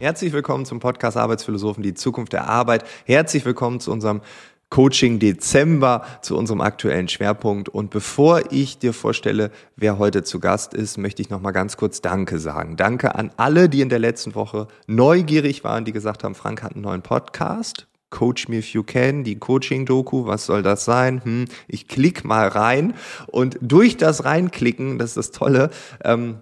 Herzlich 0.00 0.32
willkommen 0.32 0.64
zum 0.64 0.80
Podcast 0.80 1.18
Arbeitsphilosophen, 1.18 1.82
die 1.82 1.92
Zukunft 1.92 2.32
der 2.32 2.48
Arbeit. 2.48 2.84
Herzlich 3.04 3.44
willkommen 3.44 3.80
zu 3.80 3.92
unserem 3.92 4.22
Coaching 4.70 5.18
Dezember, 5.18 6.04
zu 6.22 6.36
unserem 6.36 6.60
aktuellen 6.60 7.08
Schwerpunkt. 7.08 7.68
Und 7.68 7.90
bevor 7.90 8.52
ich 8.52 8.78
dir 8.78 8.92
vorstelle, 8.92 9.50
wer 9.76 9.98
heute 9.98 10.22
zu 10.22 10.38
Gast 10.38 10.74
ist, 10.74 10.96
möchte 10.96 11.20
ich 11.20 11.28
noch 11.28 11.40
mal 11.40 11.50
ganz 11.50 11.76
kurz 11.76 12.00
Danke 12.00 12.38
sagen. 12.38 12.76
Danke 12.76 13.16
an 13.16 13.32
alle, 13.36 13.68
die 13.68 13.80
in 13.80 13.88
der 13.88 13.98
letzten 13.98 14.34
Woche 14.34 14.68
neugierig 14.86 15.64
waren, 15.64 15.84
die 15.84 15.92
gesagt 15.92 16.24
haben, 16.24 16.36
Frank 16.36 16.62
hat 16.62 16.74
einen 16.74 16.82
neuen 16.82 17.02
Podcast. 17.02 17.88
Coach 18.10 18.48
Me 18.48 18.58
If 18.58 18.72
You 18.72 18.82
Can, 18.82 19.24
die 19.24 19.38
Coaching-Doku, 19.38 20.26
was 20.26 20.46
soll 20.46 20.62
das 20.62 20.84
sein? 20.84 21.22
Hm, 21.24 21.44
ich 21.68 21.88
klick 21.88 22.24
mal 22.24 22.48
rein 22.48 22.94
und 23.28 23.56
durch 23.60 23.96
das 23.96 24.24
Reinklicken, 24.24 24.98
das 24.98 25.10
ist 25.10 25.16
das 25.16 25.30
Tolle, 25.30 25.70
ähm, 26.04 26.38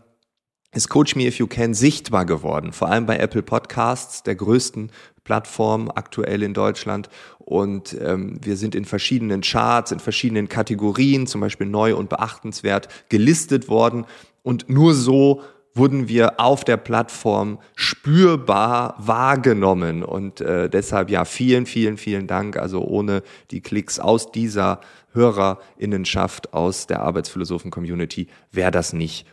ist 0.74 0.88
Coach 0.88 1.16
Me 1.16 1.26
If 1.26 1.38
You 1.38 1.46
Can 1.46 1.74
sichtbar 1.74 2.24
geworden, 2.24 2.72
vor 2.72 2.88
allem 2.88 3.06
bei 3.06 3.18
Apple 3.18 3.42
Podcasts, 3.42 4.22
der 4.22 4.34
größten 4.34 4.90
Plattform 5.28 5.92
aktuell 5.94 6.42
in 6.42 6.54
Deutschland. 6.54 7.10
Und 7.38 7.94
ähm, 8.00 8.38
wir 8.42 8.56
sind 8.56 8.74
in 8.74 8.86
verschiedenen 8.86 9.42
Charts, 9.42 9.92
in 9.92 10.00
verschiedenen 10.00 10.48
Kategorien, 10.48 11.26
zum 11.26 11.42
Beispiel 11.42 11.66
neu 11.66 11.94
und 11.94 12.08
beachtenswert, 12.08 12.88
gelistet 13.10 13.68
worden. 13.68 14.06
Und 14.42 14.70
nur 14.70 14.94
so 14.94 15.42
wurden 15.74 16.08
wir 16.08 16.40
auf 16.40 16.64
der 16.64 16.78
Plattform 16.78 17.58
spürbar 17.76 18.94
wahrgenommen. 18.96 20.02
Und 20.02 20.40
äh, 20.40 20.70
deshalb 20.70 21.10
ja, 21.10 21.26
vielen, 21.26 21.66
vielen, 21.66 21.98
vielen 21.98 22.26
Dank. 22.26 22.56
Also 22.56 22.82
ohne 22.82 23.22
die 23.50 23.60
Klicks 23.60 24.00
aus 24.00 24.32
dieser 24.32 24.80
Hörerinnenschaft, 25.12 26.54
aus 26.54 26.86
der 26.86 27.02
Arbeitsphilosophen-Community 27.02 28.28
wäre 28.50 28.70
das 28.70 28.94
nicht 28.94 29.26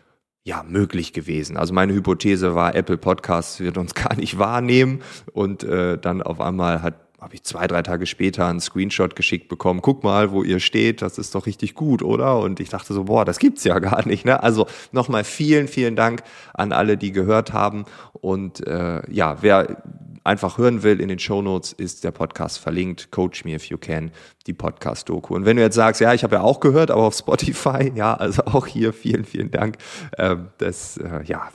ja, 0.45 0.63
möglich 0.63 1.11
gewesen. 1.11 1.57
Also 1.57 1.73
meine 1.73 1.93
Hypothese 1.93 2.53
war, 2.53 2.75
Apple 2.75 2.97
Podcasts 2.97 3.59
wird 3.59 3.77
uns 3.77 3.93
gar 3.95 4.15
nicht 4.15 4.37
wahrnehmen 4.37 5.01
und 5.33 5.63
äh, 5.63 5.97
dann 5.97 6.21
auf 6.21 6.39
einmal 6.39 6.81
hat 6.81 7.01
habe 7.21 7.33
ich 7.33 7.43
zwei, 7.43 7.65
drei 7.65 7.81
Tage 7.81 8.05
später 8.05 8.45
einen 8.45 8.59
Screenshot 8.59 9.15
geschickt 9.15 9.47
bekommen. 9.47 9.81
Guck 9.81 10.03
mal, 10.03 10.31
wo 10.31 10.43
ihr 10.43 10.59
steht, 10.59 11.01
das 11.01 11.17
ist 11.17 11.33
doch 11.33 11.47
richtig 11.47 11.73
gut, 11.73 12.03
oder? 12.03 12.37
Und 12.37 12.59
ich 12.59 12.69
dachte 12.69 12.93
so, 12.93 13.05
boah, 13.05 13.25
das 13.25 13.39
gibt's 13.39 13.63
ja 13.63 13.79
gar 13.79 14.05
nicht. 14.05 14.25
Ne? 14.25 14.43
Also 14.43 14.67
nochmal 14.91 15.23
vielen, 15.23 15.67
vielen 15.67 15.95
Dank 15.95 16.21
an 16.53 16.71
alle, 16.71 16.97
die 16.97 17.11
gehört 17.11 17.51
haben. 17.51 17.85
Und 18.13 18.67
äh, 18.67 19.01
ja, 19.11 19.37
wer 19.41 19.81
einfach 20.25 20.57
hören 20.57 20.83
will, 20.83 20.99
in 20.99 21.07
den 21.07 21.19
Show 21.19 21.41
Notes 21.41 21.71
ist 21.71 22.03
der 22.03 22.11
Podcast 22.11 22.57
verlinkt. 22.57 23.11
Coach 23.11 23.45
Me 23.45 23.53
If 23.53 23.65
You 23.65 23.77
Can, 23.77 24.11
die 24.47 24.53
Podcast-Doku. 24.53 25.35
Und 25.35 25.45
wenn 25.45 25.55
du 25.55 25.63
jetzt 25.63 25.75
sagst, 25.75 26.01
ja, 26.01 26.13
ich 26.13 26.23
habe 26.23 26.35
ja 26.35 26.41
auch 26.41 26.59
gehört, 26.59 26.91
aber 26.91 27.03
auf 27.03 27.15
Spotify, 27.15 27.91
ja, 27.95 28.15
also 28.15 28.43
auch 28.45 28.65
hier 28.65 28.91
vielen, 28.91 29.23
vielen 29.23 29.51
Dank. 29.51 29.77
Ähm, 30.17 30.49
das, 30.57 30.97
äh, 30.97 31.23
ja, 31.25 31.49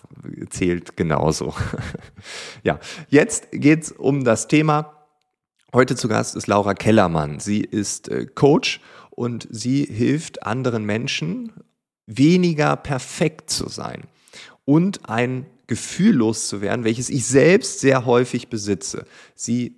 zählt 0.50 0.96
genauso. 0.96 1.52
ja, 2.62 2.78
jetzt 3.08 3.48
geht's 3.50 3.90
um 3.90 4.24
das 4.24 4.46
Thema. 4.46 4.96
Heute 5.74 5.96
zu 5.96 6.08
Gast 6.08 6.36
ist 6.36 6.46
Laura 6.46 6.74
Kellermann. 6.74 7.40
Sie 7.40 7.60
ist 7.60 8.08
äh, 8.08 8.26
Coach 8.26 8.80
und 9.10 9.48
sie 9.50 9.84
hilft 9.84 10.46
anderen 10.46 10.84
Menschen, 10.84 11.52
weniger 12.06 12.76
perfekt 12.76 13.50
zu 13.50 13.68
sein 13.68 14.02
und 14.64 15.08
ein 15.08 15.46
Gefühl 15.70 16.16
loszuwerden, 16.16 16.84
welches 16.84 17.08
ich 17.10 17.24
selbst 17.26 17.78
sehr 17.78 18.04
häufig 18.04 18.48
besitze. 18.48 19.06
Sie 19.36 19.76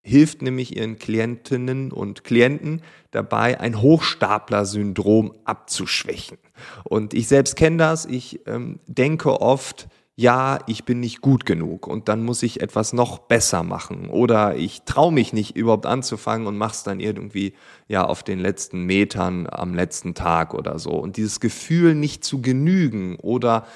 hilft 0.00 0.40
nämlich 0.40 0.76
ihren 0.76 1.00
Klientinnen 1.00 1.90
und 1.90 2.22
Klienten 2.22 2.80
dabei, 3.10 3.58
ein 3.58 3.82
Hochstapler-Syndrom 3.82 5.34
abzuschwächen. 5.44 6.38
Und 6.84 7.12
ich 7.12 7.26
selbst 7.26 7.56
kenne 7.56 7.78
das. 7.78 8.06
Ich 8.06 8.46
ähm, 8.46 8.78
denke 8.86 9.40
oft, 9.40 9.88
ja, 10.14 10.60
ich 10.68 10.84
bin 10.84 11.00
nicht 11.00 11.22
gut 11.22 11.44
genug 11.44 11.88
und 11.88 12.08
dann 12.08 12.22
muss 12.22 12.44
ich 12.44 12.62
etwas 12.62 12.92
noch 12.92 13.18
besser 13.18 13.64
machen 13.64 14.08
oder 14.08 14.56
ich 14.56 14.82
traue 14.82 15.12
mich 15.12 15.32
nicht 15.32 15.56
überhaupt 15.56 15.86
anzufangen 15.86 16.46
und 16.46 16.56
mach's 16.56 16.84
dann 16.84 17.00
irgendwie 17.00 17.52
ja 17.88 18.06
auf 18.06 18.22
den 18.22 18.38
letzten 18.38 18.84
Metern 18.84 19.48
am 19.50 19.74
letzten 19.74 20.14
Tag 20.14 20.54
oder 20.54 20.78
so 20.78 20.92
und 20.92 21.18
dieses 21.18 21.40
Gefühl 21.40 21.94
nicht 21.96 22.24
zu 22.24 22.40
genügen 22.40 23.16
oder 23.16 23.66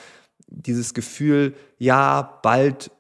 dieses 0.51 0.95
Gefühl, 0.95 1.55
ja, 1.79 2.41
bald 2.43 2.91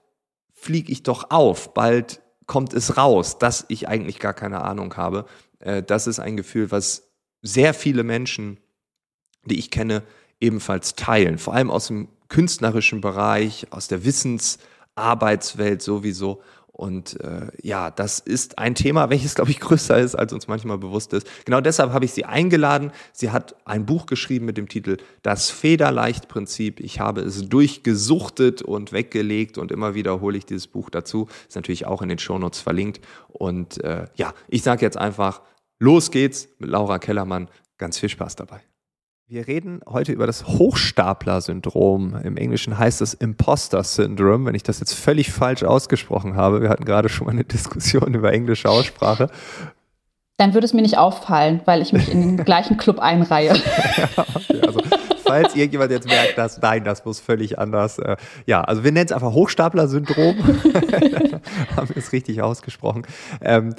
fliege 0.52 0.92
ich 0.92 1.02
doch 1.02 1.30
auf, 1.30 1.74
bald 1.74 2.22
kommt 2.46 2.74
es 2.74 2.96
raus, 2.96 3.38
dass 3.38 3.64
ich 3.68 3.88
eigentlich 3.88 4.18
gar 4.18 4.34
keine 4.34 4.62
Ahnung 4.62 4.96
habe. 4.96 5.26
Äh, 5.60 5.82
das 5.82 6.06
ist 6.06 6.18
ein 6.18 6.36
Gefühl, 6.36 6.70
was 6.70 7.10
sehr 7.42 7.74
viele 7.74 8.02
Menschen, 8.02 8.58
die 9.44 9.58
ich 9.58 9.70
kenne, 9.70 10.02
ebenfalls 10.40 10.94
teilen. 10.94 11.38
Vor 11.38 11.54
allem 11.54 11.70
aus 11.70 11.86
dem 11.86 12.08
künstlerischen 12.28 13.00
Bereich, 13.00 13.66
aus 13.70 13.88
der 13.88 14.04
Wissensarbeitswelt 14.04 15.82
sowieso. 15.82 16.42
Und 16.72 17.20
äh, 17.20 17.48
ja, 17.62 17.91
das 17.91 18.20
ist 18.20 18.58
ein 18.58 18.75
Thema, 18.75 19.10
welches, 19.10 19.34
glaube 19.34 19.50
ich, 19.50 19.60
größer 19.60 19.98
ist, 19.98 20.14
als 20.14 20.32
uns 20.32 20.48
manchmal 20.48 20.78
bewusst 20.78 21.12
ist. 21.12 21.26
Genau 21.44 21.60
deshalb 21.60 21.92
habe 21.92 22.04
ich 22.04 22.12
sie 22.12 22.25
eingeladen. 22.25 22.92
Sie 23.12 23.31
hat 23.31 23.54
ein 23.66 23.86
Buch 23.86 24.06
geschrieben 24.06 24.47
mit 24.47 24.56
dem 24.56 24.69
Titel 24.69 24.97
Das 25.22 25.50
Federleicht-Prinzip. 25.50 26.80
Ich 26.80 27.00
habe 27.00 27.20
es 27.20 27.48
durchgesuchtet 27.48 28.62
und 28.62 28.92
weggelegt 28.92 29.59
und 29.59 29.72
immer 29.72 29.94
wieder 29.94 30.20
hole 30.20 30.38
ich 30.38 30.47
dieses 30.47 30.69
Buch 30.69 30.91
dazu. 30.91 31.28
Ist 31.48 31.56
natürlich 31.56 31.86
auch 31.86 32.03
in 32.03 32.09
den 32.09 32.19
Shownotes 32.19 32.60
verlinkt. 32.60 33.00
Und 33.28 33.82
äh, 33.84 34.06
ja, 34.14 34.32
ich 34.48 34.62
sage 34.62 34.84
jetzt 34.84 34.97
einfach, 34.97 35.42
los 35.78 36.10
geht's 36.10 36.48
mit 36.59 36.70
Laura 36.70 36.98
Kellermann. 36.98 37.48
Ganz 37.78 37.98
viel 37.98 38.09
Spaß 38.09 38.36
dabei. 38.36 38.69
Wir 39.32 39.46
reden 39.46 39.80
heute 39.88 40.10
über 40.10 40.26
das 40.26 40.44
Hochstapler-Syndrom. 40.44 42.16
Im 42.24 42.36
Englischen 42.36 42.76
heißt 42.76 43.00
es 43.00 43.14
Imposter-Syndrom, 43.14 44.44
wenn 44.44 44.56
ich 44.56 44.64
das 44.64 44.80
jetzt 44.80 44.94
völlig 44.94 45.30
falsch 45.30 45.62
ausgesprochen 45.62 46.34
habe. 46.34 46.62
Wir 46.62 46.68
hatten 46.68 46.84
gerade 46.84 47.08
schon 47.08 47.28
mal 47.28 47.30
eine 47.30 47.44
Diskussion 47.44 48.12
über 48.14 48.32
englische 48.32 48.68
Aussprache. 48.68 49.30
Dann 50.36 50.52
würde 50.52 50.64
es 50.64 50.72
mir 50.72 50.82
nicht 50.82 50.98
auffallen, 50.98 51.60
weil 51.64 51.80
ich 51.80 51.92
mich 51.92 52.10
in 52.10 52.38
den 52.38 52.44
gleichen 52.44 52.76
Club 52.76 52.98
einreihe. 52.98 53.54
ja, 54.16 54.26
okay, 54.34 54.62
also 54.66 54.80
falls 55.30 55.54
irgendjemand 55.54 55.91
jetzt 55.92 56.08
merkt, 56.08 56.38
dass 56.38 56.60
nein, 56.60 56.84
das 56.84 57.04
muss 57.04 57.20
völlig 57.20 57.58
anders. 57.58 57.98
Äh, 57.98 58.16
ja, 58.46 58.62
also 58.62 58.84
wir 58.84 58.92
nennen 58.92 59.06
es 59.06 59.12
einfach 59.12 59.32
Hochstapler-Syndrom. 59.32 60.36
Haben 61.76 61.88
wir 61.88 61.96
es 61.96 62.12
richtig 62.12 62.42
ausgesprochen. 62.42 63.06
Ähm, 63.41 63.74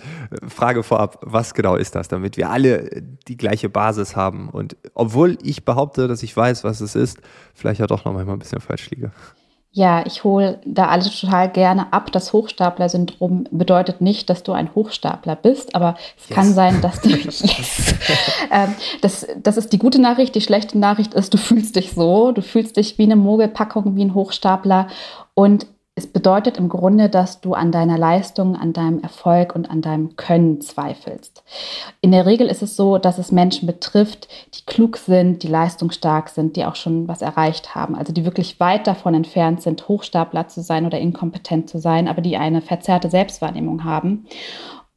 Frage 0.47 0.83
vorab, 0.83 1.19
was 1.21 1.53
genau 1.53 1.75
ist 1.75 1.95
das, 1.95 2.07
damit 2.07 2.37
wir 2.37 2.49
alle 2.49 3.03
die 3.27 3.37
gleiche 3.37 3.69
Basis 3.69 4.15
haben? 4.15 4.49
Und 4.49 4.77
obwohl 4.93 5.37
ich 5.43 5.65
behaupte, 5.65 6.07
dass 6.07 6.23
ich 6.23 6.35
weiß, 6.35 6.63
was 6.63 6.81
es 6.81 6.95
ist, 6.95 7.19
vielleicht 7.53 7.79
ja 7.79 7.87
doch 7.87 8.05
noch 8.05 8.13
mal 8.13 8.27
ein 8.27 8.39
bisschen 8.39 8.61
falsch 8.61 8.89
liege. 8.91 9.11
Ja, 9.73 10.05
ich 10.05 10.25
hole 10.25 10.59
da 10.65 10.87
alles 10.87 11.17
total 11.17 11.49
gerne 11.49 11.93
ab. 11.93 12.11
Das 12.11 12.33
Hochstapler-Syndrom 12.33 13.45
bedeutet 13.51 14.01
nicht, 14.01 14.29
dass 14.29 14.43
du 14.43 14.51
ein 14.51 14.75
Hochstapler 14.75 15.37
bist, 15.37 15.75
aber 15.75 15.95
es 16.17 16.27
yes. 16.27 16.35
kann 16.35 16.53
sein, 16.53 16.81
dass 16.81 16.99
du. 16.99 17.09
yes. 17.15 17.95
ähm, 18.51 18.75
das, 18.99 19.27
das 19.41 19.55
ist 19.55 19.71
die 19.71 19.77
gute 19.77 20.01
Nachricht. 20.01 20.35
Die 20.35 20.41
schlechte 20.41 20.77
Nachricht 20.77 21.13
ist, 21.13 21.33
du 21.33 21.37
fühlst 21.37 21.77
dich 21.77 21.93
so. 21.93 22.33
Du 22.33 22.41
fühlst 22.41 22.75
dich 22.75 22.97
wie 22.97 23.03
eine 23.03 23.15
Mogelpackung, 23.15 23.95
wie 23.95 24.03
ein 24.03 24.13
Hochstapler. 24.13 24.87
Und 25.35 25.67
es 25.93 26.07
bedeutet 26.07 26.57
im 26.57 26.69
Grunde, 26.69 27.09
dass 27.09 27.41
du 27.41 27.53
an 27.53 27.73
deiner 27.73 27.97
Leistung, 27.97 28.55
an 28.55 28.71
deinem 28.71 29.01
Erfolg 29.01 29.53
und 29.53 29.69
an 29.69 29.81
deinem 29.81 30.15
Können 30.15 30.61
zweifelst. 30.61 31.43
In 31.99 32.11
der 32.11 32.25
Regel 32.25 32.47
ist 32.47 32.61
es 32.61 32.77
so, 32.77 32.97
dass 32.97 33.17
es 33.17 33.33
Menschen 33.33 33.67
betrifft, 33.67 34.29
die 34.55 34.65
klug 34.65 34.95
sind, 34.95 35.43
die 35.43 35.49
leistungsstark 35.49 36.29
sind, 36.29 36.55
die 36.55 36.63
auch 36.63 36.75
schon 36.75 37.09
was 37.09 37.21
erreicht 37.21 37.75
haben, 37.75 37.95
also 37.95 38.13
die 38.13 38.23
wirklich 38.23 38.59
weit 38.61 38.87
davon 38.87 39.13
entfernt 39.13 39.61
sind, 39.61 39.89
Hochstapler 39.89 40.47
zu 40.47 40.61
sein 40.61 40.85
oder 40.85 40.97
inkompetent 40.97 41.69
zu 41.69 41.77
sein, 41.77 42.07
aber 42.07 42.21
die 42.21 42.37
eine 42.37 42.61
verzerrte 42.61 43.09
Selbstwahrnehmung 43.09 43.83
haben 43.83 44.25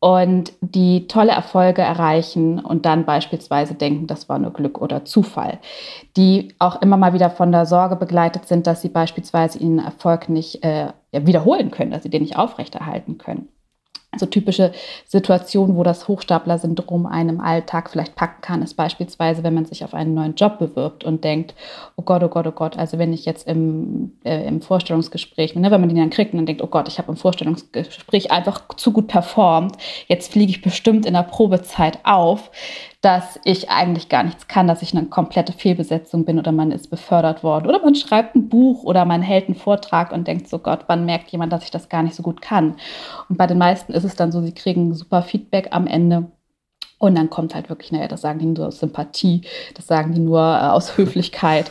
und 0.01 0.53
die 0.61 1.07
tolle 1.07 1.33
Erfolge 1.33 1.83
erreichen 1.83 2.59
und 2.59 2.85
dann 2.85 3.07
beispielsweise 3.07 3.75
denken, 3.75 4.07
das 4.07 4.29
war 4.29 4.39
nur 4.39 4.53
Glück 4.53 4.81
oder 4.81 5.05
Zufall. 5.05 5.59
Die 6.17 6.55
auch 6.59 6.83
immer 6.83 6.97
mal 6.97 7.15
wieder 7.15 7.31
von 7.31 7.53
der 7.53 7.65
Sorge 7.65 7.97
begleitet 7.97 8.47
sind, 8.47 8.67
dass 8.67 8.83
sie 8.83 8.91
beispielsweise 8.91 9.59
ihren 9.59 9.79
Erfolg 9.79 10.29
nicht 10.29 10.63
äh, 10.63 10.93
wiederholen 11.13 11.71
können, 11.71 11.91
dass 11.91 12.03
sie 12.03 12.11
den 12.11 12.23
nicht 12.23 12.37
aufrechterhalten 12.37 13.17
können. 13.19 13.49
Also 14.15 14.27
typische 14.27 14.73
Situationen, 15.07 15.77
wo 15.77 15.83
das 15.83 16.09
Hochstapler-Syndrom 16.09 17.07
einem 17.07 17.41
Alltag 17.41 17.91
vielleicht 17.91 18.15
packen 18.15 18.41
kann, 18.41 18.63
ist 18.63 18.75
beispielsweise, 18.75 19.43
wenn 19.43 19.55
man 19.55 19.67
sich 19.67 19.85
auf 19.85 19.93
einen 19.93 20.15
neuen 20.15 20.37
Job 20.37 20.59
bewirbt 20.59 21.05
und 21.05 21.25
denkt, 21.25 21.55
oh 21.97 22.03
Gott, 22.03 22.23
oh 22.23 22.29
Gott, 22.29 22.47
oh 22.47 22.53
Gott, 22.53 22.79
also 22.79 22.99
wenn 22.99 23.13
ich 23.13 23.25
jetzt 23.25 23.47
im, 23.49 24.13
äh, 24.25 24.47
im 24.47 24.63
Vorstellungsgespräch, 24.63 25.57
ne, 25.57 25.71
wenn 25.71 25.81
man 25.81 25.89
den 25.89 25.99
dann 25.99 26.11
kriegt 26.11 26.33
und 26.33 26.39
dann 26.39 26.47
denkt, 26.47 26.63
oh 26.63 26.69
Gott, 26.69 26.89
ich 26.89 26.99
habe 26.99 27.11
im 27.11 27.17
Vorstellungsgespräch 27.17 28.31
einfach 28.31 28.69
zu 28.77 28.93
gut 28.93 29.09
performt, 29.09 29.77
jetzt 30.07 30.33
fliege 30.33 30.51
ich 30.51 30.63
bestimmt 30.63 31.05
in 31.05 31.15
der 31.15 31.25
Probezeit 31.25 31.99
auf, 32.05 32.51
dass 33.05 33.39
ich 33.45 33.69
eigentlich 33.71 34.09
gar 34.09 34.23
nichts 34.23 34.49
kann, 34.49 34.67
dass 34.67 34.81
ich 34.81 34.97
eine 34.97 35.05
komplette 35.07 35.53
Fehlbesetzung 35.53 36.25
bin 36.25 36.39
oder 36.39 36.53
man 36.53 36.73
ist 36.73 36.89
befördert 36.89 37.43
worden 37.43 37.67
oder 37.69 37.83
man 37.83 37.95
schreibt 37.95 38.35
ein 38.35 38.49
Buch 38.49 38.83
oder 38.85 39.05
man 39.05 39.21
hält 39.21 39.47
einen 39.47 39.57
Vortrag 39.57 40.11
und 40.11 40.27
denkt 40.27 40.49
so 40.49 40.59
Gott, 40.59 40.85
wann 40.87 41.05
merkt 41.05 41.31
jemand, 41.31 41.53
dass 41.53 41.65
ich 41.65 41.71
das 41.71 41.91
gar 41.91 42.03
nicht 42.03 42.15
so 42.15 42.23
gut 42.23 42.41
kann? 42.41 42.77
Und 43.29 43.37
bei 43.37 43.47
den 43.47 43.59
meisten 43.59 43.93
ist 43.93 44.05
es 44.05 44.17
dann 44.17 44.33
so, 44.33 44.41
sie 44.41 44.55
kriegen 44.55 44.95
super 44.95 45.21
Feedback 45.21 45.69
am 45.73 45.87
Ende 45.87 46.31
und 46.97 47.15
dann 47.15 47.29
kommt 47.29 47.55
halt 47.55 47.69
wirklich, 47.69 47.93
naja, 47.93 48.09
das 48.09 48.23
sagen 48.23 48.39
die 48.39 48.47
nur 48.47 48.69
aus 48.69 48.79
Sympathie, 48.79 49.43
das 49.75 49.87
sagen 49.87 50.15
die 50.15 50.21
nur 50.21 50.41
äh, 50.41 50.69
aus 50.69 50.97
Höflichkeit. 50.97 51.71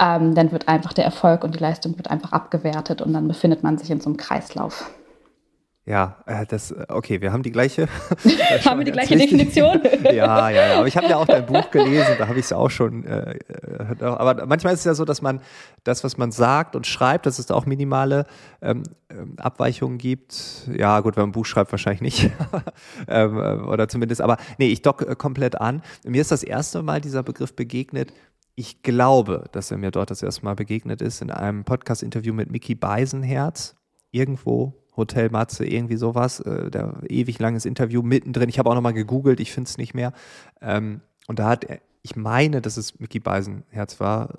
Ähm, 0.00 0.34
dann 0.34 0.50
wird 0.50 0.66
einfach 0.66 0.92
der 0.92 1.04
Erfolg 1.04 1.44
und 1.44 1.54
die 1.54 1.60
Leistung 1.60 1.96
wird 1.96 2.10
einfach 2.10 2.32
abgewertet 2.32 3.02
und 3.02 3.12
dann 3.12 3.28
befindet 3.28 3.62
man 3.62 3.78
sich 3.78 3.90
in 3.90 4.00
so 4.00 4.10
einem 4.10 4.16
Kreislauf. 4.16 4.90
Ja, 5.84 6.22
äh, 6.26 6.46
das, 6.46 6.70
äh, 6.70 6.86
okay, 6.88 7.20
wir 7.20 7.32
haben 7.32 7.42
die 7.42 7.50
gleiche. 7.50 7.88
haben 8.64 8.78
wir 8.78 8.84
die 8.84 8.92
gleiche 8.92 9.16
Definition? 9.16 9.80
ja, 10.04 10.48
ja, 10.48 10.50
ja. 10.50 10.78
Aber 10.78 10.86
ich 10.86 10.96
habe 10.96 11.08
ja 11.08 11.16
auch 11.16 11.26
dein 11.26 11.44
Buch 11.44 11.72
gelesen, 11.72 12.14
da 12.18 12.28
habe 12.28 12.38
ich 12.38 12.44
es 12.44 12.52
auch 12.52 12.70
schon. 12.70 13.04
Äh, 13.04 13.38
äh, 13.98 14.04
aber 14.04 14.46
manchmal 14.46 14.74
ist 14.74 14.80
es 14.80 14.84
ja 14.84 14.94
so, 14.94 15.04
dass 15.04 15.22
man 15.22 15.40
das, 15.82 16.04
was 16.04 16.16
man 16.16 16.30
sagt 16.30 16.76
und 16.76 16.86
schreibt, 16.86 17.26
dass 17.26 17.40
es 17.40 17.46
da 17.46 17.54
auch 17.54 17.66
minimale 17.66 18.26
ähm, 18.60 18.84
ähm 19.10 19.34
Abweichungen 19.38 19.98
gibt. 19.98 20.68
Ja, 20.72 21.00
gut, 21.00 21.16
wenn 21.16 21.22
man 21.22 21.30
ein 21.30 21.32
Buch 21.32 21.46
schreibt, 21.46 21.72
wahrscheinlich 21.72 22.00
nicht. 22.00 22.30
ähm, 23.08 23.66
oder 23.66 23.88
zumindest, 23.88 24.20
aber 24.20 24.36
nee, 24.58 24.68
ich 24.68 24.82
dock 24.82 25.18
komplett 25.18 25.60
an. 25.60 25.82
Mir 26.04 26.20
ist 26.20 26.30
das 26.30 26.44
erste 26.44 26.82
Mal 26.84 27.00
dieser 27.00 27.24
Begriff 27.24 27.56
begegnet. 27.56 28.12
Ich 28.54 28.82
glaube, 28.84 29.46
dass 29.50 29.72
er 29.72 29.78
mir 29.78 29.90
dort 29.90 30.12
das 30.12 30.22
erste 30.22 30.44
Mal 30.44 30.54
begegnet 30.54 31.02
ist 31.02 31.22
in 31.22 31.32
einem 31.32 31.64
Podcast-Interview 31.64 32.34
mit 32.34 32.52
Mickey 32.52 32.76
Beisenherz. 32.76 33.74
Irgendwo 34.12 34.81
Hotel 34.96 35.30
Matze, 35.30 35.64
irgendwie 35.64 35.96
sowas. 35.96 36.40
Äh, 36.40 36.70
der 36.70 36.94
ewig 37.08 37.38
langes 37.38 37.64
Interview 37.64 38.02
mittendrin. 38.02 38.48
Ich 38.48 38.58
habe 38.58 38.70
auch 38.70 38.74
nochmal 38.74 38.92
gegoogelt, 38.92 39.40
ich 39.40 39.52
finde 39.52 39.68
es 39.68 39.78
nicht 39.78 39.94
mehr. 39.94 40.12
Ähm, 40.60 41.00
und 41.26 41.38
da 41.38 41.48
hat 41.48 41.64
er, 41.64 41.80
ich 42.02 42.16
meine, 42.16 42.60
dass 42.60 42.76
es 42.76 42.98
Mickey 43.00 43.20
Beisenherz 43.20 44.00
war. 44.00 44.38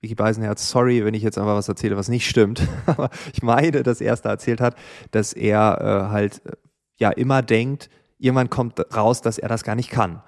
Mickey 0.00 0.14
Beisenherz, 0.14 0.68
sorry, 0.68 1.04
wenn 1.04 1.14
ich 1.14 1.22
jetzt 1.22 1.38
einfach 1.38 1.54
was 1.54 1.68
erzähle, 1.68 1.96
was 1.96 2.08
nicht 2.08 2.28
stimmt. 2.28 2.66
Aber 2.86 3.10
ich 3.32 3.42
meine, 3.42 3.82
dass 3.82 4.00
er 4.00 4.12
es 4.12 4.22
da 4.22 4.30
erzählt 4.30 4.60
hat, 4.60 4.76
dass 5.10 5.32
er 5.32 5.78
äh, 5.80 6.10
halt 6.10 6.44
äh, 6.44 6.52
ja 6.98 7.10
immer 7.10 7.42
denkt, 7.42 7.88
irgendwann 8.18 8.50
kommt 8.50 8.80
raus, 8.94 9.20
dass 9.20 9.38
er 9.38 9.48
das 9.48 9.64
gar 9.64 9.74
nicht 9.74 9.90
kann. 9.90 10.22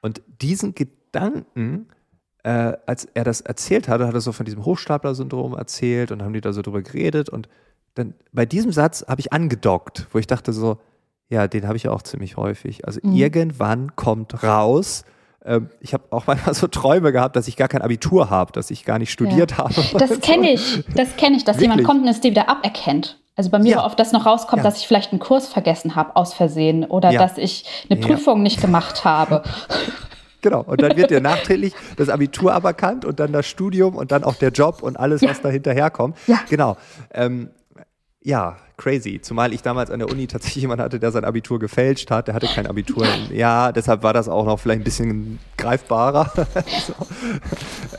Und 0.00 0.22
diesen 0.26 0.74
Gedanken, 0.74 1.88
äh, 2.42 2.76
als 2.86 3.04
er 3.14 3.24
das 3.24 3.40
erzählt 3.40 3.88
hatte, 3.88 4.06
hat 4.06 4.14
er 4.14 4.20
so 4.20 4.32
von 4.32 4.44
diesem 4.44 4.64
Hochstapler-Syndrom 4.64 5.54
erzählt 5.54 6.10
und 6.10 6.22
haben 6.22 6.32
die 6.32 6.40
da 6.40 6.52
so 6.52 6.62
drüber 6.62 6.82
geredet 6.82 7.28
und 7.28 7.48
dann 7.94 8.14
bei 8.32 8.46
diesem 8.46 8.72
Satz 8.72 9.04
habe 9.08 9.20
ich 9.20 9.32
angedockt, 9.32 10.06
wo 10.12 10.18
ich 10.18 10.26
dachte 10.26 10.52
so, 10.52 10.78
ja, 11.28 11.48
den 11.48 11.66
habe 11.66 11.76
ich 11.76 11.88
auch 11.88 12.02
ziemlich 12.02 12.36
häufig. 12.36 12.86
Also 12.86 13.00
mhm. 13.02 13.14
irgendwann 13.14 13.96
kommt 13.96 14.42
raus, 14.42 15.04
ähm, 15.44 15.70
ich 15.80 15.94
habe 15.94 16.04
auch 16.10 16.26
manchmal 16.26 16.54
so 16.54 16.66
Träume 16.66 17.12
gehabt, 17.12 17.36
dass 17.36 17.48
ich 17.48 17.56
gar 17.56 17.68
kein 17.68 17.82
Abitur 17.82 18.30
habe, 18.30 18.52
dass 18.52 18.70
ich 18.70 18.84
gar 18.84 18.98
nicht 18.98 19.10
studiert 19.10 19.52
ja. 19.52 19.58
habe. 19.58 19.74
Das 19.98 20.20
kenne 20.20 20.52
ich, 20.52 20.84
das 20.94 21.16
kenne 21.16 21.36
ich, 21.36 21.44
dass 21.44 21.56
Wirklich? 21.56 21.70
jemand 21.70 21.84
kommt 21.84 22.02
und 22.02 22.08
es 22.08 22.20
dir 22.20 22.30
wieder 22.30 22.48
aberkennt. 22.48 23.18
Also 23.34 23.50
bei 23.50 23.58
mir 23.58 23.70
ja. 23.70 23.76
war 23.78 23.86
oft 23.86 23.98
das 23.98 24.12
noch 24.12 24.26
rauskommt, 24.26 24.62
ja. 24.62 24.68
dass 24.68 24.78
ich 24.78 24.86
vielleicht 24.86 25.10
einen 25.12 25.18
Kurs 25.18 25.48
vergessen 25.48 25.94
habe 25.96 26.16
aus 26.16 26.34
Versehen 26.34 26.84
oder 26.84 27.10
ja. 27.10 27.18
dass 27.18 27.38
ich 27.38 27.64
eine 27.88 27.98
Prüfung 27.98 28.42
nicht 28.42 28.60
gemacht 28.60 29.04
habe. 29.04 29.42
Genau. 30.44 30.62
Und 30.62 30.82
dann 30.82 30.96
wird 30.96 31.10
dir 31.12 31.20
nachträglich 31.20 31.72
das 31.96 32.08
Abitur 32.08 32.52
aberkannt 32.52 33.04
und 33.04 33.20
dann 33.20 33.32
das 33.32 33.46
Studium 33.46 33.94
und 33.94 34.10
dann 34.10 34.24
auch 34.24 34.34
der 34.34 34.50
Job 34.50 34.82
und 34.82 34.98
alles, 34.98 35.22
was 35.22 35.40
da 35.40 35.48
hinterherkommt. 35.48 36.18
Ja. 36.26 36.40
Genau. 36.50 36.76
Ähm, 37.14 37.50
ja, 38.24 38.56
crazy. 38.82 39.20
Zumal 39.20 39.52
ich 39.52 39.62
damals 39.62 39.90
an 39.90 40.00
der 40.00 40.10
Uni 40.10 40.26
tatsächlich 40.26 40.62
jemanden 40.62 40.82
hatte, 40.82 40.98
der 40.98 41.12
sein 41.12 41.24
Abitur 41.24 41.58
gefälscht 41.60 42.10
hat. 42.10 42.26
Der 42.26 42.34
hatte 42.34 42.46
kein 42.46 42.66
Abitur. 42.66 43.06
ja, 43.32 43.70
deshalb 43.70 44.02
war 44.02 44.12
das 44.12 44.28
auch 44.28 44.44
noch 44.44 44.58
vielleicht 44.58 44.80
ein 44.80 44.84
bisschen 44.84 45.38
greifbarer. 45.56 46.32
so. 46.86 46.94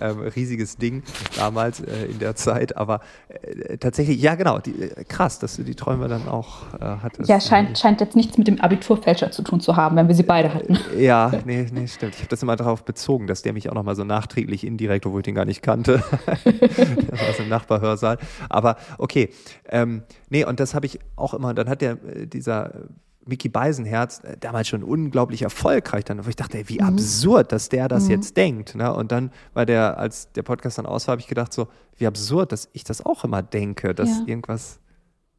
ähm, 0.01 0.19
riesiges 0.35 0.77
Ding 0.77 1.03
damals 1.37 1.79
äh, 1.79 2.05
in 2.05 2.19
der 2.19 2.35
Zeit. 2.35 2.75
Aber 2.75 2.99
äh, 3.29 3.77
tatsächlich, 3.77 4.21
ja 4.21 4.35
genau, 4.35 4.59
die, 4.59 4.71
äh, 4.71 5.03
krass, 5.05 5.39
dass 5.39 5.55
du 5.55 5.63
die 5.63 5.75
Träume 5.75 6.09
dann 6.09 6.27
auch 6.27 6.73
äh, 6.73 6.79
hattest. 7.01 7.29
Ja, 7.29 7.39
scheint, 7.39 7.79
scheint 7.79 8.01
jetzt 8.01 8.15
nichts 8.17 8.37
mit 8.37 8.47
dem 8.47 8.59
Abiturfälscher 8.59 9.31
zu 9.31 9.41
tun 9.41 9.61
zu 9.61 9.77
haben, 9.77 9.95
wenn 9.95 10.09
wir 10.09 10.15
sie 10.15 10.23
beide 10.23 10.53
hatten. 10.53 10.77
ja, 10.97 11.31
nee, 11.45 11.65
nee, 11.71 11.87
stimmt. 11.87 12.15
Ich 12.15 12.19
habe 12.19 12.29
das 12.29 12.43
immer 12.43 12.57
darauf 12.57 12.83
bezogen, 12.83 13.27
dass 13.27 13.41
der 13.41 13.53
mich 13.53 13.69
auch 13.69 13.75
nochmal 13.75 13.95
so 13.95 14.03
nachträglich 14.03 14.65
indirekt, 14.67 15.05
obwohl 15.05 15.21
ich 15.21 15.25
den 15.25 15.35
gar 15.35 15.45
nicht 15.45 15.61
kannte, 15.61 16.03
war 16.43 17.39
im 17.39 17.49
Nachbarhörsaal. 17.49 18.17
Aber 18.49 18.75
okay, 18.97 19.29
ähm, 19.69 20.03
nee, 20.29 20.43
und 20.43 20.59
das 20.59 20.72
habe 20.75 20.85
ich 20.85 20.99
auch 21.15 21.33
immer, 21.33 21.53
dann 21.53 21.69
hat 21.69 21.81
der, 21.81 22.03
äh, 22.03 22.27
dieser 22.27 22.87
Mickey 23.25 23.49
Beisenherz 23.49 24.21
äh, 24.23 24.37
damals 24.39 24.67
schon 24.67 24.83
unglaublich 24.83 25.41
erfolgreich 25.43 26.03
dann, 26.05 26.23
wo 26.25 26.29
ich 26.29 26.35
dachte, 26.35 26.57
ey, 26.57 26.69
wie 26.69 26.79
mhm. 26.79 26.87
absurd, 26.87 27.51
dass 27.51 27.69
der 27.69 27.87
das 27.87 28.05
mhm. 28.05 28.11
jetzt 28.11 28.37
denkt. 28.37 28.75
Ne? 28.75 28.93
Und 28.93 29.11
dann 29.11 29.31
war 29.53 29.65
der, 29.65 29.97
als 29.97 30.31
der 30.33 30.43
Podcast 30.43 30.77
dann 30.77 30.85
aus 30.85 31.07
war, 31.07 31.13
habe 31.13 31.21
ich 31.21 31.27
gedacht, 31.27 31.53
so, 31.53 31.67
wie 31.97 32.07
absurd, 32.07 32.51
dass 32.51 32.69
ich 32.73 32.83
das 32.83 33.05
auch 33.05 33.23
immer 33.23 33.41
denke, 33.41 33.93
dass 33.93 34.09
ja. 34.09 34.23
irgendwas, 34.25 34.79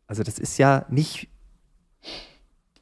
also 0.06 0.22
das 0.22 0.38
ist 0.38 0.58
ja 0.58 0.86
nicht 0.88 1.28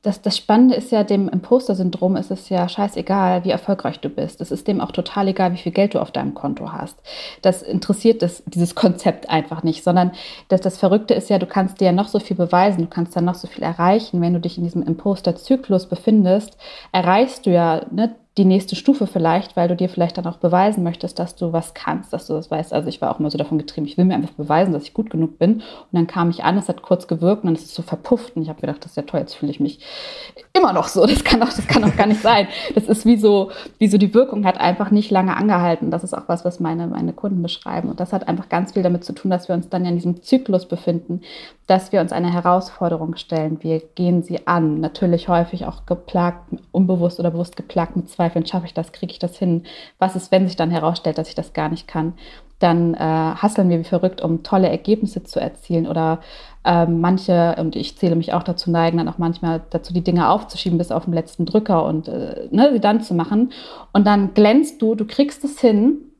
das, 0.03 0.21
das 0.21 0.37
Spannende 0.37 0.75
ist 0.75 0.91
ja, 0.91 1.05
dem 1.05 1.29
Imposter-Syndrom 1.29 2.17
ist 2.17 2.33
es 2.33 2.49
ja 2.49 2.69
scheißegal, 2.69 3.45
wie 3.45 3.51
erfolgreich 3.51 4.01
du 4.01 4.09
bist. 4.09 4.41
Es 4.41 4.51
ist 4.51 4.67
dem 4.67 4.81
auch 4.81 4.91
total 4.91 5.29
egal, 5.29 5.53
wie 5.53 5.59
viel 5.59 5.71
Geld 5.71 5.95
du 5.95 6.01
auf 6.01 6.11
deinem 6.11 6.35
Konto 6.35 6.73
hast. 6.73 6.99
Das 7.41 7.63
interessiert 7.63 8.21
das, 8.21 8.43
dieses 8.47 8.75
Konzept 8.75 9.31
einfach 9.31 9.63
nicht, 9.63 9.85
sondern 9.85 10.11
das, 10.49 10.61
das 10.61 10.77
Verrückte 10.77 11.15
ist 11.15 11.31
ja, 11.31 11.39
du 11.39 11.47
kannst 11.47 11.81
dir 11.81 11.87
ja 11.87 11.93
noch 11.93 12.09
so 12.09 12.19
viel 12.19 12.37
beweisen, 12.37 12.83
du 12.83 12.89
kannst 12.89 13.15
dann 13.15 13.25
noch 13.25 13.37
so 13.37 13.47
viel 13.47 13.63
erreichen. 13.63 14.21
Wenn 14.21 14.35
du 14.35 14.41
dich 14.41 14.59
in 14.59 14.65
diesem 14.65 14.83
Imposter-Zyklus 14.83 15.87
befindest, 15.87 16.57
erreichst 16.91 17.47
du 17.47 17.51
ja 17.51 17.87
ne, 17.93 18.17
die 18.39 18.47
nächste 18.47 18.77
Stufe 18.77 19.07
vielleicht, 19.07 19.57
weil 19.57 19.69
du 19.69 19.77
dir 19.77 19.91
vielleicht 19.91 20.17
dann 20.17 20.27
auch 20.27 20.39
beweisen 20.39 20.83
möchtest, 20.83 21.19
dass 21.19 21.37
du 21.37 21.53
was 21.53 21.75
kannst, 21.75 22.15
dass 22.15 22.27
du 22.27 22.33
das 22.33 22.51
weißt. 22.51 22.73
Also 22.73 22.89
ich 22.89 23.03
war 23.03 23.15
auch 23.15 23.21
immer 23.21 23.31
so 23.31 23.37
davon 23.37 23.59
getrieben, 23.59 23.87
ich 23.87 23.99
will 23.99 24.07
mir 24.07 24.15
einfach 24.15 24.31
beweisen, 24.31 24.73
dass 24.73 24.85
ich 24.85 24.95
gut 24.95 25.11
genug 25.11 25.39
bin. 25.39 25.57
Und 25.57 25.63
dann 25.93 26.07
kam 26.07 26.31
ich 26.31 26.43
an, 26.43 26.57
es 26.57 26.69
hat 26.69 26.81
kurz 26.81 27.07
gewirkt 27.07 27.43
und 27.43 27.49
dann 27.49 27.55
ist 27.55 27.67
es 27.67 27.75
so 27.75 27.83
verpufft. 27.83 28.35
Und 28.35 28.43
ich 28.43 28.49
habe 28.49 28.61
gedacht, 28.61 28.79
das 28.81 28.93
ist 28.93 28.97
ja 28.97 29.03
toll, 29.03 29.21
jetzt 29.21 29.35
fühle 29.35 29.53
ich 29.53 29.61
mich 29.61 29.81
immer 30.55 30.73
noch 30.73 30.89
so. 30.89 31.05
Das 31.05 31.25
kann 31.25 31.41
doch, 31.41 31.53
das 31.53 31.67
kann 31.67 31.83
doch 31.83 31.95
gar 31.95 32.07
nicht 32.07 32.23
sein. 32.23 32.49
Das 32.75 32.85
ist 32.85 33.05
wie 33.05 33.19
so, 33.19 33.51
wie 33.79 33.89
so 33.89 33.99
die 33.99 34.15
Wirkung 34.15 34.47
hat 34.47 34.59
einfach 34.59 34.91
nicht 34.91 35.11
lange 35.11 35.37
angehalten. 35.37 35.91
Das 35.91 36.03
ist 36.03 36.15
auch 36.15 36.29
was, 36.29 36.47
was 36.47 36.59
meine, 36.59 36.87
meine 36.87 37.13
Kunden 37.13 37.43
beschreiben. 37.43 37.91
Und 37.91 38.01
das 38.01 38.15
hat 38.15 38.29
einfach 38.29 38.49
ganz 38.49 38.73
viel 38.73 38.83
damit 38.83 39.05
zu 39.05 39.13
tun, 39.13 39.31
dass 39.31 39.49
wir 39.49 39.55
uns 39.55 39.69
dann 39.69 39.85
ja 39.85 39.91
in 39.91 39.97
diesem 39.97 40.23
Zyklus 40.23 40.67
befinden, 40.67 41.21
dass 41.67 41.93
wir 41.93 42.01
uns 42.01 42.13
eine 42.13 42.33
Herausforderung 42.33 43.17
stellen. 43.17 43.59
Wir 43.63 43.81
gehen 43.95 44.23
sie 44.23 44.47
an. 44.47 44.81
Natürlich 44.81 45.29
häufig 45.29 45.65
auch 45.67 45.87
geplagt, 45.87 46.57
unbewusst 46.73 47.21
oder 47.21 47.31
bewusst 47.31 47.57
geplagt 47.57 47.97
mit 47.97 48.11
Zweifeln. 48.11 48.47
Schaffe 48.47 48.67
ich 48.67 48.75
das? 48.75 48.93
Kriege 48.93 49.13
ich 49.13 49.19
das 49.19 49.39
hin? 49.39 49.65
Was 49.99 50.17
ist, 50.17 50.33
wenn 50.33 50.47
sich 50.47 50.57
dann 50.57 50.71
herausstellt, 50.71 51.19
dass 51.19 51.29
ich 51.29 51.35
das 51.35 51.53
gar 51.53 51.69
nicht 51.69 51.87
kann? 51.87 52.15
Dann 52.59 52.95
äh, 52.95 52.99
hasseln 52.99 53.71
wir 53.71 53.79
wie 53.79 53.85
verrückt, 53.85 54.21
um 54.23 54.43
tolle 54.43 54.69
Ergebnisse 54.69 55.25
zu 55.25 55.41
erzielen 55.41 55.87
oder 55.87 56.21
äh, 56.65 56.87
manche, 56.87 57.57
und 57.59 57.75
ich 57.75 57.99
zähle 57.99 58.15
mich 58.15 58.33
auch 58.33 58.45
dazu 58.45 58.71
neigen, 58.71 58.99
dann 58.99 59.09
auch 59.09 59.19
manchmal 59.19 59.63
dazu, 59.71 59.93
die 59.93 60.05
Dinge 60.05 60.29
aufzuschieben 60.29 60.79
bis 60.79 60.93
auf 60.93 61.05
den 61.05 61.15
letzten 61.15 61.45
Drücker 61.45 61.85
und 61.85 62.09
äh, 62.09 62.49
ne, 62.51 62.71
sie 62.73 62.81
dann 62.81 63.03
zu 63.03 63.15
machen. 63.15 63.53
Und 63.93 64.07
dann 64.07 64.35
glänzt 64.35 64.81
du, 64.83 64.95
du 64.95 65.05
kriegst 65.05 65.45
es 65.45 65.61
hin 65.61 66.12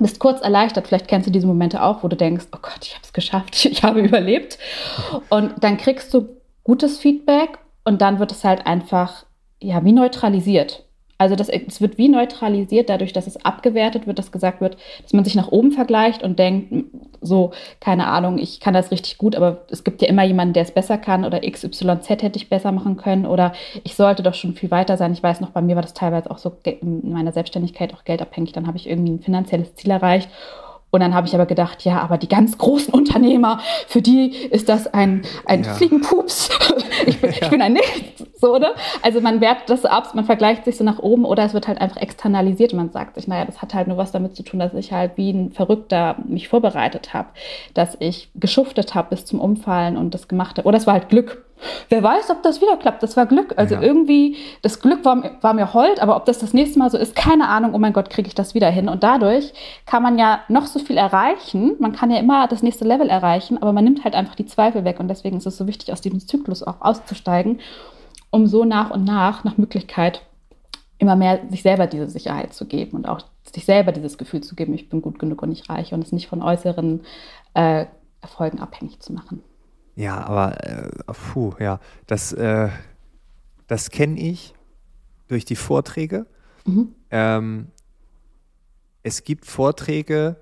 bist 0.00 0.18
kurz 0.18 0.40
erleichtert. 0.40 0.88
Vielleicht 0.88 1.08
kennst 1.08 1.26
du 1.26 1.30
diese 1.30 1.46
Momente 1.46 1.82
auch, 1.82 2.02
wo 2.02 2.08
du 2.08 2.16
denkst, 2.16 2.46
oh 2.52 2.58
Gott, 2.60 2.80
ich 2.82 2.94
habe 2.94 3.04
es 3.04 3.12
geschafft, 3.12 3.64
ich 3.64 3.82
habe 3.82 4.00
überlebt. 4.00 4.58
Und 5.28 5.54
dann 5.62 5.76
kriegst 5.76 6.12
du 6.14 6.28
gutes 6.64 6.98
Feedback 6.98 7.58
und 7.84 8.02
dann 8.02 8.18
wird 8.18 8.32
es 8.32 8.44
halt 8.44 8.66
einfach, 8.66 9.24
ja, 9.60 9.84
wie 9.84 9.92
neutralisiert. 9.92 10.84
Also 11.20 11.36
das, 11.36 11.50
es 11.50 11.82
wird 11.82 11.98
wie 11.98 12.08
neutralisiert 12.08 12.88
dadurch, 12.88 13.12
dass 13.12 13.26
es 13.26 13.44
abgewertet 13.44 14.06
wird, 14.06 14.18
dass 14.18 14.32
gesagt 14.32 14.62
wird, 14.62 14.78
dass 15.02 15.12
man 15.12 15.22
sich 15.22 15.34
nach 15.34 15.52
oben 15.52 15.70
vergleicht 15.70 16.22
und 16.22 16.38
denkt, 16.38 16.86
so, 17.20 17.50
keine 17.78 18.06
Ahnung, 18.06 18.38
ich 18.38 18.58
kann 18.58 18.72
das 18.72 18.90
richtig 18.90 19.18
gut, 19.18 19.36
aber 19.36 19.66
es 19.68 19.84
gibt 19.84 20.00
ja 20.00 20.08
immer 20.08 20.24
jemanden, 20.24 20.54
der 20.54 20.62
es 20.62 20.70
besser 20.70 20.96
kann 20.96 21.26
oder 21.26 21.40
XYZ 21.40 22.08
hätte 22.08 22.38
ich 22.38 22.48
besser 22.48 22.72
machen 22.72 22.96
können 22.96 23.26
oder 23.26 23.52
ich 23.84 23.96
sollte 23.96 24.22
doch 24.22 24.32
schon 24.32 24.54
viel 24.54 24.70
weiter 24.70 24.96
sein. 24.96 25.12
Ich 25.12 25.22
weiß 25.22 25.42
noch, 25.42 25.50
bei 25.50 25.60
mir 25.60 25.74
war 25.74 25.82
das 25.82 25.92
teilweise 25.92 26.30
auch 26.30 26.38
so 26.38 26.56
in 26.64 27.12
meiner 27.12 27.32
Selbstständigkeit 27.32 27.92
auch 27.92 28.04
geldabhängig. 28.04 28.52
Dann 28.52 28.66
habe 28.66 28.78
ich 28.78 28.88
irgendwie 28.88 29.12
ein 29.12 29.20
finanzielles 29.20 29.74
Ziel 29.74 29.90
erreicht 29.90 30.30
und 30.90 31.00
dann 31.00 31.14
habe 31.14 31.26
ich 31.26 31.34
aber 31.34 31.46
gedacht, 31.46 31.84
ja, 31.84 32.00
aber 32.00 32.18
die 32.18 32.28
ganz 32.28 32.58
großen 32.58 32.92
Unternehmer, 32.92 33.60
für 33.86 34.02
die 34.02 34.34
ist 34.34 34.68
das 34.68 34.92
ein, 34.92 35.22
ein 35.46 35.62
ja. 35.62 35.74
Fliegenpups. 35.74 36.50
ich, 37.06 37.20
bin, 37.20 37.30
ja. 37.30 37.36
ich 37.42 37.48
bin 37.48 37.62
ein 37.62 37.74
Nichts. 37.74 38.24
So, 38.40 38.54
oder? 38.54 38.74
Also 39.02 39.20
man 39.20 39.40
wertet 39.40 39.70
das 39.70 39.84
ab, 39.84 40.14
man 40.14 40.24
vergleicht 40.24 40.64
sich 40.64 40.76
so 40.76 40.84
nach 40.84 40.98
oben 40.98 41.24
oder 41.24 41.44
es 41.44 41.54
wird 41.54 41.68
halt 41.68 41.80
einfach 41.80 41.98
externalisiert 41.98 42.72
und 42.72 42.78
man 42.78 42.90
sagt 42.90 43.14
sich, 43.14 43.28
naja, 43.28 43.44
das 43.44 43.62
hat 43.62 43.74
halt 43.74 43.86
nur 43.86 43.98
was 43.98 44.12
damit 44.12 44.34
zu 44.34 44.42
tun, 44.42 44.58
dass 44.58 44.74
ich 44.74 44.92
halt 44.92 45.12
wie 45.16 45.30
ein 45.30 45.52
Verrückter 45.52 46.16
mich 46.26 46.48
vorbereitet 46.48 47.14
habe, 47.14 47.28
dass 47.74 47.96
ich 48.00 48.30
geschuftet 48.34 48.94
habe 48.94 49.10
bis 49.10 49.26
zum 49.26 49.40
Umfallen 49.40 49.96
und 49.96 50.14
das 50.14 50.26
gemacht 50.26 50.58
habe. 50.58 50.66
Oder 50.66 50.78
es 50.78 50.86
war 50.86 50.94
halt 50.94 51.08
Glück. 51.08 51.44
Wer 51.88 52.02
weiß, 52.02 52.30
ob 52.30 52.42
das 52.42 52.60
wieder 52.60 52.76
klappt. 52.76 53.02
Das 53.02 53.16
war 53.16 53.26
Glück. 53.26 53.54
Also 53.56 53.74
ja. 53.74 53.82
irgendwie, 53.82 54.36
das 54.62 54.80
Glück 54.80 55.04
war, 55.04 55.22
war 55.40 55.54
mir 55.54 55.74
hold, 55.74 56.00
aber 56.00 56.16
ob 56.16 56.24
das 56.24 56.38
das 56.38 56.52
nächste 56.52 56.78
Mal 56.78 56.90
so 56.90 56.98
ist, 56.98 57.14
keine 57.14 57.48
Ahnung. 57.48 57.74
Oh 57.74 57.78
mein 57.78 57.92
Gott, 57.92 58.10
kriege 58.10 58.28
ich 58.28 58.34
das 58.34 58.54
wieder 58.54 58.70
hin. 58.70 58.88
Und 58.88 59.02
dadurch 59.02 59.52
kann 59.86 60.02
man 60.02 60.18
ja 60.18 60.40
noch 60.48 60.66
so 60.66 60.78
viel 60.78 60.96
erreichen. 60.96 61.76
Man 61.78 61.92
kann 61.92 62.10
ja 62.10 62.18
immer 62.18 62.48
das 62.48 62.62
nächste 62.62 62.84
Level 62.84 63.08
erreichen, 63.08 63.60
aber 63.60 63.72
man 63.72 63.84
nimmt 63.84 64.04
halt 64.04 64.14
einfach 64.14 64.34
die 64.34 64.46
Zweifel 64.46 64.84
weg. 64.84 65.00
Und 65.00 65.08
deswegen 65.08 65.36
ist 65.36 65.46
es 65.46 65.56
so 65.56 65.66
wichtig, 65.66 65.92
aus 65.92 66.00
diesem 66.00 66.20
Zyklus 66.20 66.62
auch 66.62 66.80
auszusteigen, 66.80 67.60
um 68.30 68.46
so 68.46 68.64
nach 68.64 68.90
und 68.90 69.04
nach, 69.04 69.44
nach 69.44 69.58
Möglichkeit, 69.58 70.22
immer 70.98 71.16
mehr 71.16 71.40
sich 71.48 71.62
selber 71.62 71.86
diese 71.86 72.08
Sicherheit 72.08 72.52
zu 72.52 72.66
geben 72.66 72.96
und 72.96 73.08
auch 73.08 73.22
sich 73.54 73.64
selber 73.64 73.90
dieses 73.90 74.18
Gefühl 74.18 74.42
zu 74.42 74.54
geben, 74.54 74.74
ich 74.74 74.88
bin 74.88 75.02
gut 75.02 75.18
genug 75.18 75.42
und 75.42 75.50
ich 75.50 75.68
reich 75.68 75.92
und 75.92 76.04
es 76.04 76.12
nicht 76.12 76.28
von 76.28 76.42
äußeren 76.42 77.00
äh, 77.54 77.86
Erfolgen 78.20 78.60
abhängig 78.60 79.00
zu 79.00 79.12
machen. 79.12 79.42
Ja, 79.96 80.24
aber 80.24 80.64
äh, 80.64 80.88
puh, 81.32 81.54
ja, 81.58 81.80
das, 82.06 82.32
äh, 82.32 82.68
das 83.66 83.90
kenne 83.90 84.18
ich 84.18 84.54
durch 85.28 85.44
die 85.44 85.56
Vorträge. 85.56 86.26
Mhm. 86.64 86.94
Ähm, 87.10 87.66
es 89.02 89.24
gibt 89.24 89.46
Vorträge, 89.46 90.36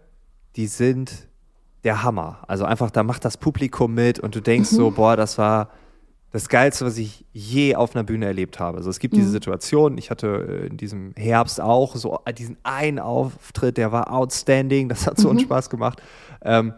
die 0.57 0.67
sind 0.67 1.29
der 1.85 2.03
Hammer. 2.03 2.39
Also 2.49 2.65
einfach, 2.65 2.91
da 2.91 3.03
macht 3.03 3.25
das 3.25 3.37
Publikum 3.37 3.95
mit 3.95 4.19
und 4.19 4.35
du 4.35 4.41
denkst 4.41 4.73
mhm. 4.73 4.77
so, 4.77 4.91
boah, 4.91 5.17
das 5.17 5.39
war 5.39 5.71
das 6.31 6.49
Geilste, 6.49 6.85
was 6.85 6.99
ich 6.99 7.25
je 7.33 7.75
auf 7.75 7.95
einer 7.95 8.05
Bühne 8.05 8.27
erlebt 8.27 8.61
habe. 8.61 8.79
Also 8.79 8.91
es 8.91 8.99
gibt 8.99 9.15
mhm. 9.15 9.21
diese 9.21 9.31
Situation, 9.31 9.97
ich 9.97 10.11
hatte 10.11 10.61
äh, 10.63 10.67
in 10.67 10.77
diesem 10.77 11.13
Herbst 11.17 11.61
auch 11.61 11.97
so 11.97 12.19
diesen 12.37 12.59
einen 12.65 12.99
Auftritt, 12.99 13.77
der 13.77 13.93
war 13.93 14.13
outstanding, 14.13 14.89
das 14.89 15.07
hat 15.07 15.19
so 15.19 15.31
einen 15.31 15.39
mhm. 15.39 15.45
Spaß 15.45 15.71
gemacht. 15.71 16.03
Ähm, 16.43 16.75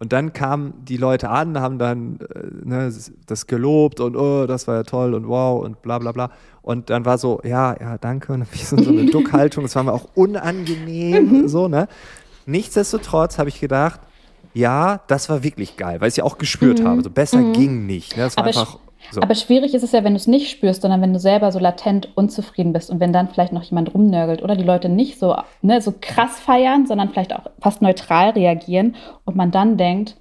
und 0.00 0.14
dann 0.14 0.32
kamen 0.32 0.72
die 0.82 0.96
Leute 0.96 1.28
an, 1.28 1.60
haben 1.60 1.78
dann 1.78 2.20
äh, 2.34 2.66
ne, 2.66 2.92
das 3.26 3.46
gelobt 3.46 4.00
und 4.00 4.16
oh, 4.16 4.46
das 4.46 4.66
war 4.66 4.76
ja 4.76 4.82
toll 4.82 5.12
und 5.12 5.28
wow 5.28 5.62
und 5.62 5.82
bla 5.82 5.98
bla 5.98 6.10
bla. 6.12 6.30
Und 6.62 6.88
dann 6.88 7.04
war 7.04 7.18
so, 7.18 7.40
ja, 7.44 7.76
ja, 7.78 7.98
danke. 7.98 8.32
Und 8.32 8.40
dann 8.40 8.48
so 8.84 8.90
eine 8.90 9.06
Duckhaltung, 9.06 9.64
das 9.64 9.76
war 9.76 9.82
mir 9.82 9.92
auch 9.92 10.08
unangenehm, 10.14 11.42
mhm. 11.42 11.48
so, 11.48 11.68
ne? 11.68 11.86
Nichtsdestotrotz 12.46 13.38
habe 13.38 13.50
ich 13.50 13.60
gedacht, 13.60 14.00
ja, 14.54 15.02
das 15.06 15.28
war 15.28 15.42
wirklich 15.42 15.76
geil, 15.76 16.00
weil 16.00 16.08
ich 16.08 16.12
es 16.12 16.16
ja 16.16 16.24
auch 16.24 16.38
gespürt 16.38 16.80
mhm. 16.80 16.88
habe. 16.88 17.02
So 17.02 17.10
besser 17.10 17.38
mhm. 17.38 17.52
ging 17.52 17.86
nicht. 17.86 18.16
Ne? 18.16 18.24
Das 18.24 18.38
war 18.38 18.44
aber, 18.44 18.58
einfach 18.58 18.78
so. 19.10 19.22
aber 19.22 19.34
schwierig 19.34 19.74
ist 19.74 19.82
es 19.82 19.92
ja, 19.92 20.04
wenn 20.04 20.12
du 20.12 20.18
es 20.18 20.26
nicht 20.26 20.50
spürst, 20.50 20.82
sondern 20.82 21.00
wenn 21.00 21.12
du 21.12 21.18
selber 21.18 21.52
so 21.52 21.58
latent 21.58 22.08
unzufrieden 22.16 22.72
bist 22.72 22.90
und 22.90 23.00
wenn 23.00 23.12
dann 23.12 23.28
vielleicht 23.28 23.52
noch 23.52 23.62
jemand 23.62 23.94
rumnörgelt 23.94 24.42
oder 24.42 24.56
die 24.56 24.64
Leute 24.64 24.88
nicht 24.88 25.18
so, 25.18 25.36
ne, 25.62 25.80
so 25.80 25.94
krass 26.00 26.38
feiern, 26.40 26.86
sondern 26.86 27.10
vielleicht 27.10 27.34
auch 27.34 27.46
fast 27.60 27.82
neutral 27.82 28.30
reagieren 28.30 28.96
und 29.24 29.36
man 29.36 29.50
dann 29.50 29.76
denkt, 29.76 30.16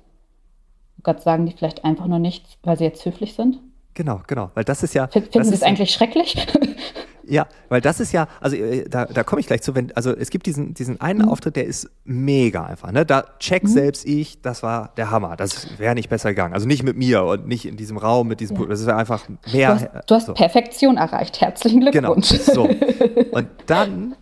oh 0.98 1.02
Gott, 1.04 1.22
sagen 1.22 1.46
die 1.46 1.54
vielleicht 1.54 1.86
einfach 1.86 2.08
nur 2.08 2.20
nichts, 2.20 2.58
weil 2.64 2.78
sie 2.78 2.86
jetzt 2.86 3.06
höflich 3.06 3.34
sind? 3.34 3.60
Genau, 3.94 4.22
genau, 4.28 4.52
weil 4.54 4.64
das 4.64 4.84
ist 4.84 4.94
ja. 4.94 5.08
Finden 5.08 5.44
Sie 5.44 5.52
das 5.52 5.64
eigentlich 5.64 5.92
schrecklich? 5.92 6.36
Ja, 7.30 7.48
weil 7.70 7.82
das 7.82 8.00
ist 8.00 8.12
ja, 8.12 8.28
also 8.42 8.56
äh, 8.56 8.88
da, 8.90 9.06
da 9.06 9.24
komme 9.24 9.40
ich 9.40 9.48
gleich 9.48 9.62
zu, 9.62 9.76
wenn, 9.76 9.96
also 9.96 10.16
es 10.16 10.30
gibt 10.30 10.46
diesen, 10.46 10.74
diesen 10.74 11.00
einen 11.00 11.24
mhm. 11.24 11.30
Auftritt, 11.30 11.56
der 11.56 11.66
ist 11.66 11.90
mega 12.04 12.66
einfach. 12.66 12.92
Ne? 12.92 13.06
Da 13.06 13.26
check 13.40 13.64
mhm. 13.64 13.68
selbst 13.68 14.06
ich, 14.06 14.42
das 14.42 14.64
war 14.64 14.92
der 14.98 15.12
Hammer. 15.12 15.36
Das 15.36 15.80
wäre 15.80 15.94
nicht 15.96 16.10
besser 16.10 16.30
gegangen. 16.30 16.54
Also 16.54 16.68
nicht 16.68 16.84
mit 16.84 16.98
mir 16.98 17.24
und 17.24 17.48
nicht 17.48 17.66
in 17.66 17.78
diesem 17.78 17.98
Raum 17.98 18.28
mit 18.28 18.40
diesem, 18.40 18.60
ja. 18.60 18.66
das 18.66 18.86
wäre 18.86 18.98
einfach 18.98 19.24
mehr. 19.52 19.76
Du 19.76 19.76
hast, 19.76 20.10
du 20.10 20.16
hast 20.16 20.26
so. 20.26 20.34
Perfektion 20.34 20.98
erreicht. 20.98 21.40
Herzlichen 21.40 21.82
genau, 21.92 22.14
Glückwunsch. 22.14 22.46
Genau. 22.46 22.54
So. 22.54 22.70
Und 23.32 23.48
dann 23.68 24.16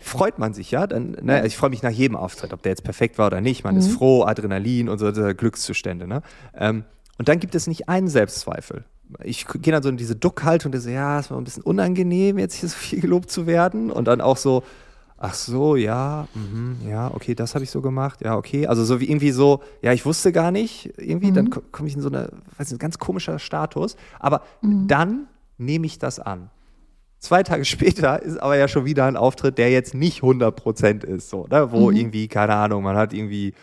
freut 0.00 0.38
man 0.38 0.54
sich 0.54 0.70
ja. 0.70 0.86
Dann, 0.86 1.16
ne, 1.20 1.34
also 1.34 1.46
ich 1.46 1.56
freue 1.56 1.70
mich 1.70 1.82
nach 1.82 1.90
jedem 1.90 2.16
Auftritt, 2.16 2.52
ob 2.52 2.62
der 2.62 2.72
jetzt 2.72 2.84
perfekt 2.84 3.18
war 3.18 3.26
oder 3.26 3.40
nicht. 3.40 3.64
Man 3.64 3.74
mhm. 3.74 3.80
ist 3.80 3.90
froh, 3.90 4.24
Adrenalin 4.24 4.88
und 4.88 4.98
so 4.98 5.12
Glückszustände. 5.12 6.06
Ne? 6.06 6.22
Ähm, 6.56 6.84
und 7.18 7.28
dann 7.28 7.38
gibt 7.38 7.54
es 7.54 7.66
nicht 7.66 7.88
einen 7.88 8.08
Selbstzweifel 8.08 8.84
ich 9.22 9.46
gehe 9.46 9.72
dann 9.72 9.82
so 9.82 9.88
in 9.88 9.96
diese 9.96 10.16
Duckhaltung, 10.16 10.72
und 10.72 10.80
so, 10.80 10.90
ja, 10.90 11.20
es 11.20 11.30
war 11.30 11.38
ein 11.38 11.44
bisschen 11.44 11.62
unangenehm, 11.62 12.38
jetzt 12.38 12.54
hier 12.54 12.68
so 12.68 12.76
viel 12.76 13.00
gelobt 13.00 13.30
zu 13.30 13.46
werden. 13.46 13.90
Und 13.90 14.06
dann 14.06 14.20
auch 14.20 14.36
so, 14.36 14.62
ach 15.18 15.34
so, 15.34 15.76
ja, 15.76 16.28
mh, 16.34 16.88
ja, 16.88 17.10
okay, 17.14 17.34
das 17.34 17.54
habe 17.54 17.64
ich 17.64 17.70
so 17.70 17.80
gemacht, 17.80 18.20
ja, 18.22 18.36
okay. 18.36 18.66
Also 18.66 18.84
so 18.84 19.00
wie 19.00 19.08
irgendwie 19.08 19.30
so, 19.30 19.62
ja, 19.82 19.92
ich 19.92 20.04
wusste 20.04 20.32
gar 20.32 20.50
nicht, 20.50 20.92
irgendwie, 20.98 21.30
mhm. 21.30 21.34
dann 21.34 21.50
komme 21.50 21.88
ich 21.88 21.94
in 21.94 22.02
so 22.02 22.08
eine, 22.08 22.30
weiß 22.58 22.70
nicht, 22.70 22.80
ganz 22.80 22.98
komischer 22.98 23.38
Status. 23.38 23.96
Aber 24.18 24.42
mhm. 24.62 24.88
dann 24.88 25.26
nehme 25.58 25.86
ich 25.86 25.98
das 25.98 26.18
an. 26.18 26.50
Zwei 27.18 27.42
Tage 27.42 27.64
später 27.64 28.22
ist 28.22 28.38
aber 28.38 28.56
ja 28.56 28.68
schon 28.68 28.84
wieder 28.84 29.06
ein 29.06 29.16
Auftritt, 29.16 29.58
der 29.58 29.70
jetzt 29.70 29.94
nicht 29.94 30.22
100% 30.22 31.04
ist, 31.04 31.30
so, 31.30 31.46
ne? 31.50 31.72
wo 31.72 31.90
mhm. 31.90 31.96
irgendwie, 31.96 32.28
keine 32.28 32.54
Ahnung, 32.54 32.82
man 32.82 32.96
hat 32.96 33.12
irgendwie 33.12 33.54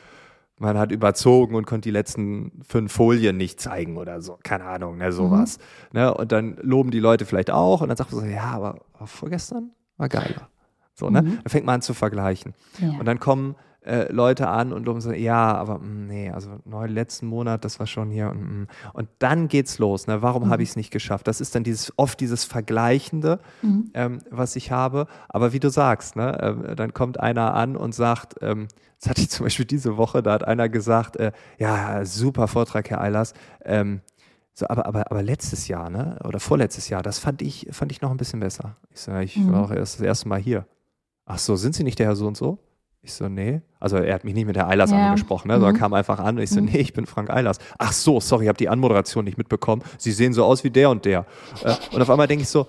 man 0.63 0.77
hat 0.77 0.91
überzogen 0.91 1.55
und 1.55 1.67
konnte 1.67 1.88
die 1.88 1.91
letzten 1.91 2.63
fünf 2.67 2.91
Folien 2.91 3.38
nicht 3.38 3.60
zeigen 3.60 3.98
oder 3.98 4.22
so. 4.22 4.39
Keine 4.43 4.63
Ahnung, 4.63 4.98
ne, 4.98 5.12
sowas. 5.12 5.60
Mhm. 5.91 6.00
Ne, 6.00 6.13
und 6.13 6.32
dann 6.32 6.58
loben 6.62 6.89
die 6.89 7.00
Leute 7.00 7.25
vielleicht 7.25 7.51
auch 7.51 7.82
und 7.82 7.89
dann 7.89 7.98
sagt 7.98 8.12
man 8.12 8.22
so, 8.22 8.27
ja, 8.27 8.46
aber, 8.46 8.79
vorgestern 9.05 9.72
war 9.98 10.10
geiler. 10.10 10.50
So, 10.96 11.10
ne? 11.10 11.22
Mhm. 11.22 11.39
Dann 11.43 11.50
fängt 11.50 11.65
man 11.65 11.75
an 11.75 11.82
zu 11.82 11.93
vergleichen. 11.93 12.53
Ja. 12.79 12.98
Und 12.98 13.05
dann 13.05 13.20
kommen 13.20 13.55
äh, 13.85 14.11
Leute 14.11 14.47
an 14.47 14.73
und 14.73 14.85
loben 14.85 15.01
so, 15.01 15.11
ja, 15.11 15.53
aber 15.55 15.79
mh, 15.79 15.85
mm, 15.85 16.07
nee, 16.07 16.31
also 16.31 16.49
neu 16.65 16.87
letzten 16.87 17.27
Monat, 17.27 17.65
das 17.65 17.79
war 17.79 17.87
schon 17.87 18.09
hier. 18.09 18.29
Und, 18.29 18.61
mh. 18.61 18.67
und 18.93 19.09
dann 19.19 19.47
geht's 19.47 19.79
los. 19.79 20.07
Ne? 20.07 20.21
Warum 20.21 20.45
mhm. 20.45 20.49
habe 20.49 20.63
ich 20.63 20.69
es 20.69 20.75
nicht 20.75 20.91
geschafft? 20.91 21.27
Das 21.27 21.41
ist 21.41 21.55
dann 21.55 21.63
dieses 21.63 21.93
oft 21.97 22.19
dieses 22.19 22.43
Vergleichende, 22.43 23.39
mhm. 23.61 23.91
ähm, 23.93 24.19
was 24.29 24.55
ich 24.55 24.71
habe. 24.71 25.07
Aber 25.29 25.53
wie 25.53 25.59
du 25.59 25.69
sagst, 25.69 26.15
ne, 26.15 26.67
äh, 26.69 26.75
dann 26.75 26.93
kommt 26.93 27.19
einer 27.19 27.53
an 27.53 27.75
und 27.75 27.93
sagt, 27.93 28.35
ähm, 28.41 28.67
das 28.99 29.09
hatte 29.09 29.21
ich 29.21 29.29
zum 29.29 29.45
Beispiel 29.45 29.65
diese 29.65 29.97
Woche, 29.97 30.23
da 30.23 30.31
hat 30.31 30.47
einer 30.47 30.69
gesagt, 30.69 31.17
äh, 31.17 31.31
ja, 31.59 32.05
super 32.05 32.47
Vortrag, 32.47 32.89
Herr 32.89 33.01
Eilers. 33.01 33.33
Ähm, 33.65 34.01
so, 34.53 34.67
aber, 34.67 34.85
aber, 34.85 35.11
aber 35.11 35.23
letztes 35.23 35.67
Jahr, 35.67 35.89
ne? 35.89 36.19
Oder 36.23 36.39
vorletztes 36.39 36.87
Jahr, 36.87 37.01
das 37.01 37.19
fand 37.19 37.41
ich, 37.41 37.67
fand 37.71 37.91
ich 37.91 38.01
noch 38.01 38.11
ein 38.11 38.17
bisschen 38.17 38.39
besser. 38.39 38.77
Ich 38.91 39.01
sage, 39.01 39.23
ich 39.25 39.35
mhm. 39.35 39.51
war 39.51 39.63
auch 39.63 39.71
erst 39.71 39.95
das 39.95 40.05
erste 40.05 40.29
Mal 40.29 40.39
hier. 40.39 40.67
Ach 41.25 41.39
so, 41.39 41.55
sind 41.55 41.75
Sie 41.75 41.83
nicht 41.83 41.99
der 41.99 42.07
Herr 42.07 42.15
so 42.15 42.27
und 42.27 42.37
so? 42.37 42.59
Ich 43.05 43.13
so, 43.13 43.27
nee. 43.27 43.62
Also 43.81 43.98
er 43.98 44.13
hat 44.13 44.24
mich 44.24 44.33
nicht 44.33 44.45
mit 44.45 44.55
der 44.55 44.69
Eilers 44.69 44.91
ja. 44.91 45.07
angesprochen, 45.07 45.50
ne? 45.50 45.55
sondern 45.55 45.75
mhm. 45.75 45.79
kam 45.79 45.93
einfach 45.93 46.19
an 46.19 46.38
und 46.38 46.41
ich 46.41 46.50
so, 46.50 46.62
mhm. 46.62 46.67
nee, 46.67 46.77
ich 46.77 46.93
bin 46.93 47.05
Frank 47.05 47.29
Eilers. 47.29 47.57
Ach 47.77 47.91
so, 47.91 48.22
sorry, 48.22 48.45
ich 48.45 48.48
habe 48.48 48.57
die 48.57 48.69
Anmoderation 48.69 49.25
nicht 49.25 49.38
mitbekommen. 49.38 49.83
Sie 49.98 50.13
sehen 50.13 50.33
so 50.33 50.45
aus 50.45 50.63
wie 50.63 50.69
der 50.69 50.89
und 50.89 51.03
der. 51.03 51.25
Äh, 51.63 51.75
und 51.91 52.01
auf 52.01 52.10
einmal 52.10 52.27
denke 52.27 52.43
ich 52.43 52.50
so, 52.50 52.67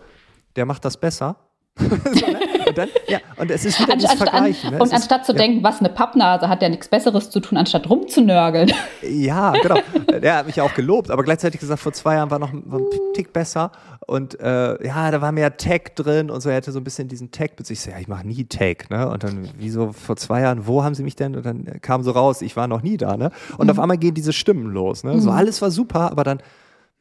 der 0.56 0.66
macht 0.66 0.84
das 0.84 0.96
besser. 0.96 1.36
so, 1.78 1.86
ne? 1.86 2.38
und 2.68 2.78
dann, 2.78 2.88
ja, 3.08 3.18
und 3.36 3.50
es 3.50 3.64
ist 3.64 3.80
wieder 3.80 3.94
Anst 3.94 4.04
dieses 4.04 4.18
Vergleichen. 4.18 4.70
Ne? 4.70 4.78
Und 4.78 4.86
ist, 4.86 4.94
anstatt 4.94 5.26
zu 5.26 5.32
ja. 5.32 5.38
denken, 5.38 5.64
was 5.64 5.80
eine 5.80 5.88
Pappnase 5.88 6.48
hat 6.48 6.62
ja 6.62 6.68
nichts 6.68 6.86
Besseres 6.86 7.30
zu 7.30 7.40
tun, 7.40 7.58
anstatt 7.58 7.88
rumzunörgeln. 7.90 8.72
Ja, 9.02 9.52
genau. 9.52 9.76
Der 10.20 10.36
hat 10.36 10.46
mich 10.46 10.56
ja 10.56 10.64
auch 10.64 10.74
gelobt, 10.74 11.10
aber 11.10 11.22
gleichzeitig 11.24 11.60
gesagt, 11.60 11.80
vor 11.80 11.92
zwei 11.92 12.14
Jahren 12.14 12.30
war 12.30 12.38
noch 12.38 12.52
ein, 12.52 12.64
ein 12.70 12.86
Tick 13.14 13.32
besser. 13.32 13.70
Und 14.06 14.38
äh, 14.40 14.86
ja, 14.86 15.10
da 15.10 15.20
war 15.20 15.32
mehr 15.32 15.56
Tech 15.56 15.94
drin 15.94 16.30
und 16.30 16.40
so. 16.40 16.48
Er 16.48 16.56
hatte 16.56 16.72
so 16.72 16.80
ein 16.80 16.84
bisschen 16.84 17.08
diesen 17.08 17.30
Tech. 17.30 17.52
Ich 17.68 17.80
so, 17.80 17.90
ja, 17.90 17.98
ich 17.98 18.08
mache 18.08 18.26
nie 18.26 18.44
Tech, 18.44 18.88
ne? 18.90 19.08
Und 19.08 19.24
dann, 19.24 19.48
wieso 19.58 19.92
vor 19.92 20.16
zwei 20.16 20.40
Jahren, 20.40 20.66
wo 20.66 20.82
haben 20.84 20.94
sie 20.94 21.02
mich 21.02 21.16
denn? 21.16 21.36
Und 21.36 21.44
dann 21.44 21.80
kam 21.80 22.02
so 22.02 22.12
raus, 22.12 22.42
ich 22.42 22.56
war 22.56 22.66
noch 22.66 22.82
nie 22.82 22.96
da, 22.96 23.16
ne? 23.16 23.30
Und 23.58 23.66
mhm. 23.66 23.70
auf 23.70 23.78
einmal 23.78 23.98
gehen 23.98 24.14
diese 24.14 24.32
Stimmen 24.32 24.72
los, 24.72 25.04
ne? 25.04 25.20
So 25.20 25.30
mhm. 25.30 25.36
alles 25.36 25.60
war 25.60 25.70
super, 25.70 26.10
aber 26.10 26.24
dann 26.24 26.40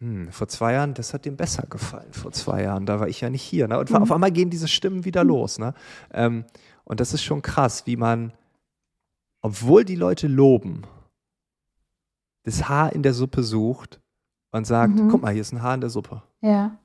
hm, 0.03 0.31
vor 0.33 0.49
zwei 0.49 0.73
Jahren, 0.73 0.93
das 0.93 1.13
hat 1.13 1.23
dem 1.23 1.37
besser 1.37 1.65
gefallen. 1.65 2.11
Vor 2.11 2.33
zwei 2.33 2.63
Jahren, 2.63 2.85
da 2.85 2.99
war 2.99 3.07
ich 3.07 3.21
ja 3.21 3.29
nicht 3.29 3.41
hier. 3.41 3.69
Ne? 3.69 3.79
Und 3.79 3.89
mhm. 3.89 3.95
auf 3.95 4.11
einmal 4.11 4.31
gehen 4.31 4.49
diese 4.49 4.67
Stimmen 4.67 5.05
wieder 5.05 5.23
mhm. 5.23 5.29
los. 5.29 5.59
Ne? 5.59 5.73
Ähm, 6.11 6.43
und 6.83 6.99
das 6.99 7.13
ist 7.13 7.23
schon 7.23 7.41
krass, 7.41 7.87
wie 7.87 7.95
man, 7.95 8.33
obwohl 9.41 9.85
die 9.85 9.95
Leute 9.95 10.27
loben, 10.27 10.83
das 12.43 12.67
Haar 12.67 12.91
in 12.91 13.01
der 13.01 13.13
Suppe 13.13 13.43
sucht 13.43 14.01
und 14.51 14.67
sagt, 14.67 14.93
mhm. 14.93 15.07
guck 15.07 15.21
mal, 15.21 15.31
hier 15.31 15.39
ist 15.39 15.53
ein 15.53 15.61
Haar 15.61 15.75
in 15.75 15.81
der 15.81 15.89
Suppe. 15.89 16.21
Ja. 16.41 16.77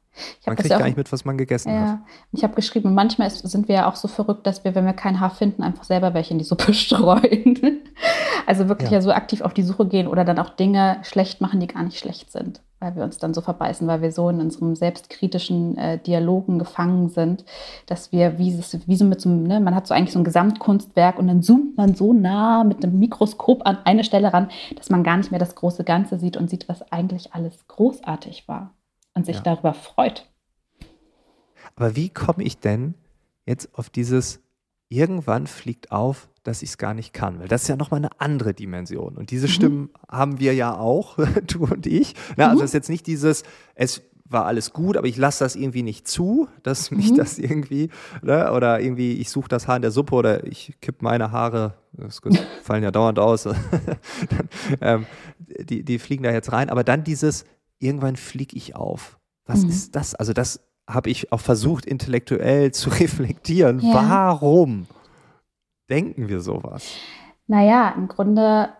man 0.46 0.54
kriegt 0.54 0.68
gar 0.68 0.84
nicht 0.84 0.96
mit, 0.96 1.10
was 1.10 1.24
man 1.24 1.36
gegessen 1.36 1.70
ja. 1.70 1.86
hat. 1.88 1.98
Ich 2.30 2.44
habe 2.44 2.54
geschrieben, 2.54 2.94
manchmal 2.94 3.26
ist, 3.26 3.38
sind 3.38 3.66
wir 3.66 3.74
ja 3.74 3.90
auch 3.90 3.96
so 3.96 4.06
verrückt, 4.06 4.46
dass 4.46 4.62
wir, 4.62 4.76
wenn 4.76 4.86
wir 4.86 4.92
kein 4.92 5.18
Haar 5.18 5.30
finden, 5.30 5.64
einfach 5.64 5.82
selber 5.82 6.14
welche 6.14 6.34
in 6.34 6.38
die 6.38 6.44
Suppe 6.44 6.72
streuen. 6.72 7.80
also 8.46 8.68
wirklich 8.68 8.90
ja. 8.90 8.98
ja 8.98 9.02
so 9.02 9.10
aktiv 9.10 9.40
auf 9.40 9.54
die 9.54 9.64
Suche 9.64 9.88
gehen 9.88 10.06
oder 10.06 10.24
dann 10.24 10.38
auch 10.38 10.50
Dinge 10.50 11.00
schlecht 11.02 11.40
machen, 11.40 11.58
die 11.58 11.66
gar 11.66 11.82
nicht 11.82 11.98
schlecht 11.98 12.30
sind 12.30 12.62
weil 12.80 12.94
wir 12.94 13.02
uns 13.02 13.18
dann 13.18 13.34
so 13.34 13.40
verbeißen, 13.40 13.86
weil 13.88 14.02
wir 14.02 14.12
so 14.12 14.28
in 14.28 14.40
unserem 14.40 14.76
selbstkritischen 14.76 15.76
äh, 15.76 15.98
Dialogen 15.98 16.58
gefangen 16.58 17.08
sind, 17.08 17.44
dass 17.86 18.12
wir 18.12 18.38
wie, 18.38 18.56
wie 18.56 18.96
so 18.96 19.04
mit 19.04 19.20
so 19.20 19.28
einem, 19.28 19.42
ne, 19.44 19.60
man 19.60 19.74
hat 19.74 19.86
so 19.86 19.94
eigentlich 19.94 20.12
so 20.12 20.20
ein 20.20 20.24
Gesamtkunstwerk 20.24 21.18
und 21.18 21.26
dann 21.26 21.42
zoomt 21.42 21.76
man 21.76 21.94
so 21.94 22.12
nah 22.12 22.62
mit 22.64 22.84
einem 22.84 22.98
Mikroskop 22.98 23.66
an 23.66 23.78
eine 23.84 24.04
Stelle 24.04 24.32
ran, 24.32 24.48
dass 24.76 24.90
man 24.90 25.02
gar 25.02 25.16
nicht 25.16 25.30
mehr 25.30 25.40
das 25.40 25.54
große 25.54 25.84
Ganze 25.84 26.18
sieht 26.18 26.36
und 26.36 26.48
sieht, 26.48 26.68
was 26.68 26.92
eigentlich 26.92 27.34
alles 27.34 27.66
großartig 27.66 28.46
war 28.46 28.74
und 29.14 29.26
sich 29.26 29.36
ja. 29.36 29.42
darüber 29.42 29.74
freut. 29.74 30.26
Aber 31.74 31.96
wie 31.96 32.10
komme 32.10 32.44
ich 32.44 32.58
denn 32.58 32.94
jetzt 33.46 33.76
auf 33.76 33.90
dieses, 33.90 34.40
irgendwann 34.88 35.46
fliegt 35.46 35.92
auf, 35.92 36.28
dass 36.42 36.62
ich 36.62 36.70
es 36.70 36.78
gar 36.78 36.94
nicht 36.94 37.12
kann. 37.12 37.40
Weil 37.40 37.48
das 37.48 37.62
ist 37.62 37.68
ja 37.68 37.76
nochmal 37.76 37.98
eine 37.98 38.20
andere 38.20 38.54
Dimension. 38.54 39.16
Und 39.16 39.30
diese 39.30 39.46
mhm. 39.46 39.52
Stimmen 39.52 39.90
haben 40.08 40.40
wir 40.40 40.54
ja 40.54 40.76
auch, 40.76 41.18
du 41.46 41.64
und 41.64 41.86
ich. 41.86 42.14
Na, 42.36 42.46
also 42.46 42.60
mhm. 42.60 42.64
es 42.64 42.70
ist 42.70 42.74
jetzt 42.74 42.88
nicht 42.88 43.06
dieses, 43.06 43.42
es 43.74 44.02
war 44.30 44.44
alles 44.44 44.72
gut, 44.72 44.96
aber 44.96 45.06
ich 45.06 45.16
lasse 45.16 45.44
das 45.44 45.56
irgendwie 45.56 45.82
nicht 45.82 46.06
zu, 46.06 46.48
dass 46.62 46.90
mich 46.90 47.12
mhm. 47.12 47.16
das 47.16 47.38
irgendwie, 47.38 47.90
ne, 48.22 48.52
oder 48.52 48.80
irgendwie, 48.80 49.14
ich 49.14 49.30
suche 49.30 49.48
das 49.48 49.66
Haar 49.66 49.76
in 49.76 49.82
der 49.82 49.90
Suppe 49.90 50.14
oder 50.14 50.46
ich 50.46 50.74
kipp 50.80 51.02
meine 51.02 51.32
Haare, 51.32 51.74
das 51.92 52.20
fallen 52.62 52.82
ja 52.82 52.90
dauernd 52.90 53.18
aus, 53.18 53.42
dann, 53.44 54.48
ähm, 54.80 55.06
die, 55.38 55.82
die 55.82 55.98
fliegen 55.98 56.24
da 56.24 56.30
jetzt 56.30 56.52
rein, 56.52 56.68
aber 56.68 56.84
dann 56.84 57.04
dieses, 57.04 57.44
irgendwann 57.78 58.16
fliege 58.16 58.56
ich 58.56 58.76
auf. 58.76 59.18
Was 59.46 59.62
mhm. 59.62 59.70
ist 59.70 59.96
das? 59.96 60.14
Also 60.14 60.34
das 60.34 60.60
habe 60.88 61.10
ich 61.10 61.32
auch 61.32 61.40
versucht, 61.40 61.86
intellektuell 61.86 62.72
zu 62.72 62.90
reflektieren. 62.90 63.80
Ja. 63.80 63.94
Warum? 63.94 64.86
denken 65.88 66.28
wir 66.28 66.40
sowas? 66.40 66.96
Naja, 67.46 67.94
im 67.96 68.08
Grunde 68.08 68.70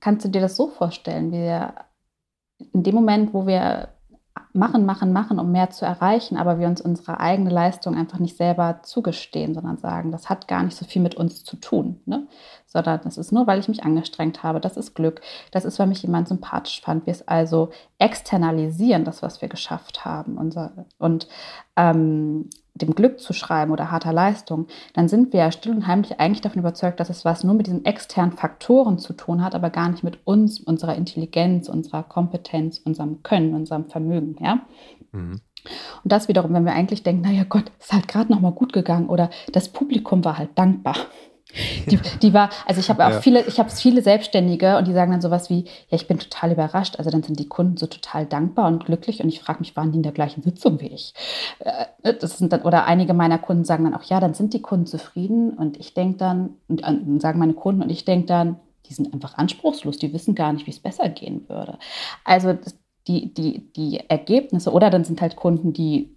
kannst 0.00 0.24
du 0.24 0.28
dir 0.28 0.40
das 0.40 0.56
so 0.56 0.68
vorstellen. 0.68 1.32
Wir, 1.32 1.74
in 2.72 2.82
dem 2.82 2.94
Moment, 2.94 3.32
wo 3.32 3.46
wir 3.46 3.88
machen, 4.52 4.84
machen, 4.84 5.12
machen, 5.12 5.38
um 5.38 5.52
mehr 5.52 5.70
zu 5.70 5.84
erreichen, 5.84 6.36
aber 6.36 6.58
wir 6.58 6.66
uns 6.66 6.80
unsere 6.80 7.20
eigene 7.20 7.50
Leistung 7.50 7.94
einfach 7.94 8.18
nicht 8.18 8.36
selber 8.36 8.80
zugestehen, 8.82 9.54
sondern 9.54 9.78
sagen, 9.78 10.10
das 10.10 10.28
hat 10.28 10.48
gar 10.48 10.62
nicht 10.62 10.76
so 10.76 10.84
viel 10.84 11.02
mit 11.02 11.14
uns 11.14 11.44
zu 11.44 11.56
tun, 11.56 12.00
ne? 12.04 12.26
Sondern 12.72 13.00
das 13.04 13.18
ist 13.18 13.32
nur, 13.32 13.46
weil 13.46 13.60
ich 13.60 13.68
mich 13.68 13.84
angestrengt 13.84 14.42
habe, 14.42 14.60
das 14.60 14.76
ist 14.76 14.94
Glück, 14.94 15.20
das 15.50 15.64
ist, 15.64 15.78
weil 15.78 15.86
mich 15.86 16.02
jemand 16.02 16.28
sympathisch 16.28 16.80
fand. 16.80 17.06
Wir 17.06 17.12
es 17.12 17.28
also 17.28 17.70
externalisieren, 17.98 19.04
das, 19.04 19.22
was 19.22 19.42
wir 19.42 19.48
geschafft 19.48 20.04
haben 20.04 20.38
unser, 20.38 20.72
und 20.98 21.28
ähm, 21.76 22.48
dem 22.74 22.94
Glück 22.94 23.20
zu 23.20 23.34
schreiben 23.34 23.70
oder 23.70 23.90
harter 23.90 24.12
Leistung, 24.12 24.66
dann 24.94 25.06
sind 25.06 25.32
wir 25.32 25.40
ja 25.40 25.52
still 25.52 25.72
und 25.72 25.86
heimlich 25.86 26.18
eigentlich 26.18 26.40
davon 26.40 26.60
überzeugt, 26.60 27.00
dass 27.00 27.10
es 27.10 27.24
was 27.24 27.44
nur 27.44 27.54
mit 27.54 27.66
diesen 27.66 27.84
externen 27.84 28.32
Faktoren 28.32 28.98
zu 28.98 29.12
tun 29.12 29.44
hat, 29.44 29.54
aber 29.54 29.68
gar 29.68 29.90
nicht 29.90 30.02
mit 30.02 30.26
uns, 30.26 30.58
unserer 30.58 30.96
Intelligenz, 30.96 31.68
unserer 31.68 32.02
Kompetenz, 32.02 32.78
unserem 32.78 33.22
Können, 33.22 33.54
unserem 33.54 33.90
Vermögen. 33.90 34.36
Ja? 34.40 34.60
Mhm. 35.12 35.40
Und 36.02 36.12
das 36.12 36.28
wiederum, 36.28 36.54
wenn 36.54 36.64
wir 36.64 36.72
eigentlich 36.72 37.02
denken, 37.02 37.22
naja 37.22 37.44
Gott, 37.48 37.70
es 37.78 37.86
ist 37.86 37.92
halt 37.92 38.08
gerade 38.08 38.32
nochmal 38.32 38.52
gut 38.52 38.72
gegangen 38.72 39.08
oder 39.08 39.30
das 39.52 39.68
Publikum 39.68 40.24
war 40.24 40.38
halt 40.38 40.50
dankbar. 40.56 40.96
Die, 41.86 41.98
die 42.22 42.34
war, 42.34 42.50
also 42.66 42.80
ich 42.80 42.88
habe 42.88 43.04
auch 43.04 43.10
ja. 43.10 43.20
viele, 43.20 43.44
ich 43.46 43.58
habe 43.58 43.70
viele 43.70 44.02
Selbstständige 44.02 44.78
und 44.78 44.86
die 44.86 44.92
sagen 44.92 45.12
dann 45.12 45.20
sowas 45.20 45.50
wie, 45.50 45.64
ja, 45.64 45.96
ich 45.96 46.06
bin 46.06 46.18
total 46.18 46.52
überrascht. 46.52 46.96
Also 46.98 47.10
dann 47.10 47.22
sind 47.22 47.38
die 47.38 47.48
Kunden 47.48 47.76
so 47.76 47.86
total 47.86 48.26
dankbar 48.26 48.68
und 48.68 48.84
glücklich 48.84 49.22
und 49.22 49.28
ich 49.28 49.40
frage 49.40 49.60
mich, 49.60 49.76
waren 49.76 49.92
die 49.92 49.98
in 49.98 50.02
der 50.02 50.12
gleichen 50.12 50.42
Sitzung 50.42 50.80
wie 50.80 50.88
ich? 50.88 51.14
Äh, 51.58 52.14
das 52.14 52.38
sind 52.38 52.52
dann, 52.52 52.62
oder 52.62 52.86
einige 52.86 53.14
meiner 53.14 53.38
Kunden 53.38 53.64
sagen 53.64 53.84
dann 53.84 53.94
auch, 53.94 54.04
ja, 54.04 54.20
dann 54.20 54.34
sind 54.34 54.54
die 54.54 54.62
Kunden 54.62 54.86
zufrieden 54.86 55.50
und 55.50 55.78
ich 55.78 55.94
denke 55.94 56.18
dann, 56.18 56.50
und, 56.68 56.86
und 56.86 57.20
sagen 57.20 57.38
meine 57.38 57.54
Kunden 57.54 57.82
und 57.82 57.90
ich 57.90 58.04
denke 58.04 58.26
dann, 58.26 58.56
die 58.86 58.94
sind 58.94 59.12
einfach 59.12 59.38
anspruchslos, 59.38 59.98
die 59.98 60.12
wissen 60.12 60.34
gar 60.34 60.52
nicht, 60.52 60.66
wie 60.66 60.70
es 60.70 60.80
besser 60.80 61.08
gehen 61.08 61.48
würde. 61.48 61.78
Also 62.24 62.58
die, 63.06 63.32
die, 63.34 63.72
die 63.72 64.00
Ergebnisse, 64.08 64.72
oder 64.72 64.90
dann 64.90 65.04
sind 65.04 65.20
halt 65.20 65.36
Kunden, 65.36 65.72
die 65.72 66.14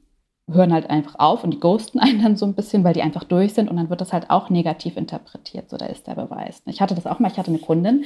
hören 0.52 0.74
halt 0.74 0.90
einfach 0.90 1.16
auf 1.18 1.44
und 1.44 1.52
die 1.52 1.60
ghosten 1.60 2.00
einen 2.02 2.22
dann 2.22 2.38
so 2.38 2.46
ein 2.46 2.54
bisschen, 2.54 2.84
weil 2.84 2.94
die 2.94 3.02
einfach 3.02 3.24
durch 3.24 3.54
sind 3.54 3.70
und 3.70 3.78
dann 3.78 3.90
wird 3.90 4.02
das 4.02 4.14
halt 4.14 4.30
auch 4.30 4.50
negativ 4.50 4.98
interpretiert. 4.98 5.70
So, 5.70 5.78
da 5.78 5.86
ist 5.86 6.08
der 6.08 6.16
Beweis. 6.16 6.62
Ich 6.66 6.82
hatte 6.82 6.96
das 6.96 7.08
auch 7.08 7.20
mal, 7.20 7.32
ich 7.32 7.38
hatte 7.38 7.52
eine 7.52 7.60
Kundin, 7.60 8.06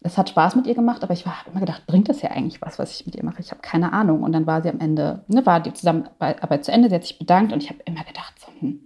das 0.00 0.18
hat 0.18 0.28
Spaß 0.28 0.56
mit 0.56 0.66
ihr 0.66 0.74
gemacht, 0.74 1.02
aber 1.02 1.14
ich 1.14 1.26
habe 1.26 1.50
immer 1.50 1.60
gedacht, 1.60 1.86
bringt 1.86 2.08
das 2.08 2.22
ja 2.22 2.30
eigentlich 2.30 2.60
was, 2.62 2.78
was 2.78 2.92
ich 2.92 3.06
mit 3.06 3.16
ihr 3.16 3.24
mache? 3.24 3.40
Ich 3.40 3.50
habe 3.50 3.60
keine 3.60 3.92
Ahnung. 3.92 4.22
Und 4.22 4.32
dann 4.32 4.46
war 4.46 4.62
sie 4.62 4.68
am 4.68 4.78
Ende, 4.78 5.24
ne, 5.26 5.44
war 5.46 5.60
die 5.60 5.72
Zusammenarbeit 5.72 6.64
zu 6.64 6.70
Ende, 6.70 6.88
sie 6.88 6.94
hat 6.94 7.04
sich 7.04 7.18
bedankt 7.18 7.52
und 7.52 7.62
ich 7.62 7.70
habe 7.70 7.80
immer 7.84 8.04
gedacht, 8.04 8.34
so, 8.38 8.48
hm, 8.60 8.80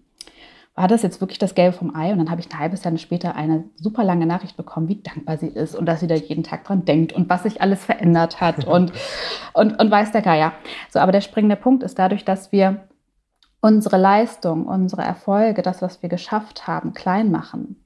war 0.80 0.88
das 0.88 1.02
jetzt 1.02 1.20
wirklich 1.20 1.38
das 1.38 1.54
Gelbe 1.54 1.76
vom 1.76 1.94
Ei? 1.94 2.10
Und 2.10 2.16
dann 2.16 2.30
habe 2.30 2.40
ich 2.40 2.50
ein 2.50 2.58
halbes 2.58 2.84
Jahr 2.84 2.96
später 2.96 3.34
eine 3.34 3.64
super 3.76 4.02
lange 4.02 4.24
Nachricht 4.24 4.56
bekommen, 4.56 4.88
wie 4.88 5.02
dankbar 5.02 5.36
sie 5.36 5.48
ist 5.48 5.74
und 5.74 5.84
dass 5.84 6.00
sie 6.00 6.06
da 6.06 6.14
jeden 6.14 6.42
Tag 6.42 6.64
dran 6.64 6.86
denkt 6.86 7.12
und 7.12 7.28
was 7.28 7.42
sich 7.42 7.60
alles 7.60 7.84
verändert 7.84 8.40
hat 8.40 8.64
und, 8.66 8.90
und, 9.52 9.78
und 9.78 9.90
weiß 9.90 10.12
der 10.12 10.22
Geier. 10.22 10.54
So, 10.88 10.98
aber 10.98 11.12
der 11.12 11.20
springende 11.20 11.56
Punkt 11.56 11.82
ist 11.82 11.98
dadurch, 11.98 12.24
dass 12.24 12.50
wir 12.50 12.88
unsere 13.60 13.98
Leistung, 13.98 14.66
unsere 14.66 15.02
Erfolge, 15.02 15.60
das, 15.60 15.82
was 15.82 16.00
wir 16.00 16.08
geschafft 16.08 16.66
haben, 16.66 16.94
klein 16.94 17.30
machen 17.30 17.84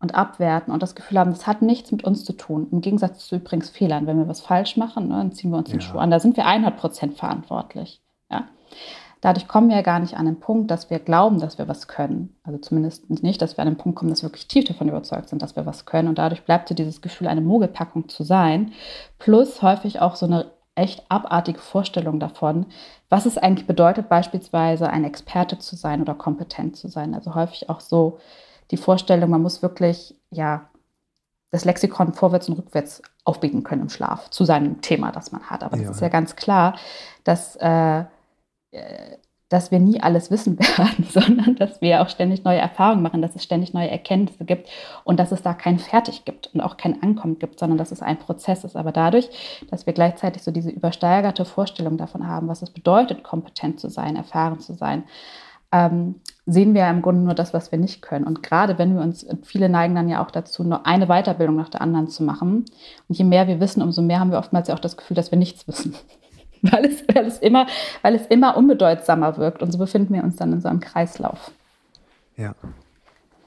und 0.00 0.14
abwerten 0.14 0.72
und 0.72 0.82
das 0.82 0.94
Gefühl 0.94 1.18
haben, 1.18 1.30
das 1.30 1.46
hat 1.46 1.60
nichts 1.60 1.92
mit 1.92 2.04
uns 2.04 2.24
zu 2.24 2.32
tun. 2.32 2.68
Im 2.72 2.80
Gegensatz 2.80 3.26
zu 3.26 3.36
übrigens 3.36 3.68
Fehlern. 3.68 4.06
Wenn 4.06 4.16
wir 4.16 4.28
was 4.28 4.40
falsch 4.40 4.78
machen, 4.78 5.08
ne, 5.08 5.16
dann 5.16 5.32
ziehen 5.32 5.50
wir 5.50 5.58
uns 5.58 5.68
den 5.68 5.82
Schuh 5.82 5.98
an. 5.98 6.10
Da 6.10 6.20
sind 6.20 6.38
wir 6.38 6.46
100 6.46 6.74
Prozent 6.74 7.18
verantwortlich. 7.18 8.00
Ja? 8.30 8.48
Dadurch 9.24 9.48
kommen 9.48 9.70
wir 9.70 9.76
ja 9.76 9.82
gar 9.82 10.00
nicht 10.00 10.18
an 10.18 10.26
den 10.26 10.38
Punkt, 10.38 10.70
dass 10.70 10.90
wir 10.90 10.98
glauben, 10.98 11.40
dass 11.40 11.56
wir 11.56 11.66
was 11.66 11.88
können. 11.88 12.36
Also 12.42 12.58
zumindest 12.58 13.08
nicht, 13.08 13.40
dass 13.40 13.56
wir 13.56 13.62
an 13.62 13.70
den 13.70 13.78
Punkt 13.78 13.96
kommen, 13.96 14.10
dass 14.10 14.22
wir 14.22 14.28
wirklich 14.28 14.48
tief 14.48 14.66
davon 14.66 14.86
überzeugt 14.86 15.30
sind, 15.30 15.40
dass 15.40 15.56
wir 15.56 15.64
was 15.64 15.86
können. 15.86 16.08
Und 16.08 16.18
dadurch 16.18 16.44
bleibt 16.44 16.68
so 16.68 16.74
dieses 16.74 17.00
Gefühl, 17.00 17.28
eine 17.28 17.40
Mogelpackung 17.40 18.10
zu 18.10 18.22
sein. 18.22 18.72
Plus 19.18 19.62
häufig 19.62 20.02
auch 20.02 20.16
so 20.16 20.26
eine 20.26 20.50
echt 20.74 21.06
abartige 21.08 21.58
Vorstellung 21.58 22.20
davon, 22.20 22.66
was 23.08 23.24
es 23.24 23.38
eigentlich 23.38 23.66
bedeutet, 23.66 24.10
beispielsweise 24.10 24.90
ein 24.90 25.04
Experte 25.04 25.58
zu 25.58 25.74
sein 25.74 26.02
oder 26.02 26.14
kompetent 26.14 26.76
zu 26.76 26.88
sein. 26.88 27.14
Also 27.14 27.34
häufig 27.34 27.70
auch 27.70 27.80
so 27.80 28.18
die 28.72 28.76
Vorstellung, 28.76 29.30
man 29.30 29.40
muss 29.40 29.62
wirklich, 29.62 30.14
ja, 30.28 30.68
das 31.50 31.64
Lexikon 31.64 32.12
vorwärts 32.12 32.50
und 32.50 32.58
rückwärts 32.58 33.00
aufbiegen 33.24 33.62
können 33.62 33.80
im 33.80 33.88
Schlaf 33.88 34.28
zu 34.28 34.44
seinem 34.44 34.82
Thema, 34.82 35.12
das 35.12 35.32
man 35.32 35.44
hat. 35.44 35.64
Aber 35.64 35.78
ja. 35.78 35.84
das 35.84 35.96
ist 35.96 36.02
ja 36.02 36.10
ganz 36.10 36.36
klar, 36.36 36.76
dass 37.24 37.56
äh, 37.56 38.04
äh, 38.74 39.18
dass 39.54 39.70
wir 39.70 39.78
nie 39.78 40.02
alles 40.02 40.32
wissen 40.32 40.58
werden, 40.78 41.06
sondern 41.08 41.54
dass 41.54 41.80
wir 41.80 42.02
auch 42.02 42.08
ständig 42.08 42.42
neue 42.42 42.58
Erfahrungen 42.58 43.02
machen, 43.02 43.22
dass 43.22 43.36
es 43.36 43.44
ständig 43.44 43.72
neue 43.72 43.88
Erkenntnisse 43.88 44.44
gibt 44.44 44.68
und 45.04 45.20
dass 45.20 45.30
es 45.30 45.42
da 45.42 45.54
kein 45.54 45.78
Fertig 45.78 46.24
gibt 46.24 46.50
und 46.52 46.60
auch 46.60 46.76
kein 46.76 47.00
Ankommen 47.02 47.38
gibt, 47.38 47.60
sondern 47.60 47.78
dass 47.78 47.92
es 47.92 48.02
ein 48.02 48.18
Prozess 48.18 48.64
ist. 48.64 48.74
Aber 48.76 48.90
dadurch, 48.90 49.30
dass 49.70 49.86
wir 49.86 49.92
gleichzeitig 49.92 50.42
so 50.42 50.50
diese 50.50 50.70
übersteigerte 50.70 51.44
Vorstellung 51.44 51.96
davon 51.96 52.26
haben, 52.26 52.48
was 52.48 52.62
es 52.62 52.70
bedeutet, 52.70 53.22
kompetent 53.22 53.78
zu 53.78 53.88
sein, 53.88 54.16
erfahren 54.16 54.58
zu 54.58 54.74
sein, 54.74 55.04
ähm, 55.70 56.16
sehen 56.46 56.74
wir 56.74 56.88
im 56.88 57.00
Grunde 57.00 57.22
nur 57.22 57.34
das, 57.34 57.54
was 57.54 57.70
wir 57.70 57.78
nicht 57.78 58.02
können. 58.02 58.24
Und 58.24 58.42
gerade 58.42 58.76
wenn 58.76 58.96
wir 58.96 59.02
uns, 59.02 59.24
viele 59.44 59.68
neigen 59.68 59.94
dann 59.94 60.08
ja 60.08 60.20
auch 60.20 60.32
dazu, 60.32 60.64
nur 60.64 60.84
eine 60.84 61.06
Weiterbildung 61.06 61.54
nach 61.54 61.68
der 61.68 61.80
anderen 61.80 62.08
zu 62.08 62.24
machen. 62.24 62.64
Und 63.08 63.18
je 63.18 63.24
mehr 63.24 63.46
wir 63.46 63.60
wissen, 63.60 63.82
umso 63.82 64.02
mehr 64.02 64.18
haben 64.18 64.32
wir 64.32 64.38
oftmals 64.38 64.66
ja 64.66 64.74
auch 64.74 64.80
das 64.80 64.96
Gefühl, 64.96 65.14
dass 65.14 65.30
wir 65.30 65.38
nichts 65.38 65.68
wissen. 65.68 65.94
weil 66.72 66.86
es, 66.86 67.04
weil 67.14 67.26
es, 67.26 67.38
immer, 67.38 67.66
weil 68.02 68.14
es 68.14 68.26
immer 68.26 68.56
unbedeutsamer 68.56 69.36
wirkt. 69.36 69.62
Und 69.62 69.70
so 69.70 69.78
befinden 69.78 70.14
wir 70.14 70.24
uns 70.24 70.36
dann 70.36 70.52
in 70.52 70.60
so 70.60 70.68
einem 70.68 70.80
Kreislauf. 70.80 71.50
Ja. 72.36 72.54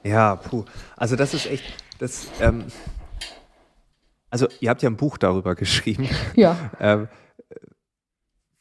Ja, 0.04 0.36
puh. 0.36 0.64
Also 0.96 1.16
das 1.16 1.34
ist 1.34 1.46
echt, 1.46 1.64
das, 1.98 2.28
ähm, 2.40 2.66
also 4.30 4.46
ihr 4.60 4.70
habt 4.70 4.82
ja 4.82 4.88
ein 4.88 4.96
Buch 4.96 5.18
darüber 5.18 5.54
geschrieben. 5.54 6.08
Ja. 6.36 6.70
ähm, 6.80 7.08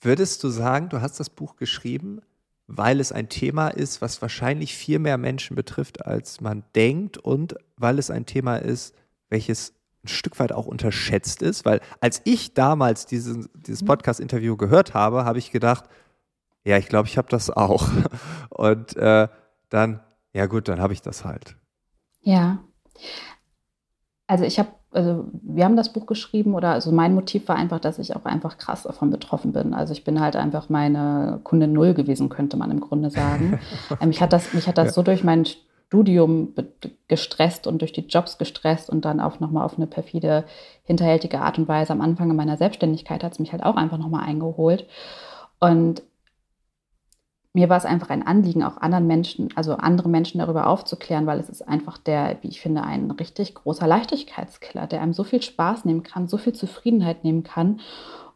würdest 0.01 0.43
du 0.43 0.49
sagen, 0.49 0.89
du 0.89 1.01
hast 1.01 1.19
das 1.19 1.29
Buch 1.29 1.55
geschrieben, 1.55 2.21
weil 2.65 2.99
es 2.99 3.11
ein 3.11 3.29
Thema 3.29 3.67
ist, 3.69 4.01
was 4.01 4.21
wahrscheinlich 4.21 4.75
viel 4.75 4.97
mehr 4.97 5.17
Menschen 5.17 5.55
betrifft, 5.55 6.05
als 6.05 6.41
man 6.41 6.63
denkt 6.75 7.17
und 7.17 7.55
weil 7.77 7.99
es 7.99 8.09
ein 8.09 8.25
Thema 8.25 8.57
ist, 8.57 8.95
welches 9.29 9.76
ein 10.03 10.07
Stück 10.07 10.39
weit 10.39 10.51
auch 10.51 10.65
unterschätzt 10.65 11.41
ist, 11.41 11.65
weil 11.65 11.81
als 12.01 12.21
ich 12.23 12.53
damals 12.53 13.05
diesen, 13.05 13.49
dieses 13.55 13.81
mhm. 13.81 13.87
Podcast-Interview 13.87 14.57
gehört 14.57 14.93
habe, 14.93 15.25
habe 15.25 15.39
ich 15.39 15.51
gedacht, 15.51 15.85
ja, 16.63 16.77
ich 16.77 16.87
glaube, 16.87 17.07
ich 17.07 17.17
habe 17.17 17.29
das 17.29 17.49
auch. 17.49 17.87
Und 18.49 18.95
äh, 18.97 19.27
dann, 19.69 20.01
ja 20.33 20.45
gut, 20.45 20.67
dann 20.67 20.81
habe 20.81 20.93
ich 20.93 21.01
das 21.01 21.25
halt. 21.25 21.55
Ja. 22.21 22.59
Also 24.27 24.43
ich 24.43 24.59
habe, 24.59 24.69
also 24.91 25.29
wir 25.41 25.63
haben 25.63 25.77
das 25.77 25.93
Buch 25.93 26.05
geschrieben 26.05 26.53
oder 26.55 26.71
also 26.71 26.91
mein 26.91 27.15
Motiv 27.15 27.47
war 27.47 27.55
einfach, 27.55 27.79
dass 27.79 27.99
ich 27.99 28.15
auch 28.15 28.25
einfach 28.25 28.57
krass 28.57 28.83
davon 28.83 29.09
betroffen 29.09 29.53
bin. 29.53 29.73
Also 29.73 29.93
ich 29.93 30.03
bin 30.03 30.19
halt 30.19 30.35
einfach 30.35 30.67
meine 30.67 31.39
Kunde 31.43 31.67
Null 31.67 31.93
gewesen, 31.93 32.27
könnte 32.27 32.57
man 32.57 32.71
im 32.71 32.81
Grunde 32.81 33.09
sagen. 33.09 33.59
ähm, 34.01 34.09
mich 34.09 34.21
hat 34.21 34.33
das, 34.33 34.53
mich 34.53 34.67
hat 34.67 34.77
das 34.77 34.87
ja. 34.87 34.93
so 34.93 35.03
durch 35.03 35.23
mein 35.23 35.45
Studium 35.87 36.53
gestresst 37.07 37.65
und 37.65 37.81
durch 37.81 37.93
die 37.93 38.07
Jobs 38.07 38.37
gestresst 38.37 38.89
und 38.89 39.05
dann 39.05 39.21
auch 39.21 39.39
nochmal 39.39 39.63
auf 39.63 39.77
eine 39.77 39.87
perfide, 39.87 40.43
hinterhältige 40.83 41.39
Art 41.39 41.57
und 41.57 41.67
Weise 41.69 41.93
am 41.93 42.01
Anfang 42.01 42.35
meiner 42.35 42.57
Selbstständigkeit 42.57 43.23
hat 43.23 43.33
es 43.33 43.39
mich 43.39 43.53
halt 43.53 43.63
auch 43.63 43.77
einfach 43.77 43.97
nochmal 43.97 44.25
eingeholt. 44.25 44.85
Und 45.59 46.03
mir 47.53 47.69
war 47.69 47.77
es 47.77 47.85
einfach 47.85 48.09
ein 48.09 48.27
Anliegen, 48.27 48.63
auch 48.63 48.77
anderen 48.77 49.07
Menschen, 49.07 49.49
also 49.55 49.75
andere 49.75 50.09
Menschen 50.09 50.39
darüber 50.39 50.67
aufzuklären, 50.67 51.25
weil 51.25 51.39
es 51.39 51.49
ist 51.49 51.67
einfach 51.67 51.97
der, 51.97 52.37
wie 52.41 52.49
ich 52.49 52.59
finde, 52.59 52.83
ein 52.83 53.09
richtig 53.09 53.55
großer 53.55 53.87
Leichtigkeitskiller, 53.87 54.87
der 54.87 55.01
einem 55.01 55.13
so 55.13 55.23
viel 55.23 55.41
Spaß 55.41 55.85
nehmen 55.85 56.03
kann, 56.03 56.27
so 56.27 56.37
viel 56.37 56.53
Zufriedenheit 56.53 57.23
nehmen 57.23 57.43
kann 57.43 57.79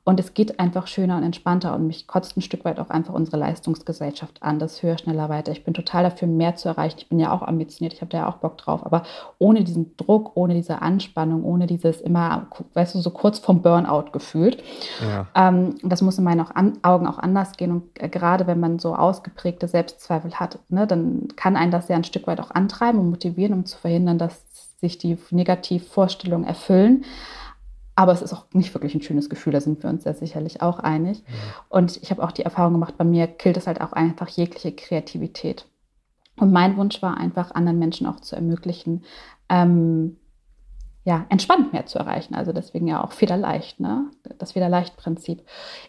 und 0.04 0.20
es 0.20 0.34
geht 0.34 0.60
einfach 0.60 0.88
schöner 0.88 1.18
und 1.18 1.24
entspannter 1.24 1.76
und 1.76 1.86
mich 1.86 2.08
kotzt 2.08 2.36
ein 2.36 2.42
Stück 2.42 2.66
weit 2.66 2.80
auch 2.80 2.90
einfach 2.90 3.14
unsere 3.14 3.38
Leistungsgesellschaft 3.38 4.42
an, 4.42 4.58
das 4.58 4.82
höher, 4.82 4.98
schneller, 4.98 5.30
weiter. 5.30 5.52
Ich 5.52 5.64
bin 5.64 5.76
total 5.76 6.04
dafür, 6.04 6.28
mehr 6.28 6.56
zu 6.56 6.70
erreichen. 6.70 6.98
Ich 6.98 7.10
bin 7.10 7.20
ja 7.20 7.32
auch 7.32 7.44
ambitioniert, 7.44 7.94
ich 7.94 8.02
habe 8.02 8.10
da 8.10 8.18
ja 8.20 8.28
auch 8.28 8.38
Bock 8.38 8.58
drauf. 8.58 8.84
Aber 8.84 9.04
ohne 9.38 9.64
diesen 9.64 9.96
Druck, 9.98 10.32
ohne 10.36 10.56
diese 10.56 10.82
Anspannung, 10.82 11.44
ohne 11.44 11.68
dieses 11.68 12.02
immer, 12.02 12.48
weißt 12.74 12.96
du, 12.96 13.00
so 13.00 13.12
kurz 13.12 13.38
vom 13.38 13.62
Burnout 13.62 14.12
gefühlt. 14.12 14.64
Ja. 15.02 15.28
Ähm, 15.36 15.76
das 15.84 16.02
muss 16.02 16.18
in 16.18 16.24
meinen 16.24 16.48
Augen 16.82 17.06
auch 17.06 17.20
anders 17.20 17.52
gehen. 17.52 17.72
Und 17.72 17.94
gerade 18.12 18.48
wenn 18.48 18.60
man 18.60 18.80
so 18.80 18.96
ausgeprägte 18.96 19.68
Selbstzweifel 19.68 20.34
hat, 20.34 20.58
ne, 20.70 20.88
dann 20.88 21.28
kann 21.36 21.56
einen 21.56 21.72
das 21.72 21.90
ja 21.90 21.96
ein 21.96 22.04
Stück 22.04 22.26
weit 22.26 22.40
auch 22.40 22.50
antreiben 22.50 23.00
und 23.00 23.12
motivieren, 23.12 23.54
um 23.54 23.66
zu 23.66 23.78
verhindern, 23.78 24.18
dass 24.18 24.80
sich 24.80 24.98
die 24.98 25.20
Negativvorstellungen 25.30 26.48
erfüllen. 26.48 27.06
Aber 27.96 28.14
es 28.14 28.22
ist 28.22 28.34
auch 28.34 28.46
nicht 28.54 28.74
wirklich 28.74 28.96
ein 28.96 29.02
schönes 29.02 29.30
Gefühl, 29.30 29.54
da 29.54 29.62
sind 29.62 29.84
wir 29.84 29.90
uns 29.90 30.06
ja 30.06 30.14
sicherlich 30.14 30.62
auch 30.62 30.80
einig. 30.80 31.20
Ja. 31.20 31.34
Und 31.70 31.98
ich 32.02 32.10
habe 32.12 32.24
auch 32.24 32.32
die 32.32 32.44
Erfahrung 32.44 32.74
gemacht, 32.74 32.98
bei 32.98 33.04
mir 33.04 33.28
killt 33.28 33.58
es 33.58 33.68
halt 33.68 33.82
auch 33.82 33.92
einfach 33.94 34.30
jegliche 34.30 34.72
Kreativität. 34.72 35.66
Und 36.38 36.52
mein 36.52 36.78
Wunsch 36.78 37.02
war 37.02 37.18
einfach, 37.18 37.52
anderen 37.52 37.80
Menschen 37.80 38.08
auch 38.08 38.20
zu 38.22 38.36
ermöglichen, 38.36 39.04
ähm, 39.50 40.18
ja, 41.04 41.26
entspannt 41.30 41.74
mehr 41.74 41.86
zu 41.86 42.00
erreichen. 42.00 42.36
Also 42.36 42.54
deswegen 42.54 42.88
ja 42.88 43.04
auch 43.04 43.12
federleicht, 43.12 43.80
ne? 43.80 44.10
Das 44.38 44.52
Federleicht-Prinzip. 44.54 45.44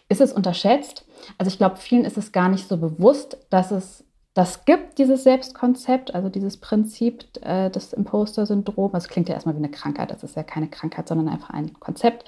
Ist 0.09 0.21
es 0.21 0.33
unterschätzt? 0.33 1.05
Also 1.37 1.49
ich 1.49 1.57
glaube, 1.57 1.77
vielen 1.77 2.03
ist 2.03 2.17
es 2.17 2.31
gar 2.31 2.49
nicht 2.49 2.67
so 2.67 2.77
bewusst, 2.77 3.37
dass 3.49 3.71
es 3.71 4.05
das 4.33 4.65
gibt, 4.65 4.97
dieses 4.97 5.23
Selbstkonzept, 5.23 6.15
also 6.15 6.29
dieses 6.29 6.57
Prinzip 6.57 7.25
äh, 7.41 7.69
des 7.69 7.93
Imposter-Syndroms. 7.93 8.93
Das 8.93 9.07
klingt 9.07 9.29
ja 9.29 9.35
erstmal 9.35 9.55
wie 9.55 9.59
eine 9.59 9.69
Krankheit, 9.69 10.11
das 10.11 10.23
ist 10.23 10.35
ja 10.35 10.43
keine 10.43 10.67
Krankheit, 10.67 11.07
sondern 11.07 11.29
einfach 11.29 11.51
ein 11.51 11.73
Konzept. 11.79 12.25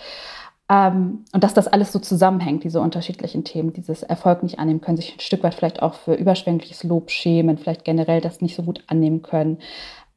Ähm, 0.69 1.25
und 1.31 1.43
dass 1.43 1.53
das 1.53 1.67
alles 1.67 1.91
so 1.91 1.99
zusammenhängt, 1.99 2.63
diese 2.63 2.79
unterschiedlichen 2.79 3.43
Themen, 3.43 3.73
dieses 3.73 4.03
Erfolg 4.03 4.43
nicht 4.43 4.59
annehmen 4.59 4.81
können, 4.81 4.97
sich 4.97 5.15
ein 5.15 5.19
Stück 5.19 5.43
weit 5.43 5.55
vielleicht 5.55 5.81
auch 5.81 5.95
für 5.95 6.13
überschwängliches 6.13 6.83
Lob 6.83 7.11
schämen, 7.11 7.57
vielleicht 7.57 7.83
generell 7.85 8.21
das 8.21 8.41
nicht 8.41 8.55
so 8.55 8.63
gut 8.63 8.83
annehmen 8.87 9.21
können. 9.21 9.59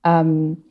Ähm, 0.05 0.65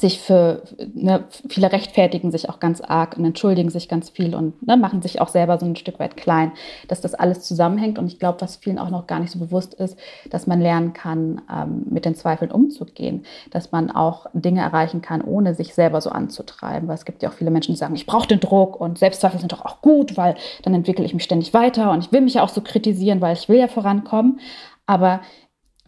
sich 0.00 0.20
für, 0.20 0.62
ne, 0.94 1.24
viele 1.48 1.72
rechtfertigen 1.72 2.30
sich 2.30 2.48
auch 2.48 2.60
ganz 2.60 2.80
arg 2.80 3.16
und 3.16 3.24
entschuldigen 3.24 3.70
sich 3.70 3.88
ganz 3.88 4.10
viel 4.10 4.34
und 4.34 4.66
ne, 4.66 4.76
machen 4.76 5.02
sich 5.02 5.20
auch 5.20 5.28
selber 5.28 5.58
so 5.58 5.66
ein 5.66 5.76
Stück 5.76 5.98
weit 5.98 6.16
klein, 6.16 6.52
dass 6.88 7.00
das 7.00 7.14
alles 7.14 7.40
zusammenhängt. 7.42 7.98
Und 7.98 8.06
ich 8.06 8.18
glaube, 8.18 8.40
was 8.40 8.56
vielen 8.56 8.78
auch 8.78 8.90
noch 8.90 9.06
gar 9.06 9.20
nicht 9.20 9.32
so 9.32 9.38
bewusst 9.38 9.74
ist, 9.74 9.98
dass 10.30 10.46
man 10.46 10.60
lernen 10.60 10.92
kann, 10.92 11.42
ähm, 11.52 11.86
mit 11.90 12.04
den 12.04 12.14
Zweifeln 12.14 12.50
umzugehen, 12.50 13.24
dass 13.50 13.72
man 13.72 13.90
auch 13.90 14.26
Dinge 14.32 14.60
erreichen 14.60 15.02
kann, 15.02 15.22
ohne 15.22 15.54
sich 15.54 15.74
selber 15.74 16.00
so 16.00 16.10
anzutreiben. 16.10 16.88
Weil 16.88 16.96
es 16.96 17.04
gibt 17.04 17.22
ja 17.22 17.28
auch 17.28 17.34
viele 17.34 17.50
Menschen, 17.50 17.72
die 17.72 17.78
sagen, 17.78 17.94
ich 17.94 18.06
brauche 18.06 18.28
den 18.28 18.40
Druck 18.40 18.80
und 18.80 18.98
Selbstzweifel 18.98 19.40
sind 19.40 19.52
doch 19.52 19.64
auch 19.64 19.80
gut, 19.82 20.16
weil 20.16 20.36
dann 20.62 20.74
entwickle 20.74 21.04
ich 21.04 21.14
mich 21.14 21.24
ständig 21.24 21.54
weiter 21.54 21.90
und 21.92 22.04
ich 22.04 22.12
will 22.12 22.20
mich 22.20 22.34
ja 22.34 22.42
auch 22.42 22.48
so 22.48 22.60
kritisieren, 22.60 23.20
weil 23.20 23.34
ich 23.34 23.48
will 23.48 23.58
ja 23.58 23.68
vorankommen. 23.68 24.40
Aber 24.86 25.20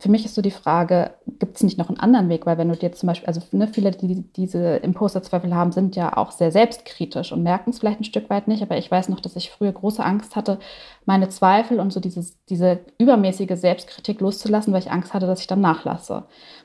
für 0.00 0.10
mich 0.10 0.24
ist 0.24 0.34
so 0.34 0.40
die 0.40 0.50
Frage, 0.50 1.10
gibt 1.38 1.56
es 1.56 1.62
nicht 1.62 1.76
noch 1.76 1.90
einen 1.90 2.00
anderen 2.00 2.30
Weg? 2.30 2.46
Weil 2.46 2.56
wenn 2.56 2.70
du 2.70 2.74
dir 2.74 2.90
zum 2.92 3.06
Beispiel, 3.06 3.26
also 3.26 3.42
ne, 3.52 3.68
viele, 3.68 3.90
die 3.90 4.22
diese 4.34 4.76
Imposterzweifel 4.76 5.54
haben, 5.54 5.72
sind 5.72 5.94
ja 5.94 6.16
auch 6.16 6.32
sehr 6.32 6.50
selbstkritisch 6.50 7.32
und 7.32 7.42
merken 7.42 7.70
es 7.70 7.80
vielleicht 7.80 8.00
ein 8.00 8.04
Stück 8.04 8.30
weit 8.30 8.48
nicht. 8.48 8.62
Aber 8.62 8.78
ich 8.78 8.90
weiß 8.90 9.10
noch, 9.10 9.20
dass 9.20 9.36
ich 9.36 9.50
früher 9.50 9.72
große 9.72 10.02
Angst 10.02 10.36
hatte, 10.36 10.58
meine 11.04 11.28
Zweifel 11.28 11.78
und 11.80 11.92
so 11.92 12.00
dieses, 12.00 12.42
diese 12.46 12.80
übermäßige 12.98 13.58
Selbstkritik 13.58 14.20
loszulassen, 14.20 14.72
weil 14.72 14.80
ich 14.80 14.90
Angst 14.90 15.12
hatte, 15.12 15.26
dass 15.26 15.42
ich 15.42 15.46
dann 15.46 15.60
nachlasse. 15.60 16.24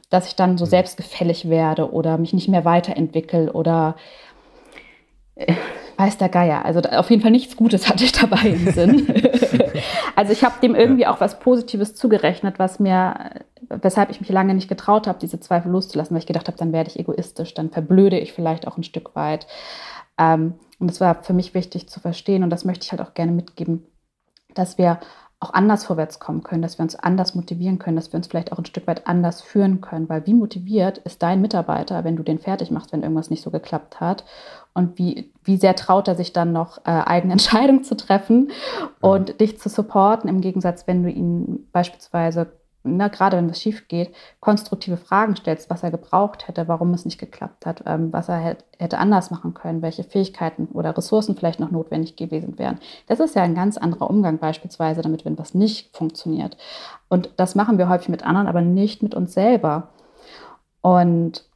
Dass 0.10 0.28
ich 0.28 0.36
dann 0.38 0.58
so 0.58 0.64
mhm. 0.64 0.70
selbstgefällig 0.70 1.50
werde 1.50 1.92
oder 1.92 2.18
mich 2.18 2.32
nicht 2.32 2.48
mehr 2.48 2.64
weiterentwickle 2.64 3.52
oder 3.52 3.98
äh, 5.36 5.54
weiß 5.98 6.18
der 6.18 6.30
Geier. 6.30 6.64
Also 6.64 6.80
auf 6.80 7.10
jeden 7.10 7.22
Fall 7.22 7.32
nichts 7.32 7.58
Gutes 7.58 7.90
hatte 7.90 8.06
ich 8.06 8.14
dabei 8.14 8.48
im 8.48 8.72
Sinn. 8.72 9.08
also 10.16 10.32
ich 10.32 10.44
habe 10.44 10.60
dem 10.62 10.76
irgendwie 10.76 11.08
auch 11.08 11.20
was 11.20 11.40
Positives 11.40 11.96
zugerechnet, 11.96 12.60
was 12.60 12.80
mir, 12.80 13.32
weshalb 13.70 14.10
ich 14.10 14.22
mich 14.22 14.30
lange 14.30 14.54
nicht 14.54 14.70
getraut 14.70 15.08
habe, 15.08 15.20
diese 15.20 15.40
Zweifel 15.40 15.72
loszulassen, 15.72 16.16
weil 16.16 16.22
ich 16.22 16.28
gedacht 16.28 16.48
habe, 16.48 16.58
dann 16.58 16.74
werde 16.74 16.90
ich 16.90 17.00
egoistisch, 17.00 17.54
dann 17.54 17.70
verblöde 17.70 18.20
ich 18.20 18.34
vielleicht 18.34 18.68
auch 18.68 18.78
ein 18.78 18.84
Stück 18.84 19.16
weit. 19.16 19.48
Ähm, 20.18 20.56
und 20.80 20.90
das 20.90 21.02
war 21.02 21.24
für 21.24 21.34
mich 21.34 21.54
wichtig 21.54 21.90
zu 21.90 22.00
verstehen 22.00 22.44
und 22.44 22.50
das 22.50 22.66
möchte 22.66 22.86
ich 22.86 22.92
halt 22.92 23.02
auch 23.02 23.14
gerne 23.14 23.32
mitgeben, 23.32 23.86
dass 24.54 24.78
wir 24.78 25.00
auch 25.46 25.54
anders 25.54 25.86
vorwärts 25.86 26.20
kommen 26.20 26.44
können, 26.44 26.62
dass 26.62 26.78
wir 26.78 26.84
uns 26.84 26.96
anders 26.96 27.36
motivieren 27.36 27.80
können, 27.80 27.96
dass 27.96 28.12
wir 28.12 28.18
uns 28.18 28.28
vielleicht 28.28 28.52
auch 28.52 28.58
ein 28.58 28.66
Stück 28.66 28.88
weit 28.88 29.08
anders 29.08 29.42
führen 29.42 29.82
können. 29.82 30.10
Weil 30.10 30.26
wie 30.26 30.34
motiviert 30.34 30.98
ist 31.00 31.22
dein 31.22 31.42
Mitarbeiter, 31.42 32.04
wenn 32.04 32.16
du 32.16 32.24
den 32.24 32.40
fertig 32.40 32.72
machst, 32.72 32.92
wenn 32.92 33.04
irgendwas 33.04 33.30
nicht 33.30 33.44
so 33.44 33.52
geklappt 33.52 34.00
hat? 34.00 34.26
Und 34.74 34.98
wie, 34.98 35.32
wie 35.44 35.58
sehr 35.58 35.76
traut 35.76 36.08
er 36.08 36.16
sich 36.16 36.34
dann 36.34 36.52
noch, 36.52 36.80
äh, 36.80 36.92
eigene 36.92 37.34
Entscheidungen 37.34 37.84
zu 37.84 37.96
treffen 37.96 38.52
und 39.00 39.30
mhm. 39.30 39.38
dich 39.38 39.60
zu 39.60 39.70
supporten, 39.70 40.30
im 40.30 40.42
Gegensatz, 40.42 40.88
wenn 40.88 41.04
du 41.04 41.10
ihn 41.10 41.68
beispielsweise 41.72 42.52
ne, 42.86 43.10
gerade 43.10 43.38
wenn 43.38 43.50
es 43.50 43.62
schief 43.62 43.88
geht, 43.88 44.14
konstruktive 44.40 44.98
Fragen 44.98 45.36
stellst, 45.36 45.70
was 45.70 45.84
er 45.84 45.92
gebraucht 45.92 46.48
hätte, 46.48 46.68
warum 46.68 46.94
es 46.94 47.06
nicht 47.06 47.18
geklappt 47.18 47.66
hat, 47.66 47.84
ähm, 47.86 48.14
was 48.14 48.30
er 48.30 48.58
hätte 48.78 48.98
anders 48.98 49.32
machen 49.32 49.54
können, 49.54 49.82
welche 49.82 50.04
Fähigkeiten 50.04 50.68
oder 50.74 50.96
Ressourcen 50.98 51.36
vielleicht 51.36 51.60
noch 51.60 51.72
notwendig 51.72 52.16
gewesen 52.16 52.58
wären. 52.60 52.80
Das 53.08 53.20
ist 53.20 53.36
ja 53.36 53.44
ein 53.44 53.56
ganz 53.56 53.78
anderer 53.78 54.10
Umgang 54.10 54.38
beispielsweise 54.38 55.02
damit, 55.02 55.26
wenn 55.26 55.38
was 55.38 55.54
nicht 55.54 55.96
funktioniert. 55.96 56.58
Und 57.10 57.30
das 57.38 57.56
machen 57.56 57.78
wir 57.78 57.90
häufig 57.90 58.10
mit 58.10 58.24
anderen, 58.24 58.48
aber 58.48 58.62
nicht 58.62 59.04
mit 59.04 59.16
uns 59.16 59.34
selber. 59.34 59.90
Und 60.82 61.50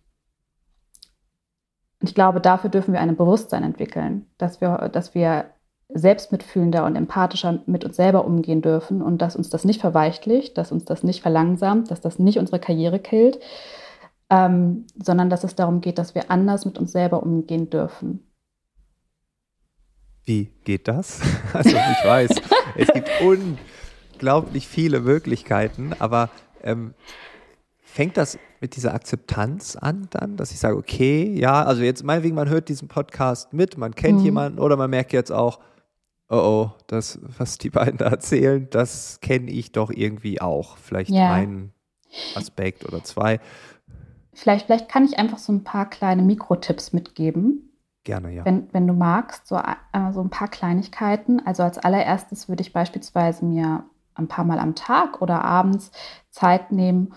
ich 2.02 2.16
glaube, 2.16 2.42
dafür 2.42 2.70
dürfen 2.70 2.94
wir 2.94 3.02
ein 3.02 3.16
Bewusstsein 3.16 3.64
entwickeln, 3.64 4.26
dass 4.38 4.62
wir, 4.62 4.90
dass 4.90 5.14
wir 5.14 5.46
selbstmitfühlender 6.00 6.86
und 6.86 6.96
empathischer 6.96 7.60
mit 7.66 7.84
uns 7.84 7.96
selber 7.96 8.26
umgehen 8.26 8.62
dürfen 8.62 9.02
und 9.02 9.22
dass 9.22 9.36
uns 9.36 9.50
das 9.50 9.66
nicht 9.66 9.82
verweichlicht, 9.82 10.58
dass 10.58 10.72
uns 10.72 10.86
das 10.86 11.04
nicht 11.04 11.22
verlangsamt, 11.22 11.92
dass 11.92 12.02
das 12.02 12.20
nicht 12.20 12.40
unsere 12.40 12.60
Karriere 12.60 13.00
killt, 13.00 13.40
ähm, 14.30 14.86
sondern 15.02 15.30
dass 15.30 15.44
es 15.44 15.56
darum 15.56 15.82
geht, 15.82 15.98
dass 15.98 16.16
wir 16.16 16.32
anders 16.32 16.66
mit 16.66 16.78
uns 16.78 16.92
selber 16.92 17.24
umgehen 17.24 17.70
dürfen. 17.70 18.26
Wie 20.26 20.52
geht 20.64 20.88
das? 20.88 21.22
Also 21.54 21.70
ich 21.70 22.06
weiß, 22.06 22.30
es 22.76 22.88
gibt 22.90 23.10
unglaublich 23.22 24.68
viele 24.68 25.00
Möglichkeiten, 25.00 25.94
aber 25.98 26.30
ähm, 26.64 26.94
fängt 27.82 28.18
das 28.18 28.38
mit 28.62 28.76
dieser 28.76 28.94
Akzeptanz 28.94 29.76
an 29.76 30.08
dann, 30.12 30.38
dass 30.38 30.52
ich 30.52 30.60
sage, 30.60 30.78
okay, 30.78 31.34
ja, 31.36 31.64
also 31.64 31.82
jetzt 31.82 32.04
meinetwegen, 32.04 32.36
man 32.36 32.50
hört 32.50 32.70
diesen 32.70 32.88
Podcast 32.88 33.54
mit, 33.54 33.78
man 33.78 33.96
kennt 33.96 34.20
mhm. 34.20 34.26
jemanden 34.26 34.60
oder 34.60 34.78
man 34.78 34.90
merkt 34.90 35.14
jetzt 35.14 35.32
auch, 35.32 35.60
oh 36.30 36.38
oh, 36.38 36.72
das, 36.88 37.20
was 37.22 37.58
die 37.58 37.70
beiden 37.70 37.98
da 37.98 38.06
erzählen, 38.10 38.68
das 38.70 39.20
kenne 39.22 39.52
ich 39.52 39.72
doch 39.72 39.92
irgendwie 39.92 40.42
auch. 40.42 40.78
Vielleicht 40.78 41.12
ja. 41.12 41.34
ein 41.34 41.74
Aspekt 42.36 42.86
oder 42.86 43.04
zwei. 43.04 43.40
Vielleicht, 44.34 44.68
vielleicht 44.68 44.90
kann 44.90 45.06
ich 45.06 45.20
einfach 45.20 45.38
so 45.38 45.52
ein 45.52 45.64
paar 45.64 45.90
kleine 45.90 46.22
Mikrotipps 46.22 46.94
mitgeben. 46.94 47.70
Gerne, 48.04 48.32
ja. 48.32 48.46
Wenn, 48.46 48.72
wenn 48.72 48.88
du 48.88 48.94
magst, 48.94 49.48
so, 49.48 49.58
äh, 49.58 50.14
so 50.14 50.22
ein 50.22 50.30
paar 50.30 50.48
Kleinigkeiten. 50.48 51.46
Also 51.46 51.64
als 51.64 51.78
allererstes 51.78 52.48
würde 52.48 52.62
ich 52.62 52.72
beispielsweise 52.72 53.46
mir 53.46 53.84
ein 54.16 54.28
paar 54.28 54.46
Mal 54.46 54.60
am 54.60 54.76
Tag 54.76 55.22
oder 55.22 55.44
abends 55.44 55.92
Zeit 56.30 56.72
nehmen 56.72 57.14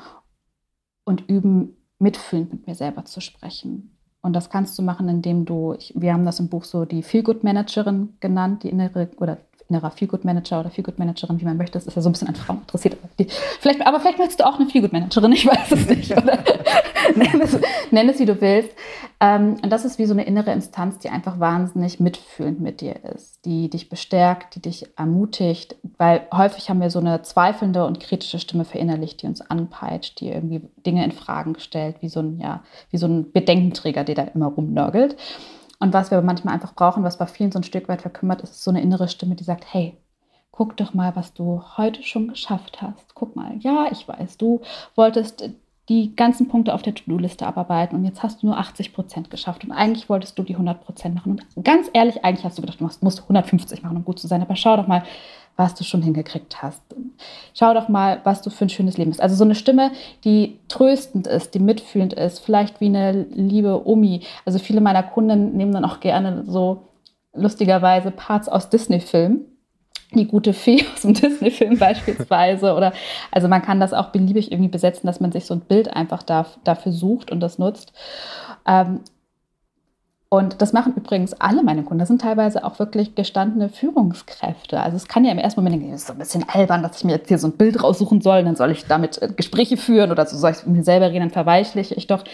und 1.05 1.29
üben, 1.29 1.77
mitfühlend 1.99 2.53
mit 2.53 2.67
mir 2.67 2.75
selber 2.75 3.05
zu 3.05 3.21
sprechen. 3.21 3.92
Und 4.23 4.35
das 4.35 4.51
kannst 4.51 4.79
du 4.79 4.83
machen, 4.83 5.09
indem 5.09 5.45
du, 5.45 5.75
ich, 5.75 5.93
wir 5.97 6.13
haben 6.13 6.25
das 6.25 6.39
im 6.39 6.49
Buch 6.49 6.65
so 6.65 6.85
die 6.85 7.03
Feel-Good-Managerin 7.03 8.15
genannt, 8.21 8.63
die 8.63 8.71
innere 8.71 9.11
oder 9.19 9.39
innerer 9.73 9.91
Feel-Good-Manager 9.91 10.61
oder 10.61 10.71
Feel-Good-Managerin, 10.71 11.41
wie 11.41 11.45
man 11.45 11.57
möchte. 11.57 11.73
Das 11.73 11.87
ist 11.87 11.97
ja 11.97 12.03
so 12.03 12.11
ein 12.11 12.13
bisschen 12.13 12.29
an 12.29 12.35
Frauen 12.35 12.59
interessiert. 12.59 12.99
Die, 13.19 13.27
vielleicht, 13.61 13.85
aber 13.87 14.01
vielleicht 14.01 14.19
möchtest 14.19 14.41
du 14.41 14.47
auch 14.47 14.61
eine 14.61 14.69
Feel-Good-Managerin, 14.69 15.33
ich 15.33 15.47
weiß 15.47 15.73
es 15.73 15.89
nicht. 15.89 16.13
Oder 16.13 16.39
nenn, 17.17 17.41
es, 17.41 17.59
nenn 17.91 18.09
es, 18.09 18.19
wie 18.19 18.27
du 18.27 18.41
willst. 18.41 18.71
Ähm, 19.21 19.57
und 19.63 19.71
das 19.71 19.85
ist 19.85 19.99
wie 19.99 20.05
so 20.05 20.13
eine 20.13 20.25
innere 20.25 20.53
Instanz, 20.53 20.99
die 20.99 21.09
einfach 21.09 21.41
wahnsinnig 21.41 22.01
mitfühlend 22.01 22.61
mit 22.61 22.81
dir 22.81 22.97
ist, 23.15 23.45
die 23.47 23.71
dich 23.71 23.89
bestärkt, 23.89 24.55
die 24.57 24.61
dich 24.61 24.87
ermutigt, 24.99 25.77
weil 25.97 26.27
häufig 26.33 26.69
haben 26.69 26.81
wir 26.81 26.91
so 26.91 26.99
eine 26.99 27.23
zweifelnde 27.23 27.87
und 27.87 28.01
kritische 28.01 28.39
Stimme 28.39 28.65
verinnerlicht, 28.65 29.23
die 29.23 29.27
uns 29.27 29.41
anpeitscht, 29.41 30.21
die 30.21 30.29
irgendwie 30.29 30.63
Dinge 30.85 31.05
in 31.05 31.13
Fragen 31.13 31.59
stellt, 31.59 32.03
wie 32.03 32.09
so 32.09 32.21
ein, 32.21 32.39
ja, 32.41 32.63
wie 32.91 32.99
so 32.99 33.07
ein 33.07 33.33
Bedenkenträger, 33.33 34.05
der 34.05 34.15
da 34.15 34.23
immer 34.23 34.47
rumnörgelt. 34.47 35.17
Und 35.83 35.93
was 35.93 36.13
wir 36.13 36.23
manchmal 36.23 36.55
einfach 36.55 36.77
brauchen, 36.77 37.03
was 37.03 37.19
bei 37.19 37.27
vielen 37.27 37.51
so 37.51 37.59
ein 37.59 37.65
Stück 37.65 37.89
weit 37.89 38.03
verkümmert 38.03 38.41
ist, 38.41 38.51
ist 38.51 38.63
so 38.63 38.71
eine 38.71 38.81
innere 38.81 39.09
Stimme, 39.09 39.35
die 39.35 39.43
sagt, 39.43 39.65
hey, 39.75 39.97
guck 40.53 40.77
doch 40.77 40.95
mal, 40.95 41.17
was 41.17 41.35
du 41.35 41.61
heute 41.77 42.05
schon 42.05 42.29
geschafft 42.29 42.81
hast. 42.81 43.17
Guck 43.17 43.35
mal, 43.35 43.57
ja, 43.59 43.89
ich 43.91 44.07
weiß, 44.07 44.39
du 44.39 44.61
wolltest 44.95 45.51
die 45.89 46.15
ganzen 46.15 46.47
Punkte 46.47 46.73
auf 46.73 46.83
der 46.83 46.95
To-Do-Liste 46.95 47.45
abarbeiten 47.45 47.97
und 47.99 48.05
jetzt 48.05 48.23
hast 48.23 48.43
du 48.43 48.47
nur 48.47 48.59
80 48.59 48.95
Prozent 48.95 49.31
geschafft 49.31 49.65
und 49.65 49.73
eigentlich 49.73 50.09
wolltest 50.09 50.39
du 50.39 50.45
die 50.45 50.53
100 50.53 50.85
Prozent 50.85 51.17
machen. 51.17 51.41
Und 51.57 51.65
ganz 51.65 51.91
ehrlich, 51.93 52.25
eigentlich 52.25 52.45
hast 52.45 52.59
du 52.59 52.63
gedacht, 52.63 52.79
du 52.81 52.85
musst 52.85 53.23
150 53.23 53.83
machen, 53.83 53.97
um 53.97 54.05
gut 54.05 54.21
zu 54.21 54.29
sein. 54.29 54.41
Aber 54.41 54.55
schau 54.55 54.77
doch 54.77 54.87
mal, 54.87 55.03
was 55.57 55.75
du 55.75 55.85
schon 55.85 56.03
hingekriegt 56.03 56.63
hast. 56.63 56.83
Schau 57.55 57.75
doch 57.75 57.89
mal, 57.89 58.21
was 58.25 58.43
du 58.43 58.51
für 58.51 58.65
ein 58.65 58.71
schönes 58.71 58.97
Leben 58.97 59.11
hast. 59.11 59.21
Also 59.21 59.37
so 59.37 59.45
eine 59.45 59.55
Stimme, 59.55 59.93
die 60.25 60.59
tröstend 60.69 61.27
ist, 61.27 61.55
die 61.55 61.59
mitfühlend 61.59 62.15
ist, 62.15 62.41
vielleicht 62.41 62.81
wie 62.81 62.87
eine 62.87 63.27
liebe 63.31 63.87
Omi. 63.87 64.23
Also 64.45 64.59
viele 64.59 64.81
meiner 64.81 65.03
Kunden 65.03 65.57
nehmen 65.57 65.73
dann 65.73 65.85
auch 65.85 66.01
gerne 66.01 66.45
so 66.47 66.89
lustigerweise 67.35 68.11
Parts 68.11 68.49
aus 68.49 68.71
Disney-Filmen. 68.71 69.47
Die 70.15 70.27
gute 70.27 70.53
Fee 70.53 70.85
aus 70.95 71.03
dem 71.03 71.15
Disney-Film 71.15 71.79
beispielsweise. 71.79 72.75
Oder 72.75 72.93
also 73.31 73.49
man 73.49 73.63
kann 73.63 73.81
das 73.81 73.93
auch 73.93 74.09
beliebig 74.09 74.53
irgendwie 74.53 74.71
besetzen, 74.71 75.07
dass 75.07 75.21
man 75.21 75.33
sich 75.33 75.45
so 75.45 75.55
ein 75.55 75.61
Bild 75.61 75.95
einfach 75.95 76.23
da, 76.23 76.47
dafür 76.65 76.93
sucht 76.93 77.31
und 77.31 77.41
das 77.41 77.59
nutzt. 77.59 77.93
Ähm, 78.67 79.01
und 80.33 80.63
das 80.63 80.73
machen 80.73 80.95
übrigens 80.97 81.35
alle 81.35 81.63
meine 81.63 81.83
Kunden. 81.83 81.99
Das 81.99 82.09
sind 82.09 82.23
teilweise 82.23 82.65
auch 82.65 82.79
wirklich 82.79 83.15
gestandene 83.15 83.69
Führungskräfte. 83.69 84.81
Also 84.81 84.97
es 84.97 85.07
kann 85.07 85.27
ja 85.27 85.31
im 85.31 85.37
ersten 85.37 85.61
Moment 85.61 85.75
denken, 85.75 85.93
das 85.93 86.01
ist 86.01 86.07
so 86.07 86.15
ein 86.15 86.19
bisschen 86.19 86.49
albern, 86.49 86.83
dass 86.83 86.97
ich 86.97 87.05
mir 87.05 87.13
jetzt 87.13 87.29
hier 87.29 87.37
so 87.37 87.49
ein 87.49 87.59
Bild 87.59 87.83
raussuchen 87.83 88.23
soll, 88.23 88.43
dann 88.43 88.57
soll 88.57 88.71
ich 88.71 88.87
damit 88.87 89.21
äh, 89.21 89.29
Gespräche 89.29 89.77
führen 89.77 90.11
oder 90.11 90.25
so 90.25 90.39
soll 90.39 90.53
ich 90.53 90.65
mit 90.65 90.77
mir 90.77 90.85
selber 90.85 91.11
reden, 91.11 91.21
dann 91.21 91.31
verweichliche 91.31 91.95
ich 91.97 92.07
doch. 92.07 92.25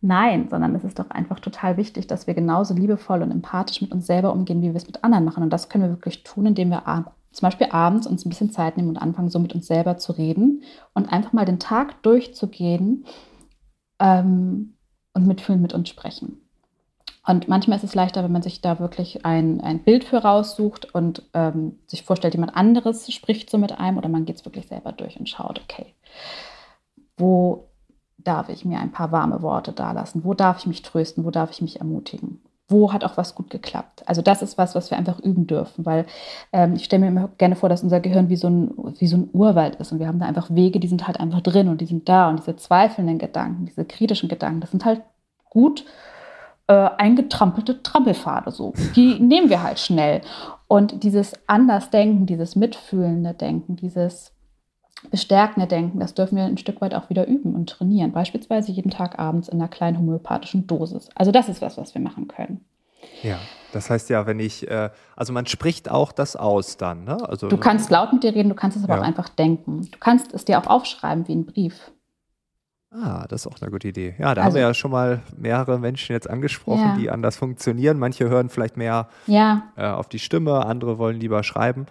Nein, 0.00 0.48
sondern 0.50 0.74
es 0.74 0.82
ist 0.82 0.98
doch 0.98 1.08
einfach 1.10 1.38
total 1.38 1.76
wichtig, 1.76 2.08
dass 2.08 2.26
wir 2.26 2.34
genauso 2.34 2.74
liebevoll 2.74 3.22
und 3.22 3.30
empathisch 3.30 3.82
mit 3.82 3.92
uns 3.92 4.08
selber 4.08 4.32
umgehen, 4.32 4.60
wie 4.60 4.70
wir 4.70 4.74
es 4.74 4.88
mit 4.88 5.04
anderen 5.04 5.24
machen. 5.24 5.44
Und 5.44 5.50
das 5.50 5.68
können 5.68 5.84
wir 5.84 5.90
wirklich 5.90 6.24
tun, 6.24 6.46
indem 6.46 6.70
wir 6.70 6.82
zum 7.30 7.46
Beispiel 7.46 7.68
abends 7.70 8.08
uns 8.08 8.26
ein 8.26 8.30
bisschen 8.30 8.50
Zeit 8.50 8.76
nehmen 8.76 8.88
und 8.88 8.98
anfangen, 8.98 9.30
so 9.30 9.38
mit 9.38 9.54
uns 9.54 9.68
selber 9.68 9.96
zu 9.96 10.10
reden 10.10 10.64
und 10.92 11.12
einfach 11.12 11.32
mal 11.32 11.44
den 11.44 11.60
Tag 11.60 12.02
durchzugehen 12.02 13.04
ähm, 14.00 14.74
und 15.14 15.28
mitfühlen 15.28 15.62
mit 15.62 15.72
uns 15.72 15.88
sprechen. 15.88 16.40
Und 17.26 17.48
manchmal 17.48 17.76
ist 17.76 17.84
es 17.84 17.94
leichter, 17.94 18.22
wenn 18.22 18.32
man 18.32 18.42
sich 18.42 18.60
da 18.60 18.78
wirklich 18.78 19.26
ein, 19.26 19.60
ein 19.60 19.80
Bild 19.80 20.04
für 20.04 20.18
raussucht 20.18 20.94
und 20.94 21.22
ähm, 21.34 21.78
sich 21.86 22.04
vorstellt, 22.04 22.34
jemand 22.34 22.56
anderes 22.56 23.12
spricht 23.12 23.50
so 23.50 23.58
mit 23.58 23.78
einem 23.78 23.98
oder 23.98 24.08
man 24.08 24.24
geht 24.24 24.36
es 24.36 24.44
wirklich 24.44 24.68
selber 24.68 24.92
durch 24.92 25.18
und 25.18 25.28
schaut, 25.28 25.60
okay, 25.60 25.86
wo 27.16 27.68
darf 28.18 28.48
ich 28.48 28.64
mir 28.64 28.78
ein 28.78 28.92
paar 28.92 29.12
warme 29.12 29.42
Worte 29.42 29.72
dalassen? 29.72 30.24
Wo 30.24 30.34
darf 30.34 30.58
ich 30.58 30.66
mich 30.66 30.82
trösten? 30.82 31.24
Wo 31.24 31.30
darf 31.30 31.50
ich 31.50 31.62
mich 31.62 31.80
ermutigen? 31.80 32.40
wo 32.68 32.92
hat 32.92 33.04
auch 33.04 33.16
was 33.16 33.34
gut 33.34 33.50
geklappt. 33.50 34.02
Also 34.06 34.22
das 34.22 34.42
ist 34.42 34.58
was, 34.58 34.74
was 34.74 34.90
wir 34.90 34.98
einfach 34.98 35.20
üben 35.20 35.46
dürfen, 35.46 35.86
weil 35.86 36.04
ähm, 36.52 36.74
ich 36.74 36.84
stelle 36.84 37.00
mir 37.00 37.08
immer 37.08 37.28
gerne 37.38 37.54
vor, 37.54 37.68
dass 37.68 37.82
unser 37.82 38.00
Gehirn 38.00 38.28
wie 38.28 38.36
so, 38.36 38.48
ein, 38.48 38.74
wie 38.98 39.06
so 39.06 39.16
ein 39.16 39.30
Urwald 39.32 39.76
ist 39.76 39.92
und 39.92 40.00
wir 40.00 40.08
haben 40.08 40.18
da 40.18 40.26
einfach 40.26 40.50
Wege, 40.50 40.80
die 40.80 40.88
sind 40.88 41.06
halt 41.06 41.20
einfach 41.20 41.40
drin 41.42 41.68
und 41.68 41.80
die 41.80 41.86
sind 41.86 42.08
da 42.08 42.28
und 42.28 42.40
diese 42.40 42.56
zweifelnden 42.56 43.18
Gedanken, 43.18 43.66
diese 43.66 43.84
kritischen 43.84 44.28
Gedanken, 44.28 44.60
das 44.60 44.72
sind 44.72 44.84
halt 44.84 45.02
gut 45.48 45.84
äh, 46.68 46.90
eingetrampelte 46.98 47.82
Trampelpfade 47.82 48.50
so. 48.50 48.72
Die 48.94 49.14
nehmen 49.20 49.50
wir 49.50 49.62
halt 49.62 49.78
schnell. 49.78 50.20
Und 50.68 51.04
dieses 51.04 51.34
Andersdenken, 51.46 52.26
dieses 52.26 52.56
mitfühlende 52.56 53.34
Denken, 53.34 53.76
dieses 53.76 54.32
bestärkende 55.10 55.68
Denken, 55.68 56.00
das 56.00 56.14
dürfen 56.14 56.36
wir 56.36 56.44
ein 56.44 56.58
Stück 56.58 56.80
weit 56.80 56.94
auch 56.94 57.10
wieder 57.10 57.26
üben 57.26 57.54
und 57.54 57.68
trainieren. 57.68 58.12
Beispielsweise 58.12 58.72
jeden 58.72 58.90
Tag 58.90 59.18
abends 59.18 59.48
in 59.48 59.60
einer 59.60 59.68
kleinen 59.68 59.98
homöopathischen 59.98 60.66
Dosis. 60.66 61.08
Also 61.14 61.30
das 61.30 61.48
ist 61.48 61.62
was, 61.62 61.76
was 61.76 61.94
wir 61.94 62.00
machen 62.00 62.28
können. 62.28 62.64
Ja, 63.22 63.38
das 63.72 63.90
heißt 63.90 64.10
ja, 64.10 64.26
wenn 64.26 64.40
ich, 64.40 64.68
äh, 64.68 64.90
also 65.14 65.32
man 65.32 65.46
spricht 65.46 65.90
auch 65.90 66.12
das 66.12 66.34
aus 66.34 66.76
dann, 66.76 67.04
ne? 67.04 67.18
Also, 67.28 67.48
du 67.48 67.56
kannst 67.56 67.90
laut 67.90 68.12
mit 68.12 68.24
dir 68.24 68.34
reden, 68.34 68.48
du 68.48 68.54
kannst 68.54 68.76
es 68.76 68.84
aber 68.84 68.94
ja. 68.94 69.00
auch 69.00 69.04
einfach 69.04 69.28
denken. 69.28 69.88
Du 69.90 69.98
kannst 69.98 70.32
es 70.34 70.44
dir 70.44 70.58
auch 70.58 70.66
aufschreiben 70.66 71.28
wie 71.28 71.34
ein 71.34 71.46
Brief. 71.46 71.92
Ah, 72.90 73.26
das 73.28 73.44
ist 73.44 73.52
auch 73.52 73.60
eine 73.60 73.70
gute 73.70 73.88
Idee. 73.88 74.14
Ja, 74.18 74.34
da 74.34 74.42
also, 74.42 74.42
haben 74.42 74.54
wir 74.54 74.62
ja 74.62 74.74
schon 74.74 74.90
mal 74.90 75.22
mehrere 75.36 75.78
Menschen 75.78 76.12
jetzt 76.12 76.30
angesprochen, 76.30 76.80
ja. 76.80 76.96
die 76.96 77.10
anders 77.10 77.36
funktionieren. 77.36 77.98
Manche 77.98 78.28
hören 78.28 78.48
vielleicht 78.48 78.76
mehr 78.76 79.08
ja. 79.26 79.64
äh, 79.76 79.86
auf 79.86 80.08
die 80.08 80.18
Stimme, 80.18 80.64
andere 80.64 80.98
wollen 80.98 81.18
lieber 81.18 81.42
schreiben. 81.42 81.86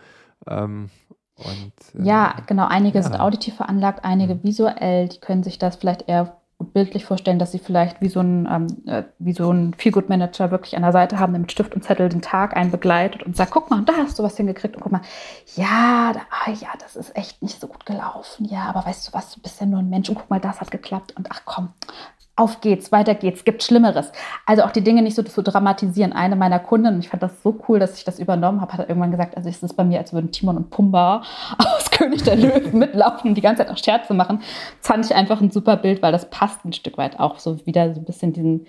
Ähm, 0.48 0.90
und, 1.36 2.02
äh, 2.02 2.08
ja, 2.08 2.36
genau. 2.48 2.68
Einige 2.68 3.00
ja. 3.00 3.04
sind 3.04 3.20
auditiv 3.20 3.56
veranlagt, 3.56 4.06
einige 4.06 4.36
mhm. 4.36 4.44
visuell. 4.44 5.10
Die 5.10 5.20
können 5.20 5.44
sich 5.44 5.60
das 5.60 5.76
vielleicht 5.76 6.08
eher 6.08 6.38
bildlich 6.58 7.06
vorstellen, 7.06 7.38
dass 7.38 7.52
sie 7.52 7.60
vielleicht 7.60 8.02
wie 8.02 8.08
so 8.08 8.22
ein, 8.22 8.48
ähm, 8.50 8.68
äh, 8.88 9.04
wie 9.20 9.34
so 9.34 9.52
ein 9.52 9.74
Feelgood-Manager 9.74 10.52
wirklich 10.52 10.76
an 10.76 10.84
der 10.84 10.94
Seite 10.94 11.20
haben, 11.20 11.34
der 11.34 11.42
mit 11.42 11.52
Stift 11.52 11.76
und 11.76 11.84
Zettel 11.84 12.08
den 12.08 12.22
Tag 12.22 12.56
einen 12.56 12.72
begleitet 12.72 13.24
und 13.24 13.36
sagt, 13.36 13.52
guck 13.52 13.70
mal, 13.70 13.82
da 13.84 13.94
hast 13.98 14.18
du 14.18 14.24
was 14.24 14.38
hingekriegt 14.38 14.76
und 14.76 14.82
guck 14.82 14.92
mal, 14.92 15.02
ja, 15.56 16.14
da, 16.14 16.22
ah, 16.30 16.52
ja, 16.52 16.70
das 16.80 16.96
ist 16.96 17.16
echt 17.16 17.42
nicht 17.42 17.60
so 17.60 17.68
gut 17.68 17.86
gelaufen, 17.86 18.46
ja, 18.46 18.64
aber 18.64 18.86
weißt 18.86 19.08
du 19.08 19.14
was, 19.14 19.32
du 19.32 19.42
bist 19.42 19.60
ja 19.60 19.66
nur 19.66 19.80
ein 19.80 19.90
Mensch 19.90 20.08
und 20.08 20.16
guck 20.16 20.30
mal, 20.30 20.40
das 20.40 20.62
hat 20.62 20.72
geklappt 20.72 21.14
und 21.18 21.30
ach 21.30 21.42
komm, 21.44 21.74
auf 22.38 22.60
geht's, 22.60 22.92
weiter 22.92 23.16
geht's, 23.16 23.46
gibt 23.46 23.64
Schlimmeres. 23.64 24.12
Also 24.46 24.64
auch 24.64 24.72
die 24.72 24.84
Dinge 24.84 25.02
nicht 25.02 25.16
so 25.16 25.24
zu 25.24 25.42
dramatisieren. 25.42 26.12
Eine 26.12 26.36
meiner 26.36 26.60
Kunden, 26.60 27.00
ich 27.00 27.10
fand 27.10 27.24
das 27.24 27.42
so 27.42 27.58
cool, 27.68 27.80
dass 27.80 27.98
ich 27.98 28.04
das 28.04 28.20
übernommen 28.20 28.60
habe, 28.60 28.74
hat 28.74 28.90
irgendwann 28.90 29.12
gesagt, 29.12 29.38
also 29.38 29.48
es 29.48 29.64
ist 29.64 29.76
bei 29.76 29.86
mir, 29.86 30.00
als 30.00 30.12
würden 30.12 30.32
Timon 30.32 30.58
und 30.58 30.70
Pumba 30.70 31.24
aus 31.58 31.90
König 31.92 32.24
der 32.24 32.36
Löwen 32.36 32.78
mitlaufen 32.78 33.30
und 33.30 33.36
die 33.36 33.42
ganze 33.42 33.64
Zeit 33.64 33.72
auch 33.72 33.78
Scherze 33.78 34.14
machen. 34.14 34.40
Das 34.80 34.88
fand 34.88 35.06
ich 35.06 35.16
einfach 35.16 35.40
ein 35.40 35.50
super 35.50 35.78
Bild, 35.78 36.02
weil 36.02 36.12
das 36.12 36.30
passt 36.30 36.66
ein 36.66 36.74
Stück 36.74 36.98
weit 36.98 37.20
auch 37.20 37.40
so 37.40 37.66
wieder 37.66 37.94
so 37.94 38.02
ein 38.02 38.06
bisschen 38.06 38.34
diesen, 38.34 38.68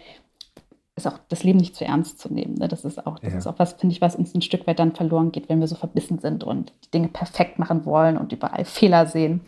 ist 0.95 1.09
auch 1.09 1.19
das 1.29 1.43
Leben 1.43 1.59
nicht 1.59 1.75
zu 1.75 1.85
ernst 1.85 2.21
zu 2.21 2.33
nehmen. 2.33 2.55
Ne? 2.55 2.69
Das 2.69 2.85
ist 2.85 3.05
auch, 3.05 3.19
das 3.19 3.33
ja. 3.33 3.39
ist 3.39 3.47
auch 3.49 3.59
was, 3.59 3.73
finde 3.73 3.95
ich, 3.95 4.01
was 4.01 4.15
uns 4.15 4.33
ein 4.33 4.43
Stück 4.43 4.69
weit 4.69 4.79
dann 4.79 4.95
verloren 4.95 5.33
geht, 5.33 5.49
wenn 5.49 5.59
wir 5.59 5.67
so 5.67 5.75
verbissen 5.75 6.21
sind 6.21 6.45
und 6.45 6.73
die 6.85 6.91
Dinge 6.93 7.09
perfekt 7.09 7.59
machen 7.59 7.85
wollen 7.85 8.17
und 8.17 8.33
überall 8.33 8.65
Fehler 8.65 9.07
sehen. 9.07 9.41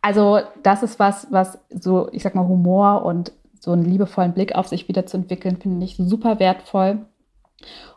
Also 0.00 0.40
das 0.62 0.82
ist 0.82 0.98
was, 0.98 1.28
was 1.30 1.58
so, 1.68 2.08
ich 2.12 2.22
sag 2.22 2.34
mal, 2.34 2.48
Humor 2.48 3.04
und 3.04 3.32
so 3.62 3.70
einen 3.70 3.84
liebevollen 3.84 4.34
Blick 4.34 4.56
auf 4.56 4.66
sich 4.66 4.88
wieder 4.88 5.06
zu 5.06 5.16
entwickeln, 5.16 5.56
finde 5.56 5.86
ich 5.86 5.96
super 5.96 6.40
wertvoll. 6.40 7.06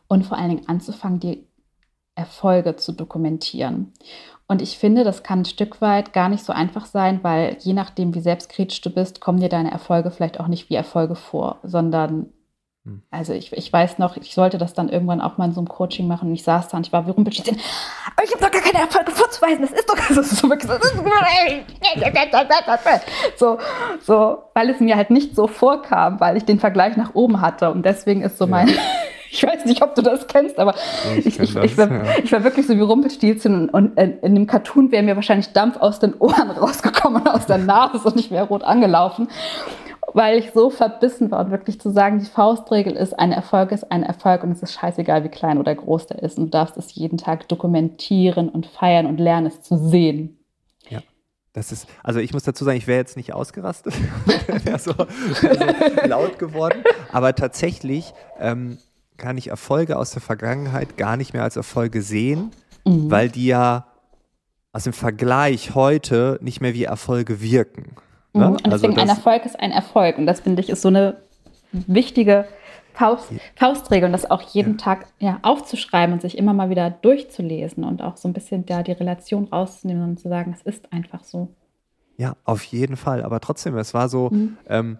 Und 0.07 0.23
vor 0.23 0.37
allen 0.37 0.49
Dingen 0.49 0.67
anzufangen, 0.69 1.19
die 1.19 1.47
Erfolge 2.13 2.75
zu 2.75 2.91
dokumentieren. 2.91 3.91
Und 4.47 4.61
ich 4.61 4.77
finde, 4.77 5.03
das 5.03 5.23
kann 5.23 5.39
ein 5.39 5.45
Stück 5.45 5.81
weit 5.81 6.13
gar 6.13 6.29
nicht 6.29 6.45
so 6.45 6.53
einfach 6.53 6.85
sein, 6.85 7.23
weil 7.23 7.57
je 7.61 7.73
nachdem, 7.73 8.13
wie 8.13 8.19
selbstkritisch 8.19 8.81
du 8.81 8.91
bist, 8.91 9.21
kommen 9.21 9.39
dir 9.39 9.49
deine 9.49 9.71
Erfolge 9.71 10.11
vielleicht 10.11 10.39
auch 10.39 10.47
nicht 10.47 10.69
wie 10.69 10.75
Erfolge 10.75 11.15
vor, 11.15 11.59
sondern. 11.63 12.27
Also 13.09 13.33
ich, 13.33 13.51
ich 13.51 13.73
weiß 13.73 13.97
noch, 13.97 14.15
ich 14.15 14.35
sollte 14.35 14.59
das 14.59 14.75
dann 14.75 14.89
irgendwann 14.89 15.19
auch 15.19 15.39
mal 15.39 15.45
in 15.45 15.53
so 15.53 15.59
einem 15.59 15.67
Coaching 15.67 16.07
machen 16.07 16.29
und 16.29 16.35
ich 16.35 16.43
saß 16.43 16.67
da 16.67 16.77
und 16.77 16.85
ich 16.85 16.93
war 16.93 17.07
wie 17.07 17.11
rumpelstilzchen, 17.11 17.59
aber 18.15 18.23
ich 18.23 18.31
habe 18.31 18.43
doch 18.43 18.51
gar 18.51 18.61
keine 18.61 18.83
Erfolge 18.85 19.11
vorzuweisen, 19.11 19.61
das 19.61 19.71
ist 19.71 19.89
doch 19.89 19.95
das 19.95 20.17
ist 20.17 20.37
so, 20.37 20.49
wirklich 20.49 20.69
so, 23.37 23.57
so, 24.01 24.43
weil 24.53 24.69
es 24.69 24.79
mir 24.79 24.97
halt 24.97 25.09
nicht 25.09 25.35
so 25.35 25.47
vorkam, 25.47 26.19
weil 26.19 26.37
ich 26.37 26.45
den 26.45 26.59
Vergleich 26.59 26.95
nach 26.95 27.15
oben 27.15 27.41
hatte 27.41 27.71
und 27.71 27.83
deswegen 27.83 28.21
ist 28.21 28.37
so 28.37 28.45
mein, 28.45 28.67
ja. 28.67 28.75
ich 29.31 29.41
weiß 29.41 29.65
nicht, 29.65 29.81
ob 29.81 29.95
du 29.95 30.03
das 30.03 30.27
kennst, 30.27 30.59
aber 30.59 30.75
ich, 31.17 31.25
ich, 31.25 31.39
ich, 31.39 31.55
ich 31.55 31.77
war, 31.79 31.91
ja. 31.91 32.31
war, 32.31 32.43
wirklich 32.43 32.67
so 32.67 32.77
wie 32.77 32.81
Rumpelstilzchen 32.81 33.69
und, 33.69 33.69
und 33.71 33.99
in, 33.99 34.19
in 34.19 34.35
dem 34.35 34.45
Cartoon 34.45 34.91
wäre 34.91 35.01
mir 35.01 35.15
wahrscheinlich 35.15 35.53
Dampf 35.53 35.77
aus 35.77 35.99
den 35.99 36.13
Ohren 36.19 36.51
rausgekommen 36.61 37.23
und 37.23 37.27
aus 37.29 37.47
der 37.47 37.57
Nase 37.57 38.07
und 38.07 38.19
ich 38.19 38.29
wäre 38.29 38.45
rot 38.45 38.63
angelaufen 38.63 39.27
weil 40.15 40.39
ich 40.39 40.51
so 40.53 40.69
verbissen 40.69 41.29
war 41.29 41.43
und 41.43 41.51
wirklich 41.51 41.81
zu 41.81 41.89
sagen, 41.89 42.19
die 42.19 42.25
Faustregel 42.25 42.93
ist, 42.93 43.19
ein 43.19 43.33
Erfolg 43.33 43.73
ist 43.73 43.91
ein 43.91 44.01
Erfolg 44.01 44.43
und 44.43 44.51
es 44.51 44.63
ist 44.63 44.71
scheißegal, 44.71 45.25
wie 45.25 45.29
klein 45.29 45.57
oder 45.57 45.75
groß 45.75 46.07
der 46.07 46.23
ist. 46.23 46.37
Und 46.37 46.45
du 46.45 46.51
darfst 46.51 46.77
es 46.77 46.95
jeden 46.95 47.17
Tag 47.17 47.49
dokumentieren 47.49 48.47
und 48.47 48.65
feiern 48.65 49.07
und 49.07 49.19
lernen, 49.19 49.47
es 49.47 49.61
zu 49.61 49.77
sehen. 49.77 50.39
Ja. 50.87 51.01
Das 51.51 51.73
ist, 51.73 51.89
also 52.01 52.21
ich 52.21 52.31
muss 52.31 52.43
dazu 52.43 52.63
sagen, 52.63 52.77
ich 52.77 52.87
wäre 52.87 52.99
jetzt 52.99 53.17
nicht 53.17 53.33
ausgerastet, 53.33 53.93
wäre 54.63 54.79
so, 54.79 54.97
wär 54.97 55.99
so 55.99 56.05
laut 56.07 56.39
geworden. 56.39 56.81
Aber 57.11 57.35
tatsächlich 57.35 58.13
ähm, 58.39 58.77
kann 59.17 59.37
ich 59.37 59.49
Erfolge 59.49 59.97
aus 59.97 60.11
der 60.11 60.21
Vergangenheit 60.21 60.95
gar 60.95 61.17
nicht 61.17 61.33
mehr 61.33 61.43
als 61.43 61.57
Erfolge 61.57 62.01
sehen, 62.01 62.51
mhm. 62.85 63.11
weil 63.11 63.27
die 63.27 63.47
ja 63.47 63.87
aus 64.71 64.85
dem 64.85 64.93
Vergleich 64.93 65.75
heute 65.75 66.39
nicht 66.41 66.61
mehr 66.61 66.73
wie 66.73 66.85
Erfolge 66.85 67.41
wirken. 67.41 67.97
Ne? 68.35 68.49
Und 68.49 68.65
deswegen 68.65 68.93
also 68.93 69.01
ein 69.01 69.09
Erfolg 69.09 69.45
ist 69.45 69.59
ein 69.59 69.71
Erfolg. 69.71 70.17
Und 70.17 70.25
das 70.25 70.41
finde 70.41 70.61
ich 70.61 70.69
ist 70.69 70.81
so 70.81 70.89
eine 70.89 71.17
wichtige 71.71 72.45
Faust, 72.93 73.33
Faustregel 73.55 74.07
und 74.07 74.13
das 74.13 74.29
auch 74.29 74.41
jeden 74.41 74.73
ja. 74.73 74.77
Tag 74.77 75.07
ja, 75.19 75.39
aufzuschreiben 75.41 76.13
und 76.13 76.21
sich 76.21 76.37
immer 76.37 76.53
mal 76.53 76.69
wieder 76.69 76.89
durchzulesen 76.89 77.83
und 77.83 78.01
auch 78.01 78.17
so 78.17 78.27
ein 78.27 78.33
bisschen 78.33 78.65
da 78.65 78.83
die 78.83 78.93
Relation 78.93 79.45
rauszunehmen 79.45 80.03
und 80.03 80.19
zu 80.19 80.29
sagen, 80.29 80.55
es 80.55 80.61
ist 80.61 80.91
einfach 80.93 81.23
so. 81.23 81.49
Ja, 82.17 82.37
auf 82.45 82.63
jeden 82.63 82.95
Fall. 82.95 83.23
Aber 83.23 83.41
trotzdem, 83.41 83.77
es 83.77 83.93
war 83.93 84.07
so, 84.07 84.29
mhm. 84.29 84.57
ähm, 84.69 84.97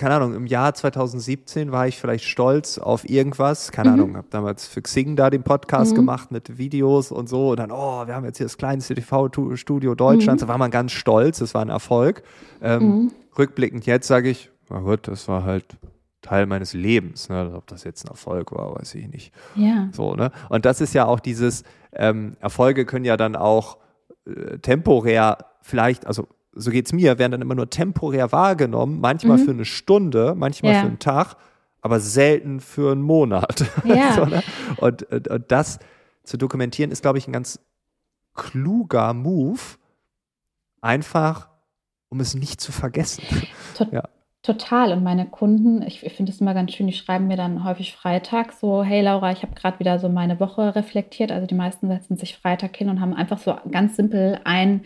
keine 0.00 0.14
Ahnung, 0.14 0.34
im 0.34 0.46
Jahr 0.46 0.72
2017 0.72 1.72
war 1.72 1.86
ich 1.86 1.98
vielleicht 1.98 2.24
stolz 2.24 2.78
auf 2.78 3.06
irgendwas, 3.06 3.70
keine 3.70 3.90
mhm. 3.90 3.94
Ahnung, 3.94 4.16
habe 4.16 4.28
damals 4.30 4.66
für 4.66 4.80
Xing 4.80 5.14
da 5.14 5.28
den 5.28 5.42
Podcast 5.42 5.92
mhm. 5.92 5.96
gemacht 5.96 6.30
mit 6.30 6.56
Videos 6.56 7.12
und 7.12 7.28
so 7.28 7.50
und 7.50 7.58
dann, 7.58 7.70
oh, 7.70 8.06
wir 8.06 8.14
haben 8.14 8.24
jetzt 8.24 8.38
hier 8.38 8.46
das 8.46 8.56
kleinste 8.56 8.94
TV-Studio 8.94 9.94
Deutschlands, 9.94 10.42
mhm. 10.42 10.46
da 10.46 10.52
war 10.52 10.56
man 10.56 10.70
ganz 10.70 10.92
stolz, 10.92 11.40
das 11.40 11.52
war 11.52 11.60
ein 11.60 11.68
Erfolg. 11.68 12.22
Ähm, 12.62 12.82
mhm. 12.82 13.12
rückblickend 13.36 13.84
jetzt 13.84 14.08
sage 14.08 14.30
ich, 14.30 14.50
na 14.70 14.80
gut, 14.80 15.06
das 15.06 15.28
war 15.28 15.44
halt 15.44 15.66
Teil 16.22 16.46
meines 16.46 16.72
Lebens, 16.72 17.28
ne? 17.28 17.52
ob 17.54 17.66
das 17.66 17.84
jetzt 17.84 18.06
ein 18.06 18.08
Erfolg 18.08 18.52
war, 18.52 18.74
weiß 18.76 18.94
ich 18.94 19.06
nicht. 19.06 19.34
Ja. 19.54 19.90
So, 19.92 20.14
ne? 20.14 20.32
Und 20.48 20.64
das 20.64 20.80
ist 20.80 20.94
ja 20.94 21.04
auch 21.04 21.20
dieses, 21.20 21.62
ähm, 21.92 22.38
Erfolge 22.40 22.86
können 22.86 23.04
ja 23.04 23.18
dann 23.18 23.36
auch 23.36 23.76
äh, 24.24 24.56
temporär 24.60 25.36
vielleicht, 25.60 26.06
also 26.06 26.26
so 26.52 26.70
geht 26.70 26.86
es 26.86 26.92
mir, 26.92 27.18
werden 27.18 27.32
dann 27.32 27.42
immer 27.42 27.54
nur 27.54 27.70
temporär 27.70 28.32
wahrgenommen, 28.32 29.00
manchmal 29.00 29.38
mhm. 29.38 29.44
für 29.44 29.50
eine 29.50 29.64
Stunde, 29.64 30.34
manchmal 30.36 30.72
ja. 30.72 30.80
für 30.80 30.86
einen 30.86 30.98
Tag, 30.98 31.36
aber 31.80 32.00
selten 32.00 32.60
für 32.60 32.92
einen 32.92 33.02
Monat. 33.02 33.64
Ja. 33.84 34.12
so, 34.12 34.24
ne? 34.24 34.42
und, 34.78 35.02
und, 35.04 35.28
und, 35.28 35.50
das 35.50 35.78
zu 36.22 36.36
dokumentieren 36.36 36.90
ist, 36.90 37.02
glaube 37.02 37.18
ich, 37.18 37.26
ein 37.26 37.32
ganz 37.32 37.60
kluger 38.34 39.14
Move, 39.14 39.60
einfach 40.80 41.48
um 42.08 42.20
es 42.20 42.34
nicht 42.34 42.60
zu 42.60 42.72
vergessen. 42.72 43.22
Tot 43.76 43.92
ja. 43.92 44.02
Total. 44.42 44.92
Und 44.92 45.02
meine 45.02 45.26
Kunden, 45.26 45.82
ich, 45.82 46.04
ich 46.04 46.14
finde 46.14 46.32
es 46.32 46.40
immer 46.40 46.54
ganz 46.54 46.72
schön, 46.72 46.86
die 46.86 46.94
schreiben 46.94 47.28
mir 47.28 47.36
dann 47.36 47.62
häufig 47.62 47.94
Freitag 47.94 48.52
so, 48.54 48.82
hey 48.82 49.02
Laura, 49.02 49.32
ich 49.32 49.42
habe 49.42 49.54
gerade 49.54 49.78
wieder 49.78 49.98
so 49.98 50.08
meine 50.08 50.40
Woche 50.40 50.74
reflektiert. 50.74 51.30
Also 51.30 51.46
die 51.46 51.54
meisten 51.54 51.88
setzen 51.88 52.16
sich 52.16 52.38
Freitag 52.38 52.74
hin 52.74 52.88
und 52.88 53.02
haben 53.02 53.12
einfach 53.12 53.38
so 53.38 53.54
ganz 53.70 53.96
simpel 53.96 54.40
ein 54.44 54.82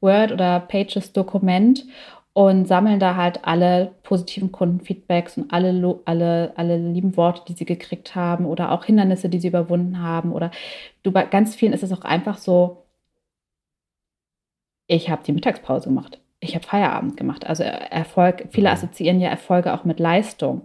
Word- 0.00 0.32
oder 0.32 0.60
Pages-Dokument 0.60 1.84
und 2.32 2.66
sammeln 2.68 3.00
da 3.00 3.16
halt 3.16 3.44
alle 3.44 3.96
positiven 4.04 4.52
Kundenfeedbacks 4.52 5.38
und 5.38 5.52
alle, 5.52 6.00
alle, 6.04 6.52
alle 6.56 6.76
lieben 6.76 7.16
Worte, 7.16 7.42
die 7.48 7.54
sie 7.54 7.64
gekriegt 7.64 8.14
haben 8.14 8.46
oder 8.46 8.70
auch 8.70 8.84
Hindernisse, 8.84 9.28
die 9.28 9.40
sie 9.40 9.48
überwunden 9.48 10.00
haben. 10.00 10.32
Oder 10.32 10.52
du, 11.02 11.10
bei 11.10 11.24
ganz 11.24 11.56
vielen 11.56 11.72
ist 11.72 11.82
es 11.82 11.92
auch 11.92 12.02
einfach 12.02 12.38
so, 12.38 12.84
ich 14.86 15.10
habe 15.10 15.24
die 15.24 15.32
Mittagspause 15.32 15.88
gemacht, 15.88 16.20
ich 16.40 16.54
habe 16.54 16.64
Feierabend 16.64 17.16
gemacht. 17.16 17.44
Also 17.46 17.64
Erfolg, 17.64 18.48
viele 18.50 18.68
mhm. 18.68 18.74
assoziieren 18.74 19.20
ja 19.20 19.28
Erfolge 19.30 19.74
auch 19.74 19.84
mit 19.84 19.98
Leistung. 19.98 20.62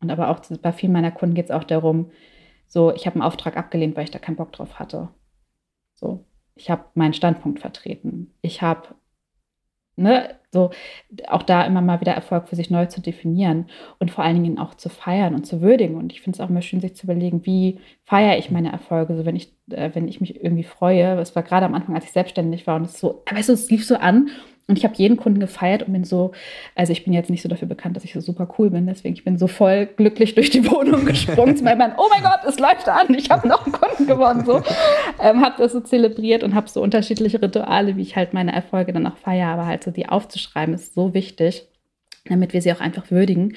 Und 0.00 0.10
aber 0.10 0.30
auch 0.30 0.40
bei 0.62 0.72
vielen 0.72 0.92
meiner 0.92 1.10
Kunden 1.10 1.34
geht 1.34 1.46
es 1.46 1.50
auch 1.50 1.64
darum, 1.64 2.10
so, 2.66 2.94
ich 2.94 3.06
habe 3.06 3.16
einen 3.16 3.24
Auftrag 3.24 3.56
abgelehnt, 3.56 3.96
weil 3.96 4.04
ich 4.04 4.10
da 4.10 4.18
keinen 4.18 4.36
Bock 4.36 4.52
drauf 4.52 4.78
hatte. 4.78 5.08
So, 5.94 6.24
ich 6.60 6.68
habe 6.68 6.84
meinen 6.94 7.14
Standpunkt 7.14 7.58
vertreten. 7.60 8.34
Ich 8.42 8.60
habe, 8.60 8.88
ne, 9.96 10.34
so 10.52 10.70
auch 11.28 11.42
da 11.42 11.64
immer 11.64 11.80
mal 11.80 12.02
wieder 12.02 12.12
Erfolg 12.12 12.48
für 12.48 12.56
sich 12.56 12.70
neu 12.70 12.84
zu 12.86 13.00
definieren 13.00 13.66
und 13.98 14.10
vor 14.10 14.24
allen 14.24 14.42
Dingen 14.42 14.58
auch 14.58 14.74
zu 14.74 14.90
feiern 14.90 15.34
und 15.34 15.46
zu 15.46 15.62
würdigen. 15.62 15.96
Und 15.96 16.12
ich 16.12 16.20
finde 16.20 16.36
es 16.36 16.40
auch 16.40 16.50
immer 16.50 16.60
schön, 16.60 16.80
sich 16.80 16.96
zu 16.96 17.06
überlegen, 17.06 17.46
wie 17.46 17.78
feiere 18.04 18.36
ich 18.36 18.50
meine 18.50 18.70
Erfolge, 18.70 19.16
so 19.16 19.24
wenn 19.24 19.36
ich, 19.36 19.54
äh, 19.70 19.90
wenn 19.94 20.06
ich 20.06 20.20
mich 20.20 20.42
irgendwie 20.42 20.64
freue. 20.64 21.18
Es 21.18 21.34
war 21.34 21.42
gerade 21.42 21.64
am 21.64 21.74
Anfang, 21.74 21.94
als 21.94 22.04
ich 22.04 22.12
selbstständig 22.12 22.66
war 22.66 22.76
und 22.76 22.84
es 22.84 23.00
so, 23.00 23.22
weißt 23.30 23.48
du, 23.48 23.54
es 23.54 23.70
lief 23.70 23.86
so 23.86 23.96
an 23.96 24.28
Und 24.70 24.78
ich 24.78 24.84
habe 24.84 24.94
jeden 24.94 25.16
Kunden 25.16 25.40
gefeiert 25.40 25.82
und 25.82 25.92
bin 25.92 26.04
so, 26.04 26.30
also 26.76 26.92
ich 26.92 27.02
bin 27.02 27.12
jetzt 27.12 27.28
nicht 27.28 27.42
so 27.42 27.48
dafür 27.48 27.66
bekannt, 27.66 27.96
dass 27.96 28.04
ich 28.04 28.12
so 28.12 28.20
super 28.20 28.48
cool 28.56 28.70
bin, 28.70 28.86
deswegen 28.86 29.14
ich 29.14 29.24
bin 29.24 29.36
so 29.36 29.48
voll 29.48 29.86
glücklich 29.86 30.36
durch 30.36 30.48
die 30.50 30.64
Wohnung 30.70 31.04
gesprungen 31.06 31.56
zu 31.56 31.64
meinem 31.64 31.78
Mann, 31.78 31.94
oh 31.96 32.06
mein 32.08 32.22
Gott, 32.22 32.38
es 32.46 32.60
läuft 32.60 32.88
an, 32.88 33.12
ich 33.12 33.30
habe 33.30 33.48
noch 33.48 33.64
einen 33.64 33.72
Kunden 33.72 34.06
gewonnen, 34.06 34.46
so. 34.46 34.62
Ähm, 35.20 35.44
habe 35.44 35.56
das 35.58 35.72
so 35.72 35.80
zelebriert 35.80 36.44
und 36.44 36.54
habe 36.54 36.68
so 36.68 36.80
unterschiedliche 36.80 37.42
Rituale, 37.42 37.96
wie 37.96 38.02
ich 38.02 38.14
halt 38.14 38.32
meine 38.32 38.52
Erfolge 38.52 38.92
dann 38.92 39.08
auch 39.08 39.16
feiere, 39.16 39.48
aber 39.48 39.66
halt 39.66 39.82
so 39.82 39.90
die 39.90 40.08
aufzuschreiben 40.08 40.72
ist 40.72 40.94
so 40.94 41.14
wichtig, 41.14 41.66
damit 42.26 42.52
wir 42.52 42.62
sie 42.62 42.72
auch 42.72 42.80
einfach 42.80 43.10
würdigen. 43.10 43.56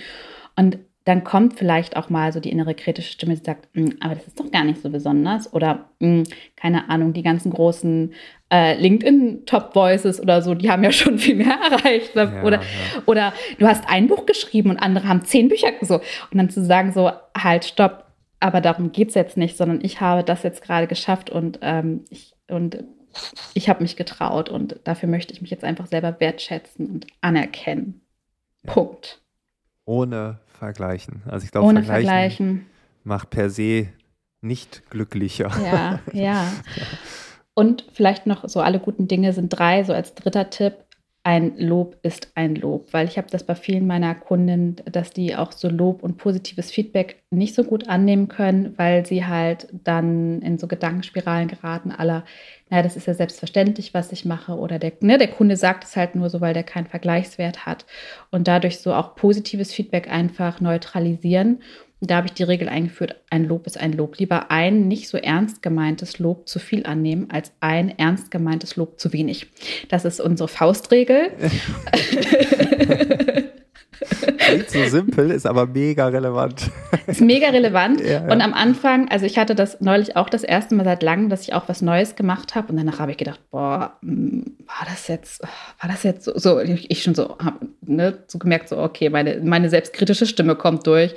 Und 0.55 0.79
dann 1.05 1.25
kommt 1.25 1.59
vielleicht 1.59 1.97
auch 1.97 2.09
mal 2.09 2.31
so 2.31 2.39
die 2.39 2.51
innere 2.51 2.75
kritische 2.75 3.11
Stimme, 3.11 3.35
die 3.35 3.43
sagt, 3.43 3.67
hm, 3.73 3.97
aber 3.99 4.15
das 4.15 4.27
ist 4.27 4.39
doch 4.39 4.49
gar 4.51 4.63
nicht 4.63 4.81
so 4.81 4.89
besonders. 4.89 5.53
Oder, 5.53 5.89
hm, 5.99 6.23
keine 6.55 6.89
Ahnung, 6.89 7.11
die 7.11 7.23
ganzen 7.23 7.51
großen 7.51 8.13
äh, 8.49 8.79
LinkedIn-Top-Voices 8.79 10.21
oder 10.21 10.41
so, 10.41 10.55
die 10.55 10.71
haben 10.71 10.83
ja 10.83 10.91
schon 10.91 11.17
viel 11.19 11.35
mehr 11.35 11.57
erreicht. 11.71 12.15
Ja, 12.15 12.43
oder, 12.43 12.57
ja. 12.57 13.03
oder 13.05 13.33
du 13.59 13.67
hast 13.67 13.83
ein 13.89 14.07
Buch 14.07 14.25
geschrieben 14.25 14.69
und 14.69 14.77
andere 14.77 15.07
haben 15.07 15.25
zehn 15.25 15.49
Bücher. 15.49 15.71
So. 15.81 15.95
Und 15.95 16.37
dann 16.37 16.49
zu 16.49 16.63
sagen, 16.63 16.93
so, 16.93 17.11
halt, 17.37 17.65
stopp, 17.65 18.05
aber 18.39 18.61
darum 18.61 18.91
geht 18.91 19.09
es 19.09 19.15
jetzt 19.15 19.35
nicht, 19.35 19.57
sondern 19.57 19.79
ich 19.83 19.99
habe 19.99 20.23
das 20.23 20.43
jetzt 20.43 20.61
gerade 20.61 20.87
geschafft 20.87 21.29
und 21.29 21.59
ähm, 21.61 22.05
ich, 22.09 22.33
und 22.49 22.83
ich 23.53 23.69
habe 23.69 23.83
mich 23.83 23.95
getraut 23.95 24.49
und 24.49 24.79
dafür 24.85 25.09
möchte 25.09 25.33
ich 25.33 25.41
mich 25.41 25.51
jetzt 25.51 25.63
einfach 25.63 25.87
selber 25.87 26.19
wertschätzen 26.19 26.87
und 26.87 27.07
anerkennen. 27.21 28.01
Ja. 28.63 28.73
Punkt. 28.73 29.21
Ohne 29.85 30.39
vergleichen. 30.63 31.23
Also 31.25 31.45
ich 31.45 31.51
glaube, 31.51 31.67
Ohne 31.67 31.83
vergleichen, 31.83 32.07
vergleichen 32.07 32.65
macht 33.03 33.29
per 33.29 33.49
se 33.49 33.89
nicht 34.41 34.89
glücklicher. 34.89 35.51
Ja, 35.63 35.99
ja. 36.13 36.51
Und 37.53 37.85
vielleicht 37.93 38.25
noch 38.25 38.47
so 38.47 38.61
alle 38.61 38.79
guten 38.79 39.07
Dinge 39.07 39.33
sind 39.33 39.49
drei, 39.49 39.83
so 39.83 39.93
als 39.93 40.15
dritter 40.15 40.49
Tipp. 40.49 40.73
Ein 41.25 41.57
Lob 41.57 41.97
ist 42.03 42.33
ein 42.35 42.55
Lob, 42.55 42.91
weil 42.91 43.07
ich 43.07 43.17
habe 43.17 43.29
das 43.31 43.45
bei 43.45 43.55
vielen 43.55 43.87
meiner 43.87 44.13
Kunden, 44.13 44.75
dass 44.91 45.11
die 45.11 45.37
auch 45.37 45.53
so 45.53 45.69
Lob 45.69 46.03
und 46.03 46.17
positives 46.17 46.69
Feedback 46.69 47.23
nicht 47.31 47.55
so 47.55 47.63
gut 47.63 47.87
annehmen 47.87 48.27
können, 48.27 48.73
weil 48.77 49.05
sie 49.05 49.25
halt 49.25 49.69
dann 49.71 50.41
in 50.41 50.57
so 50.57 50.67
Gedankenspiralen 50.67 51.47
geraten 51.47 51.91
aller, 51.91 52.25
naja, 52.69 52.83
das 52.83 52.97
ist 52.97 53.07
ja 53.07 53.13
selbstverständlich, 53.13 53.93
was 53.93 54.11
ich 54.11 54.25
mache 54.25 54.57
oder 54.57 54.79
der, 54.79 54.91
ne, 54.99 55.17
der 55.17 55.29
Kunde 55.29 55.55
sagt 55.55 55.85
es 55.85 55.95
halt 55.95 56.15
nur 56.15 56.29
so, 56.29 56.41
weil 56.41 56.53
der 56.53 56.63
keinen 56.63 56.87
Vergleichswert 56.87 57.65
hat 57.65 57.85
und 58.29 58.49
dadurch 58.49 58.79
so 58.79 58.93
auch 58.93 59.15
positives 59.15 59.71
Feedback 59.73 60.11
einfach 60.11 60.59
neutralisieren 60.59 61.61
da 62.07 62.17
habe 62.17 62.27
ich 62.27 62.33
die 62.33 62.43
Regel 62.43 62.69
eingeführt, 62.69 63.15
ein 63.29 63.45
Lob 63.45 63.65
ist 63.65 63.79
ein 63.79 63.93
Lob. 63.93 64.17
Lieber 64.17 64.51
ein 64.51 64.87
nicht 64.87 65.07
so 65.07 65.17
ernst 65.17 65.61
gemeintes 65.61 66.19
Lob 66.19 66.47
zu 66.47 66.59
viel 66.59 66.85
annehmen, 66.85 67.27
als 67.31 67.51
ein 67.59 67.97
ernst 67.97 68.29
gemeintes 68.31 68.75
Lob 68.75 68.99
zu 68.99 69.13
wenig. 69.13 69.47
Das 69.89 70.05
ist 70.05 70.19
unsere 70.19 70.49
Faustregel. 70.49 71.31
Klingt 74.37 74.69
so 74.69 74.83
simpel, 74.85 75.31
ist 75.31 75.45
aber 75.45 75.65
mega 75.65 76.07
relevant. 76.07 76.69
Ist 77.07 77.21
mega 77.21 77.47
relevant. 77.49 78.01
Ja, 78.01 78.25
ja. 78.25 78.31
Und 78.31 78.41
am 78.41 78.53
Anfang, 78.53 79.09
also 79.09 79.25
ich 79.25 79.37
hatte 79.37 79.55
das 79.55 79.79
neulich 79.81 80.15
auch 80.15 80.29
das 80.29 80.43
erste 80.43 80.75
Mal 80.75 80.83
seit 80.83 81.03
langem, 81.03 81.29
dass 81.29 81.43
ich 81.43 81.53
auch 81.53 81.69
was 81.69 81.81
Neues 81.81 82.15
gemacht 82.15 82.55
habe. 82.55 82.69
Und 82.69 82.77
danach 82.77 82.99
habe 82.99 83.11
ich 83.11 83.17
gedacht, 83.17 83.39
boah, 83.49 83.97
hm, 84.01 84.57
war 84.65 84.85
das 84.85 85.07
jetzt, 85.07 85.41
war 85.41 85.89
das 85.89 86.03
jetzt 86.03 86.25
so, 86.25 86.37
so 86.37 86.59
ich 86.59 87.03
schon 87.03 87.15
so, 87.15 87.37
habe 87.39 87.65
ne, 87.81 88.19
so 88.27 88.39
gemerkt, 88.39 88.69
so, 88.69 88.77
okay, 88.77 89.09
meine, 89.09 89.39
meine 89.43 89.69
selbstkritische 89.69 90.25
Stimme 90.25 90.55
kommt 90.55 90.85
durch 90.87 91.15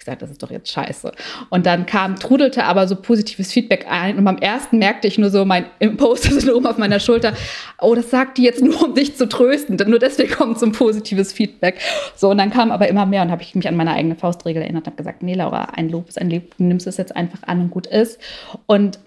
ich 0.00 0.06
gesagt, 0.06 0.22
das 0.22 0.30
ist 0.30 0.42
doch 0.42 0.50
jetzt 0.50 0.70
scheiße. 0.72 1.12
Und 1.50 1.66
dann 1.66 1.84
kam, 1.84 2.16
trudelte 2.16 2.64
aber 2.64 2.88
so 2.88 2.96
positives 2.96 3.52
Feedback 3.52 3.86
ein. 3.88 4.16
Und 4.16 4.24
beim 4.24 4.38
ersten 4.38 4.78
merkte 4.78 5.06
ich 5.06 5.18
nur 5.18 5.28
so 5.30 5.44
mein 5.44 5.66
Imposter-Syndrom 5.78 6.64
auf 6.66 6.78
meiner 6.78 7.00
Schulter. 7.00 7.34
Oh, 7.80 7.94
das 7.94 8.10
sagt 8.10 8.38
die 8.38 8.42
jetzt 8.42 8.62
nur, 8.64 8.82
um 8.82 8.94
dich 8.94 9.16
zu 9.16 9.28
trösten. 9.28 9.76
Nur 9.86 9.98
deswegen 9.98 10.32
kommt 10.32 10.58
so 10.58 10.66
ein 10.66 10.72
positives 10.72 11.32
Feedback. 11.32 11.78
So, 12.16 12.30
und 12.30 12.38
dann 12.38 12.50
kam 12.50 12.70
aber 12.70 12.88
immer 12.88 13.04
mehr 13.04 13.22
und 13.22 13.30
habe 13.30 13.42
ich 13.42 13.54
mich 13.54 13.68
an 13.68 13.76
meine 13.76 13.92
eigene 13.92 14.16
Faustregel 14.16 14.62
erinnert 14.62 14.84
und 14.84 14.86
habe 14.86 14.96
gesagt, 14.96 15.22
nee, 15.22 15.34
Laura, 15.34 15.64
ein 15.76 15.90
Lob 15.90 16.08
ist 16.08 16.18
ein 16.18 16.30
Lob. 16.30 16.56
Du 16.56 16.64
nimmst 16.64 16.86
es 16.86 16.96
jetzt 16.96 17.14
einfach 17.14 17.42
an 17.42 17.60
und 17.60 17.70
gut 17.70 17.86
ist. 17.86 18.18
Und 18.66 18.98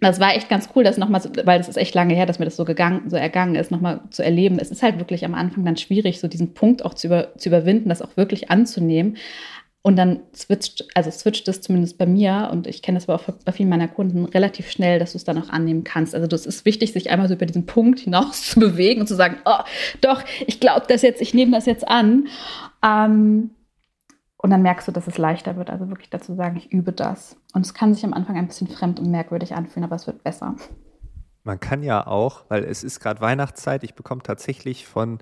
das 0.00 0.18
war 0.18 0.34
echt 0.34 0.48
ganz 0.48 0.70
cool, 0.74 0.82
das 0.82 0.96
nochmal, 0.96 1.22
weil 1.44 1.58
das 1.58 1.68
ist 1.68 1.76
echt 1.76 1.94
lange 1.94 2.14
her, 2.14 2.24
dass 2.24 2.38
mir 2.38 2.46
das 2.46 2.56
so 2.56 2.64
gegangen, 2.64 3.10
so 3.10 3.16
ergangen 3.16 3.54
ist, 3.54 3.70
nochmal 3.70 4.00
zu 4.10 4.24
erleben. 4.24 4.58
Es 4.58 4.70
ist 4.70 4.82
halt 4.82 4.98
wirklich 4.98 5.26
am 5.26 5.34
Anfang 5.34 5.64
dann 5.64 5.76
schwierig, 5.76 6.20
so 6.20 6.28
diesen 6.28 6.54
Punkt 6.54 6.84
auch 6.84 6.94
zu, 6.94 7.06
über, 7.06 7.36
zu 7.36 7.50
überwinden, 7.50 7.90
das 7.90 8.00
auch 8.00 8.16
wirklich 8.16 8.50
anzunehmen. 8.50 9.18
Und 9.82 9.96
dann 9.96 10.20
switcht, 10.34 10.88
also 10.94 11.10
switcht 11.10 11.48
es 11.48 11.62
zumindest 11.62 11.96
bei 11.96 12.04
mir 12.04 12.50
und 12.52 12.66
ich 12.66 12.82
kenne 12.82 12.98
das 12.98 13.08
aber 13.08 13.18
auch 13.18 13.34
bei 13.46 13.52
vielen 13.52 13.70
meiner 13.70 13.88
Kunden 13.88 14.26
relativ 14.26 14.70
schnell, 14.70 14.98
dass 14.98 15.12
du 15.12 15.16
es 15.18 15.24
dann 15.24 15.42
auch 15.42 15.48
annehmen 15.48 15.84
kannst. 15.84 16.14
Also 16.14 16.26
das 16.26 16.44
ist 16.44 16.66
wichtig, 16.66 16.92
sich 16.92 17.10
einmal 17.10 17.28
so 17.28 17.34
über 17.34 17.46
diesen 17.46 17.64
Punkt 17.64 18.00
hinaus 18.00 18.42
zu 18.50 18.60
bewegen 18.60 19.00
und 19.00 19.06
zu 19.06 19.16
sagen, 19.16 19.38
oh, 19.46 19.60
doch, 20.02 20.22
ich 20.46 20.60
glaube 20.60 20.84
das 20.86 21.00
jetzt, 21.00 21.22
ich 21.22 21.32
nehme 21.32 21.52
das 21.52 21.64
jetzt 21.64 21.88
an. 21.88 22.28
Ähm, 22.84 23.50
und 24.36 24.50
dann 24.50 24.62
merkst 24.62 24.88
du, 24.88 24.92
dass 24.92 25.06
es 25.06 25.18
leichter 25.18 25.56
wird. 25.56 25.70
Also 25.70 25.88
wirklich 25.88 26.10
dazu 26.10 26.34
sagen, 26.34 26.56
ich 26.56 26.72
übe 26.72 26.92
das. 26.92 27.36
Und 27.54 27.64
es 27.64 27.72
kann 27.72 27.94
sich 27.94 28.04
am 28.04 28.14
Anfang 28.14 28.36
ein 28.36 28.48
bisschen 28.48 28.68
fremd 28.68 29.00
und 29.00 29.10
merkwürdig 29.10 29.54
anfühlen, 29.54 29.84
aber 29.84 29.96
es 29.96 30.06
wird 30.06 30.22
besser. 30.24 30.56
Man 31.42 31.58
kann 31.58 31.82
ja 31.82 32.06
auch, 32.06 32.44
weil 32.48 32.64
es 32.64 32.84
ist 32.84 33.00
gerade 33.00 33.20
Weihnachtszeit, 33.20 33.82
ich 33.82 33.94
bekomme 33.94 34.22
tatsächlich 34.22 34.86
von 34.86 35.18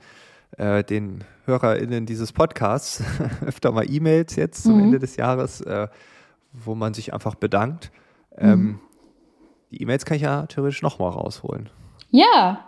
äh, 0.56 0.82
den 0.84 1.24
HörerInnen 1.44 2.06
dieses 2.06 2.32
Podcasts 2.32 3.02
öfter 3.46 3.72
mal 3.72 3.84
E-Mails 3.88 4.36
jetzt 4.36 4.62
zum 4.62 4.76
mhm. 4.76 4.84
Ende 4.84 4.98
des 4.98 5.16
Jahres, 5.16 5.60
äh, 5.60 5.88
wo 6.52 6.74
man 6.74 6.94
sich 6.94 7.12
einfach 7.12 7.34
bedankt. 7.34 7.90
Ähm, 8.36 8.60
mhm. 8.60 8.80
Die 9.70 9.82
E-Mails 9.82 10.04
kann 10.04 10.16
ich 10.16 10.22
ja 10.22 10.46
theoretisch 10.46 10.82
nochmal 10.82 11.10
rausholen. 11.10 11.68
Ja. 12.10 12.64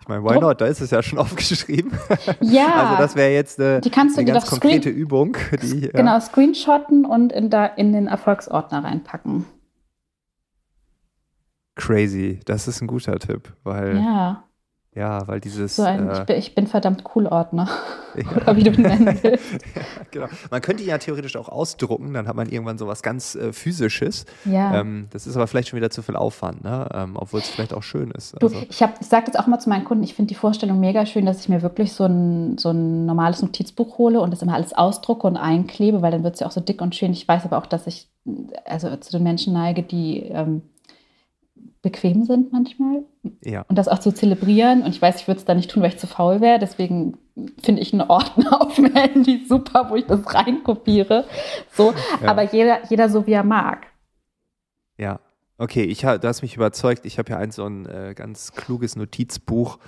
Ich 0.00 0.08
meine, 0.08 0.24
why 0.24 0.38
not? 0.40 0.60
Da 0.60 0.66
ist 0.66 0.80
es 0.80 0.90
ja 0.90 1.02
schon 1.02 1.18
aufgeschrieben. 1.18 1.92
Ja. 2.40 2.88
Also 2.88 3.02
das 3.02 3.16
wäre 3.16 3.32
jetzt 3.32 3.60
eine, 3.60 3.80
die 3.80 3.90
kannst 3.90 4.16
du 4.16 4.20
eine 4.20 4.32
ganz 4.32 4.46
konkrete 4.46 4.88
Übung. 4.88 5.36
Die, 5.62 5.88
genau, 5.88 6.12
ja. 6.12 6.20
screenshotten 6.20 7.04
und 7.04 7.32
in, 7.32 7.50
da, 7.50 7.66
in 7.66 7.92
den 7.92 8.08
Erfolgsordner 8.08 8.82
reinpacken. 8.82 9.46
Crazy, 11.76 12.40
das 12.44 12.66
ist 12.66 12.80
ein 12.80 12.88
guter 12.88 13.18
Tipp, 13.20 13.54
weil 13.62 13.96
ja. 13.98 14.42
Ja, 14.98 15.28
weil 15.28 15.40
dieses. 15.40 15.76
So 15.76 15.84
ein, 15.84 16.08
äh, 16.08 16.18
ich, 16.18 16.26
bin, 16.26 16.36
ich, 16.36 16.54
bin, 16.56 16.66
verdammt 16.66 17.04
cool 17.14 17.26
Ordner. 17.26 17.68
Ja. 18.16 18.36
Oder 18.36 18.56
wie 18.56 18.64
du 18.64 18.72
ihn 18.72 18.82
nennen 18.82 19.06
willst. 19.22 19.52
ja, 19.52 19.82
genau. 20.10 20.26
Man 20.50 20.60
könnte 20.60 20.82
ihn 20.82 20.88
ja 20.88 20.98
theoretisch 20.98 21.36
auch 21.36 21.48
ausdrucken, 21.48 22.12
dann 22.14 22.26
hat 22.26 22.34
man 22.34 22.48
irgendwann 22.48 22.76
so 22.76 22.88
was 22.88 23.02
ganz 23.02 23.36
äh, 23.36 23.52
Physisches. 23.52 24.24
Ja. 24.44 24.80
Ähm, 24.80 25.06
das 25.10 25.28
ist 25.28 25.36
aber 25.36 25.46
vielleicht 25.46 25.68
schon 25.68 25.76
wieder 25.76 25.90
zu 25.90 26.02
viel 26.02 26.16
Aufwand, 26.16 26.64
ne? 26.64 26.88
Ähm, 26.94 27.16
obwohl 27.16 27.38
es 27.38 27.48
vielleicht 27.48 27.72
auch 27.72 27.84
schön 27.84 28.10
ist. 28.10 28.34
Also. 28.34 28.48
Du, 28.48 28.66
ich 28.68 28.80
ich 28.80 29.06
sage 29.06 29.26
jetzt 29.26 29.38
auch 29.38 29.46
mal 29.46 29.60
zu 29.60 29.68
meinen 29.68 29.84
Kunden, 29.84 30.02
ich 30.02 30.14
finde 30.14 30.30
die 30.30 30.34
Vorstellung 30.34 30.80
mega 30.80 31.06
schön, 31.06 31.26
dass 31.26 31.40
ich 31.40 31.48
mir 31.48 31.62
wirklich 31.62 31.92
so 31.92 32.06
ein, 32.06 32.58
so 32.58 32.70
ein 32.70 33.06
normales 33.06 33.40
Notizbuch 33.40 33.98
hole 33.98 34.20
und 34.20 34.32
das 34.32 34.42
immer 34.42 34.54
alles 34.54 34.72
ausdrucke 34.72 35.26
und 35.26 35.36
einklebe, 35.36 36.02
weil 36.02 36.10
dann 36.10 36.24
wird 36.24 36.34
es 36.34 36.40
ja 36.40 36.48
auch 36.48 36.52
so 36.52 36.60
dick 36.60 36.80
und 36.80 36.96
schön. 36.96 37.12
Ich 37.12 37.28
weiß 37.28 37.44
aber 37.44 37.58
auch, 37.58 37.66
dass 37.66 37.86
ich 37.86 38.08
also 38.64 38.96
zu 38.96 39.12
den 39.12 39.22
Menschen 39.22 39.52
neige, 39.52 39.84
die. 39.84 40.22
Ähm, 40.22 40.62
bequem 41.82 42.24
sind 42.24 42.52
manchmal. 42.52 43.04
Ja. 43.44 43.64
Und 43.68 43.76
das 43.76 43.88
auch 43.88 43.98
zu 43.98 44.12
zelebrieren. 44.12 44.82
Und 44.82 44.90
ich 44.90 45.00
weiß, 45.00 45.20
ich 45.20 45.28
würde 45.28 45.38
es 45.38 45.44
da 45.44 45.54
nicht 45.54 45.70
tun, 45.70 45.82
weil 45.82 45.90
ich 45.90 45.98
zu 45.98 46.06
faul 46.06 46.40
wäre. 46.40 46.58
Deswegen 46.58 47.16
finde 47.62 47.82
ich 47.82 47.92
einen 47.92 48.08
Ordner 48.08 48.60
auf 48.62 48.74
dem 48.74 48.94
Handy 48.94 49.44
super, 49.48 49.90
wo 49.90 49.96
ich 49.96 50.06
das 50.06 50.34
reinkopiere. 50.34 51.24
So, 51.72 51.94
ja. 52.22 52.28
aber 52.28 52.42
jeder, 52.42 52.78
jeder 52.88 53.08
so, 53.08 53.26
wie 53.26 53.32
er 53.32 53.44
mag. 53.44 53.86
Ja. 54.96 55.20
Okay, 55.60 55.82
ich, 55.82 56.02
du 56.02 56.20
hast 56.22 56.42
mich 56.42 56.54
überzeugt. 56.54 57.04
Ich 57.04 57.18
habe 57.18 57.30
ja 57.30 57.38
ein 57.38 57.50
so 57.50 57.66
ein 57.66 57.86
äh, 57.86 58.14
ganz 58.14 58.52
kluges 58.52 58.94
Notizbuch. 58.94 59.78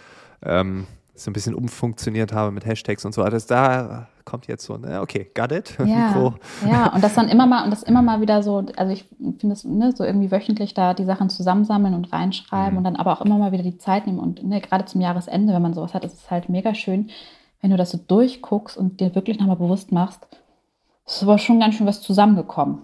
Ähm, 0.42 0.86
so 1.14 1.30
ein 1.30 1.34
bisschen 1.34 1.54
umfunktioniert 1.54 2.32
habe 2.32 2.50
mit 2.50 2.64
Hashtags 2.64 3.04
und 3.04 3.12
so. 3.12 3.22
Also 3.22 3.38
da 3.46 4.08
kommt 4.30 4.46
jetzt 4.46 4.64
so, 4.64 4.76
ne, 4.76 5.00
okay, 5.00 5.30
got 5.34 5.50
it. 5.50 5.76
Ja, 5.84 6.32
ja, 6.66 6.94
und 6.94 7.02
das 7.02 7.14
dann 7.14 7.28
immer 7.28 7.46
mal 7.46 7.64
und 7.64 7.70
das 7.70 7.82
immer 7.82 8.00
mal 8.00 8.20
wieder 8.20 8.42
so, 8.44 8.64
also 8.76 8.92
ich 8.92 9.04
finde 9.38 9.54
es 9.54 9.64
ne, 9.64 9.92
so 9.92 10.04
irgendwie 10.04 10.30
wöchentlich 10.30 10.72
da 10.72 10.94
die 10.94 11.04
Sachen 11.04 11.30
zusammensammeln 11.30 11.94
und 11.94 12.12
reinschreiben 12.12 12.72
mhm. 12.72 12.78
und 12.78 12.84
dann 12.84 12.96
aber 12.96 13.12
auch 13.12 13.22
immer 13.22 13.38
mal 13.38 13.50
wieder 13.50 13.64
die 13.64 13.78
Zeit 13.78 14.06
nehmen 14.06 14.20
und 14.20 14.44
ne, 14.44 14.60
gerade 14.60 14.84
zum 14.84 15.00
Jahresende, 15.00 15.52
wenn 15.52 15.62
man 15.62 15.74
sowas 15.74 15.94
hat, 15.94 16.04
ist 16.04 16.14
es 16.14 16.30
halt 16.30 16.48
mega 16.48 16.74
schön, 16.74 17.10
wenn 17.60 17.70
du 17.70 17.76
das 17.76 17.90
so 17.90 17.98
durchguckst 17.98 18.76
und 18.76 19.00
dir 19.00 19.14
wirklich 19.14 19.40
nochmal 19.40 19.56
bewusst 19.56 19.90
machst, 19.90 20.26
es 21.06 21.16
ist 21.16 21.22
aber 21.24 21.38
schon 21.38 21.58
ganz 21.58 21.74
schön 21.74 21.88
was 21.88 22.00
zusammengekommen. 22.00 22.82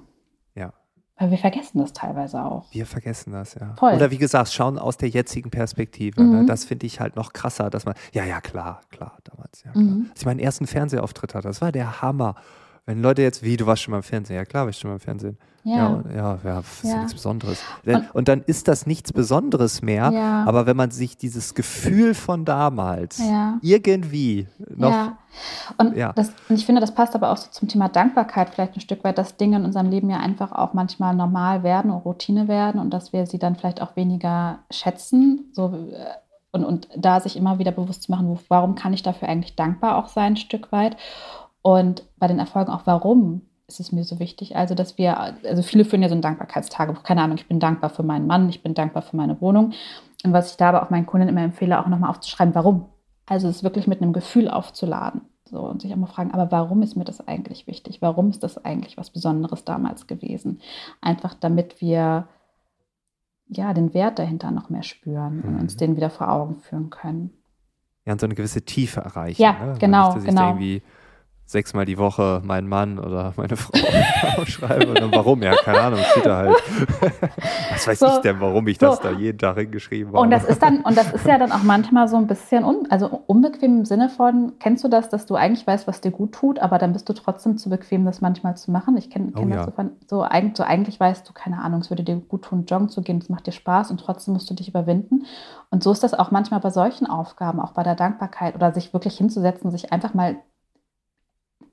Weil 1.18 1.30
wir 1.30 1.38
vergessen 1.38 1.78
das 1.78 1.92
teilweise 1.94 2.42
auch. 2.44 2.66
Wir 2.72 2.84
vergessen 2.84 3.32
das, 3.32 3.54
ja. 3.54 3.74
Voll. 3.78 3.94
Oder 3.94 4.10
wie 4.10 4.18
gesagt, 4.18 4.52
schauen 4.52 4.78
aus 4.78 4.98
der 4.98 5.08
jetzigen 5.08 5.50
Perspektive. 5.50 6.22
Ne? 6.22 6.26
Mhm. 6.26 6.40
Ne? 6.40 6.46
Das 6.46 6.64
finde 6.66 6.84
ich 6.86 7.00
halt 7.00 7.16
noch 7.16 7.32
krasser, 7.32 7.70
dass 7.70 7.86
man, 7.86 7.94
ja, 8.12 8.24
ja, 8.24 8.40
klar, 8.42 8.82
klar, 8.90 9.16
damals, 9.24 9.64
ja, 9.64 9.72
klar. 9.72 9.82
Mhm. 9.84 10.06
Als 10.10 10.20
ich 10.20 10.26
meinen 10.26 10.40
ersten 10.40 10.66
Fernsehauftritt 10.66 11.34
hatte, 11.34 11.48
das 11.48 11.62
war 11.62 11.72
der 11.72 12.02
Hammer. 12.02 12.34
Wenn 12.86 13.02
Leute 13.02 13.20
jetzt, 13.22 13.42
wie, 13.42 13.56
du 13.56 13.66
warst 13.66 13.82
schon 13.82 13.90
mal 13.90 13.98
im 13.98 14.04
Fernsehen? 14.04 14.36
Ja, 14.36 14.44
klar, 14.44 14.62
war 14.62 14.70
ich 14.70 14.78
schon 14.78 14.90
mal 14.90 14.94
im 14.94 15.00
Fernsehen. 15.00 15.36
Ja, 15.64 16.04
ja, 16.14 16.38
ja, 16.44 16.60
ist 16.60 16.84
ja. 16.84 16.90
ja 16.90 16.96
nichts 16.98 17.14
Besonderes. 17.14 17.60
Und, 17.84 18.14
und, 18.14 18.28
dann 18.28 18.42
ist 18.42 18.68
das 18.68 18.86
nichts 18.86 19.12
Besonderes 19.12 19.82
mehr, 19.82 20.12
ja. 20.12 20.44
aber 20.44 20.66
wenn 20.66 20.76
man 20.76 20.92
sich 20.92 21.16
dieses 21.16 21.56
Gefühl 21.56 22.14
von 22.14 22.44
damals 22.44 23.18
ja. 23.18 23.58
irgendwie 23.62 24.46
noch. 24.76 24.92
Ja. 24.92 25.18
Und, 25.76 25.96
ja. 25.96 26.12
Das, 26.12 26.28
und 26.48 26.54
ich 26.54 26.64
finde, 26.64 26.80
das 26.80 26.94
passt 26.94 27.16
aber 27.16 27.32
auch 27.32 27.36
so 27.36 27.50
zum 27.50 27.66
Thema 27.66 27.88
Dankbarkeit 27.88 28.50
vielleicht 28.50 28.76
ein 28.76 28.80
Stück 28.80 29.02
weit, 29.02 29.18
dass 29.18 29.36
Dinge 29.36 29.56
in 29.56 29.64
unserem 29.64 29.90
Leben 29.90 30.08
ja 30.08 30.18
einfach 30.18 30.52
auch 30.52 30.72
manchmal 30.72 31.16
normal 31.16 31.64
werden 31.64 31.90
und 31.90 32.04
Routine 32.04 32.46
werden 32.46 32.80
und 32.80 32.90
dass 32.90 33.12
wir 33.12 33.26
sie 33.26 33.40
dann 33.40 33.56
vielleicht 33.56 33.82
auch 33.82 33.96
weniger 33.96 34.60
schätzen. 34.70 35.50
So, 35.52 35.74
äh, 35.92 36.06
und, 36.52 36.64
und 36.64 36.88
da 36.96 37.18
sich 37.18 37.36
immer 37.36 37.58
wieder 37.58 37.72
bewusst 37.72 38.04
zu 38.04 38.12
machen, 38.12 38.38
warum 38.46 38.76
kann 38.76 38.92
ich 38.92 39.02
dafür 39.02 39.28
eigentlich 39.28 39.56
dankbar 39.56 39.96
auch 39.96 40.06
sein, 40.06 40.34
ein 40.34 40.36
Stück 40.36 40.70
weit. 40.70 40.96
Und 41.66 42.04
bei 42.18 42.28
den 42.28 42.38
Erfolgen 42.38 42.70
auch, 42.70 42.82
warum 42.84 43.42
ist 43.66 43.80
es 43.80 43.90
mir 43.90 44.04
so 44.04 44.20
wichtig. 44.20 44.54
Also, 44.54 44.76
dass 44.76 44.98
wir, 44.98 45.18
also 45.18 45.62
viele 45.64 45.84
führen 45.84 46.00
ja 46.00 46.08
so 46.08 46.14
ein 46.14 46.22
Dankbarkeitstagebuch. 46.22 47.02
Keine 47.02 47.22
Ahnung, 47.22 47.38
ich 47.38 47.48
bin 47.48 47.58
dankbar 47.58 47.90
für 47.90 48.04
meinen 48.04 48.28
Mann, 48.28 48.48
ich 48.48 48.62
bin 48.62 48.74
dankbar 48.74 49.02
für 49.02 49.16
meine 49.16 49.40
Wohnung. 49.40 49.72
Und 50.22 50.32
was 50.32 50.52
ich 50.52 50.56
da 50.56 50.68
aber 50.68 50.84
auch 50.84 50.90
meinen 50.90 51.06
Kunden 51.06 51.26
immer 51.26 51.42
empfehle, 51.42 51.80
auch 51.80 51.88
nochmal 51.88 52.10
aufzuschreiben, 52.10 52.54
warum. 52.54 52.86
Also 53.26 53.48
es 53.48 53.64
wirklich 53.64 53.88
mit 53.88 54.00
einem 54.00 54.12
Gefühl 54.12 54.48
aufzuladen. 54.48 55.22
So, 55.44 55.58
und 55.58 55.82
sich 55.82 55.92
auch 55.92 55.96
mal 55.96 56.06
fragen, 56.06 56.30
aber 56.30 56.52
warum 56.52 56.82
ist 56.82 56.94
mir 56.94 57.04
das 57.04 57.26
eigentlich 57.26 57.66
wichtig? 57.66 58.00
Warum 58.00 58.30
ist 58.30 58.44
das 58.44 58.64
eigentlich 58.64 58.96
was 58.96 59.10
Besonderes 59.10 59.64
damals 59.64 60.06
gewesen? 60.06 60.60
Einfach 61.00 61.34
damit 61.34 61.80
wir 61.80 62.28
ja 63.48 63.74
den 63.74 63.92
Wert 63.92 64.20
dahinter 64.20 64.52
noch 64.52 64.70
mehr 64.70 64.84
spüren 64.84 65.42
und 65.42 65.60
uns 65.60 65.74
mhm. 65.74 65.78
den 65.78 65.96
wieder 65.96 66.10
vor 66.10 66.30
Augen 66.30 66.60
führen 66.60 66.90
können. 66.90 67.30
Ja, 68.04 68.12
und 68.12 68.20
so 68.20 68.26
eine 68.26 68.36
gewisse 68.36 68.62
Tiefe 68.62 69.00
erreichen. 69.00 69.42
Ja, 69.42 69.52
ne? 69.52 69.74
genau, 69.80 70.14
genau. 70.14 70.56
Sechsmal 71.46 71.84
die 71.84 71.96
Woche 71.96 72.42
meinen 72.44 72.68
Mann 72.68 72.98
oder 72.98 73.32
meine 73.36 73.56
Frau 73.56 73.72
aufschreibe. 74.42 74.88
Und 74.88 75.00
dann 75.00 75.12
warum? 75.12 75.42
Ja, 75.42 75.54
keine 75.54 75.80
Ahnung, 75.80 76.00
steht 76.10 76.26
da 76.26 76.38
halt. 76.38 76.56
Was 77.70 77.86
weiß 77.86 77.98
so, 78.00 78.06
ich 78.06 78.18
denn, 78.18 78.40
warum 78.40 78.66
ich 78.66 78.78
so. 78.78 78.86
das 78.86 79.00
da 79.00 79.12
jeden 79.12 79.38
Tag 79.38 79.56
hingeschrieben 79.56 80.08
habe. 80.08 80.18
Und 80.18 80.30
das 80.30 80.44
ist 80.44 80.60
dann, 80.60 80.80
und 80.80 80.96
das 80.96 81.12
ist 81.12 81.24
ja 81.24 81.38
dann 81.38 81.52
auch 81.52 81.62
manchmal 81.62 82.08
so 82.08 82.16
ein 82.16 82.26
bisschen 82.26 82.64
un, 82.64 82.88
also 82.90 83.22
unbequem 83.26 83.78
im 83.78 83.84
Sinne 83.84 84.08
von, 84.08 84.54
kennst 84.58 84.82
du 84.82 84.88
das, 84.88 85.08
dass 85.08 85.26
du 85.26 85.36
eigentlich 85.36 85.64
weißt, 85.64 85.86
was 85.86 86.00
dir 86.00 86.10
gut 86.10 86.32
tut, 86.32 86.58
aber 86.58 86.78
dann 86.78 86.92
bist 86.92 87.08
du 87.08 87.12
trotzdem 87.12 87.56
zu 87.56 87.70
bequem, 87.70 88.04
das 88.04 88.20
manchmal 88.20 88.56
zu 88.56 88.72
machen. 88.72 88.96
Ich 88.96 89.08
kenne 89.08 89.30
kenn 89.30 89.52
oh, 89.52 89.54
das 89.54 89.58
ja. 89.58 89.64
so, 89.66 89.70
von, 89.70 89.90
so, 90.08 90.22
eigentlich, 90.22 90.56
so 90.56 90.64
eigentlich 90.64 90.98
weißt 90.98 91.28
du, 91.28 91.32
keine 91.32 91.62
Ahnung, 91.62 91.80
es 91.80 91.90
würde 91.90 92.02
dir 92.02 92.16
gut 92.16 92.42
tun, 92.42 92.64
joggen 92.66 92.88
zu 92.88 93.02
gehen, 93.02 93.18
es 93.18 93.28
macht 93.28 93.46
dir 93.46 93.52
Spaß 93.52 93.92
und 93.92 93.98
trotzdem 93.98 94.34
musst 94.34 94.50
du 94.50 94.54
dich 94.54 94.68
überwinden. 94.68 95.26
Und 95.70 95.84
so 95.84 95.92
ist 95.92 96.02
das 96.02 96.14
auch 96.14 96.32
manchmal 96.32 96.58
bei 96.58 96.70
solchen 96.70 97.06
Aufgaben, 97.06 97.60
auch 97.60 97.72
bei 97.72 97.84
der 97.84 97.94
Dankbarkeit 97.94 98.56
oder 98.56 98.72
sich 98.72 98.92
wirklich 98.92 99.16
hinzusetzen, 99.16 99.70
sich 99.70 99.92
einfach 99.92 100.12
mal 100.12 100.36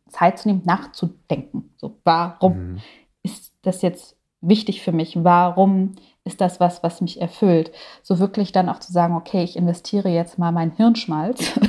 Zeit 0.09 0.39
zu 0.39 0.47
nehmen, 0.47 0.61
nachzudenken. 0.65 1.71
So, 1.77 1.97
warum 2.03 2.73
mhm. 2.73 2.77
ist 3.23 3.53
das 3.63 3.81
jetzt 3.81 4.15
wichtig 4.41 4.81
für 4.81 4.91
mich? 4.91 5.17
Warum 5.23 5.95
ist 6.25 6.41
das 6.41 6.59
was, 6.59 6.83
was 6.83 7.01
mich 7.01 7.19
erfüllt? 7.21 7.71
So 8.01 8.19
wirklich 8.19 8.51
dann 8.51 8.69
auch 8.69 8.79
zu 8.79 8.91
sagen, 8.91 9.15
okay, 9.15 9.43
ich 9.43 9.55
investiere 9.55 10.09
jetzt 10.09 10.37
mal 10.37 10.51
meinen 10.51 10.71
Hirnschmalz 10.71 11.59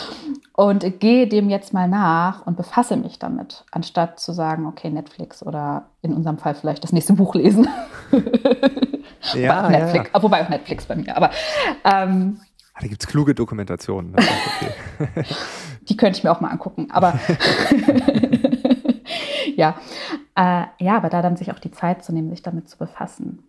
und 0.52 1.00
gehe 1.00 1.26
dem 1.26 1.50
jetzt 1.50 1.72
mal 1.72 1.88
nach 1.88 2.46
und 2.46 2.56
befasse 2.56 2.96
mich 2.96 3.18
damit, 3.18 3.64
anstatt 3.70 4.20
zu 4.20 4.32
sagen, 4.32 4.66
okay, 4.66 4.90
Netflix 4.90 5.42
oder 5.44 5.86
in 6.02 6.12
unserem 6.12 6.38
Fall 6.38 6.54
vielleicht 6.54 6.84
das 6.84 6.92
nächste 6.92 7.14
Buch 7.14 7.34
lesen. 7.34 7.68
ja, 9.34 9.68
Netflix, 9.68 10.10
ja. 10.12 10.22
wobei 10.22 10.44
auch 10.44 10.48
Netflix 10.48 10.86
bei 10.86 10.96
mir, 10.96 11.16
aber 11.16 11.30
ähm, 11.84 12.40
ah, 12.74 12.80
da 12.80 12.86
gibt 12.86 13.02
es 13.02 13.08
kluge 13.08 13.34
Dokumentationen. 13.34 14.14
Okay. 14.14 15.24
die 15.88 15.96
könnte 15.96 16.18
ich 16.18 16.24
mir 16.24 16.30
auch 16.30 16.40
mal 16.40 16.50
angucken. 16.50 16.88
Aber 16.90 17.14
ja. 19.56 19.76
Äh, 20.36 20.64
ja, 20.80 20.96
aber 20.96 21.10
da 21.10 21.22
dann 21.22 21.36
sich 21.36 21.52
auch 21.52 21.58
die 21.58 21.70
Zeit 21.70 22.04
zu 22.04 22.12
nehmen, 22.12 22.30
sich 22.30 22.42
damit 22.42 22.68
zu 22.68 22.76
befassen 22.76 23.44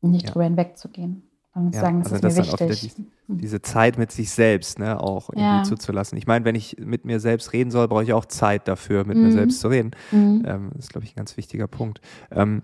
und 0.00 0.12
nicht 0.12 0.26
ja. 0.26 0.32
drüber 0.32 0.44
hinwegzugehen. 0.44 1.22
Und 1.54 1.74
ja, 1.74 1.80
sagen, 1.80 2.02
das 2.02 2.12
also 2.12 2.28
ist 2.28 2.38
das 2.38 2.60
mir 2.60 2.68
wichtig. 2.68 2.94
Die, 2.94 3.06
diese 3.28 3.60
Zeit 3.60 3.98
mit 3.98 4.12
sich 4.12 4.30
selbst, 4.30 4.78
ne, 4.78 5.00
auch 5.00 5.30
irgendwie 5.30 5.42
ja. 5.42 5.62
zuzulassen. 5.64 6.16
Ich 6.16 6.26
meine, 6.26 6.44
wenn 6.44 6.54
ich 6.54 6.76
mit 6.78 7.04
mir 7.04 7.18
selbst 7.18 7.52
reden 7.52 7.70
soll, 7.70 7.88
brauche 7.88 8.04
ich 8.04 8.12
auch 8.12 8.26
Zeit 8.26 8.68
dafür, 8.68 9.04
mit 9.04 9.16
mhm. 9.16 9.24
mir 9.24 9.32
selbst 9.32 9.60
zu 9.60 9.68
reden. 9.68 9.90
Mhm. 10.12 10.44
Ähm, 10.46 10.70
das 10.74 10.84
ist, 10.84 10.92
glaube 10.92 11.06
ich, 11.06 11.14
ein 11.14 11.16
ganz 11.16 11.36
wichtiger 11.36 11.66
Punkt. 11.66 12.00
Ähm, 12.30 12.62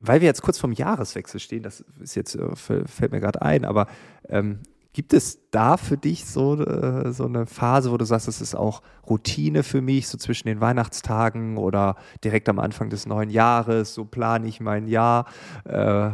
weil 0.00 0.20
wir 0.20 0.26
jetzt 0.26 0.42
kurz 0.42 0.58
vom 0.58 0.72
Jahreswechsel 0.72 1.40
stehen, 1.40 1.62
das 1.62 1.80
ist 2.00 2.14
jetzt, 2.14 2.36
äh, 2.36 2.56
fällt 2.56 3.12
mir 3.12 3.20
gerade 3.20 3.42
ein, 3.42 3.64
aber 3.64 3.86
ähm, 4.28 4.60
Gibt 4.96 5.12
es 5.12 5.50
da 5.50 5.76
für 5.76 5.98
dich 5.98 6.24
so, 6.24 6.58
äh, 6.58 7.12
so 7.12 7.26
eine 7.26 7.44
Phase, 7.44 7.92
wo 7.92 7.98
du 7.98 8.06
sagst, 8.06 8.28
das 8.28 8.40
ist 8.40 8.54
auch 8.54 8.80
Routine 9.06 9.62
für 9.62 9.82
mich, 9.82 10.08
so 10.08 10.16
zwischen 10.16 10.48
den 10.48 10.62
Weihnachtstagen 10.62 11.58
oder 11.58 11.96
direkt 12.24 12.48
am 12.48 12.58
Anfang 12.58 12.88
des 12.88 13.04
neuen 13.04 13.28
Jahres, 13.28 13.92
so 13.92 14.06
plane 14.06 14.48
ich 14.48 14.58
mein 14.58 14.88
Jahr? 14.88 15.26
Äh, 15.64 16.12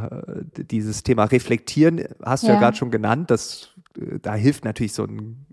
dieses 0.68 1.04
Thema 1.04 1.26
Reflektieren 1.26 2.02
hast 2.24 2.42
du 2.42 2.48
ja, 2.48 2.54
ja 2.54 2.58
gerade 2.58 2.76
schon 2.76 2.90
genannt, 2.90 3.30
das, 3.30 3.68
äh, 3.96 4.18
da 4.20 4.34
hilft 4.34 4.64
natürlich 4.64 4.94
so 4.94 5.04
ein 5.04 5.46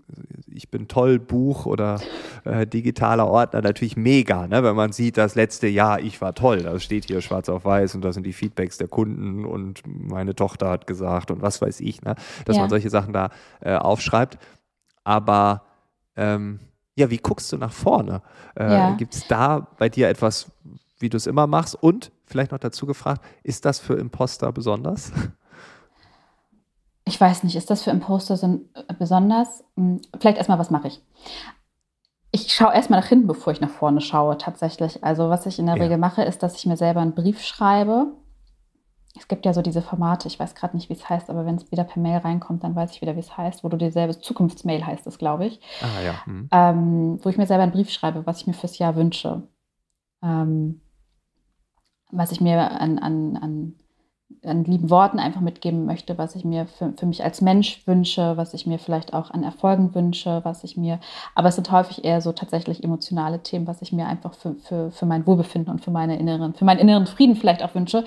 ich 0.54 0.70
bin 0.70 0.88
toll 0.88 1.18
Buch 1.18 1.66
oder 1.66 2.00
äh, 2.44 2.66
digitaler 2.66 3.26
Ordner 3.26 3.62
natürlich 3.62 3.96
mega, 3.96 4.46
ne? 4.46 4.62
wenn 4.62 4.76
man 4.76 4.92
sieht, 4.92 5.16
das 5.16 5.34
letzte 5.34 5.66
Jahr, 5.66 6.00
ich 6.00 6.20
war 6.20 6.34
toll. 6.34 6.62
Das 6.62 6.82
steht 6.82 7.06
hier 7.06 7.20
schwarz 7.20 7.48
auf 7.48 7.64
weiß 7.64 7.94
und 7.94 8.02
da 8.02 8.12
sind 8.12 8.24
die 8.24 8.32
Feedbacks 8.32 8.78
der 8.78 8.88
Kunden 8.88 9.44
und 9.44 9.82
meine 9.86 10.34
Tochter 10.34 10.70
hat 10.70 10.86
gesagt 10.86 11.30
und 11.30 11.42
was 11.42 11.60
weiß 11.62 11.80
ich, 11.80 12.02
ne? 12.02 12.14
dass 12.44 12.56
ja. 12.56 12.62
man 12.62 12.70
solche 12.70 12.90
Sachen 12.90 13.12
da 13.12 13.30
äh, 13.60 13.74
aufschreibt. 13.74 14.38
Aber 15.04 15.62
ähm, 16.16 16.60
ja, 16.96 17.10
wie 17.10 17.18
guckst 17.18 17.52
du 17.52 17.56
nach 17.56 17.72
vorne? 17.72 18.22
Äh, 18.54 18.72
ja. 18.72 18.94
Gibt 18.96 19.14
es 19.14 19.26
da 19.26 19.68
bei 19.78 19.88
dir 19.88 20.08
etwas, 20.08 20.50
wie 20.98 21.08
du 21.08 21.16
es 21.16 21.26
immer 21.26 21.46
machst? 21.46 21.74
Und 21.74 22.12
vielleicht 22.26 22.52
noch 22.52 22.58
dazu 22.58 22.86
gefragt, 22.86 23.24
ist 23.42 23.64
das 23.64 23.78
für 23.78 23.94
Imposter 23.94 24.52
besonders? 24.52 25.12
Ich 27.04 27.20
weiß 27.20 27.42
nicht, 27.44 27.56
ist 27.56 27.70
das 27.70 27.82
für 27.82 27.90
Imposter 27.90 28.36
so 28.36 28.60
äh, 28.74 28.94
besonders? 28.98 29.64
Hm, 29.76 30.00
vielleicht 30.18 30.38
erstmal, 30.38 30.58
was 30.58 30.70
mache 30.70 30.88
ich? 30.88 31.02
Ich 32.32 32.52
schaue 32.54 32.72
erstmal 32.72 33.00
nach 33.00 33.08
hinten, 33.08 33.26
bevor 33.26 33.52
ich 33.52 33.60
nach 33.60 33.70
vorne 33.70 34.00
schaue, 34.00 34.38
tatsächlich. 34.38 35.02
Also, 35.02 35.30
was 35.30 35.46
ich 35.46 35.58
in 35.58 35.66
der 35.66 35.76
ja. 35.76 35.82
Regel 35.82 35.98
mache, 35.98 36.22
ist, 36.22 36.42
dass 36.42 36.56
ich 36.56 36.66
mir 36.66 36.76
selber 36.76 37.00
einen 37.00 37.14
Brief 37.14 37.42
schreibe. 37.42 38.12
Es 39.16 39.26
gibt 39.26 39.44
ja 39.44 39.52
so 39.52 39.60
diese 39.60 39.82
Formate, 39.82 40.28
ich 40.28 40.38
weiß 40.38 40.54
gerade 40.54 40.76
nicht, 40.76 40.88
wie 40.88 40.94
es 40.94 41.08
heißt, 41.08 41.30
aber 41.30 41.44
wenn 41.44 41.56
es 41.56 41.72
wieder 41.72 41.82
per 41.82 42.00
Mail 42.00 42.18
reinkommt, 42.18 42.62
dann 42.62 42.76
weiß 42.76 42.92
ich 42.92 43.02
wieder, 43.02 43.16
wie 43.16 43.20
es 43.20 43.36
heißt, 43.36 43.64
wo 43.64 43.68
du 43.68 43.76
dir 43.76 43.90
selber, 43.90 44.16
Zukunftsmail 44.20 44.86
heißt 44.86 45.04
es, 45.08 45.18
glaube 45.18 45.46
ich. 45.46 45.60
Ah, 45.82 46.00
ja. 46.00 46.14
Mhm. 46.26 46.48
Ähm, 46.52 47.18
wo 47.24 47.28
ich 47.28 47.36
mir 47.36 47.46
selber 47.46 47.64
einen 47.64 47.72
Brief 47.72 47.90
schreibe, 47.90 48.24
was 48.24 48.40
ich 48.40 48.46
mir 48.46 48.54
fürs 48.54 48.78
Jahr 48.78 48.94
wünsche. 48.94 49.42
Ähm, 50.22 50.80
was 52.12 52.30
ich 52.30 52.40
mir 52.40 52.80
an, 52.80 52.98
an, 53.00 53.36
an 53.36 53.74
an 54.44 54.64
lieben 54.64 54.90
Worten 54.90 55.18
einfach 55.18 55.40
mitgeben 55.40 55.84
möchte, 55.84 56.16
was 56.16 56.34
ich 56.34 56.44
mir 56.44 56.66
für, 56.66 56.92
für 56.96 57.06
mich 57.06 57.22
als 57.22 57.40
Mensch 57.40 57.86
wünsche, 57.86 58.36
was 58.36 58.54
ich 58.54 58.66
mir 58.66 58.78
vielleicht 58.78 59.12
auch 59.12 59.30
an 59.30 59.42
Erfolgen 59.42 59.94
wünsche, 59.94 60.40
was 60.44 60.64
ich 60.64 60.76
mir, 60.76 60.98
aber 61.34 61.48
es 61.48 61.56
sind 61.56 61.70
häufig 61.70 62.04
eher 62.04 62.20
so 62.20 62.32
tatsächlich 62.32 62.82
emotionale 62.82 63.42
Themen, 63.42 63.66
was 63.66 63.82
ich 63.82 63.92
mir 63.92 64.06
einfach 64.06 64.34
für, 64.34 64.54
für, 64.54 64.90
für 64.90 65.06
mein 65.06 65.26
Wohlbefinden 65.26 65.70
und 65.72 65.84
für 65.84 65.90
meine 65.90 66.18
inneren, 66.18 66.54
für 66.54 66.64
meinen 66.64 66.78
inneren 66.78 67.06
Frieden 67.06 67.36
vielleicht 67.36 67.62
auch 67.62 67.74
wünsche. 67.74 68.04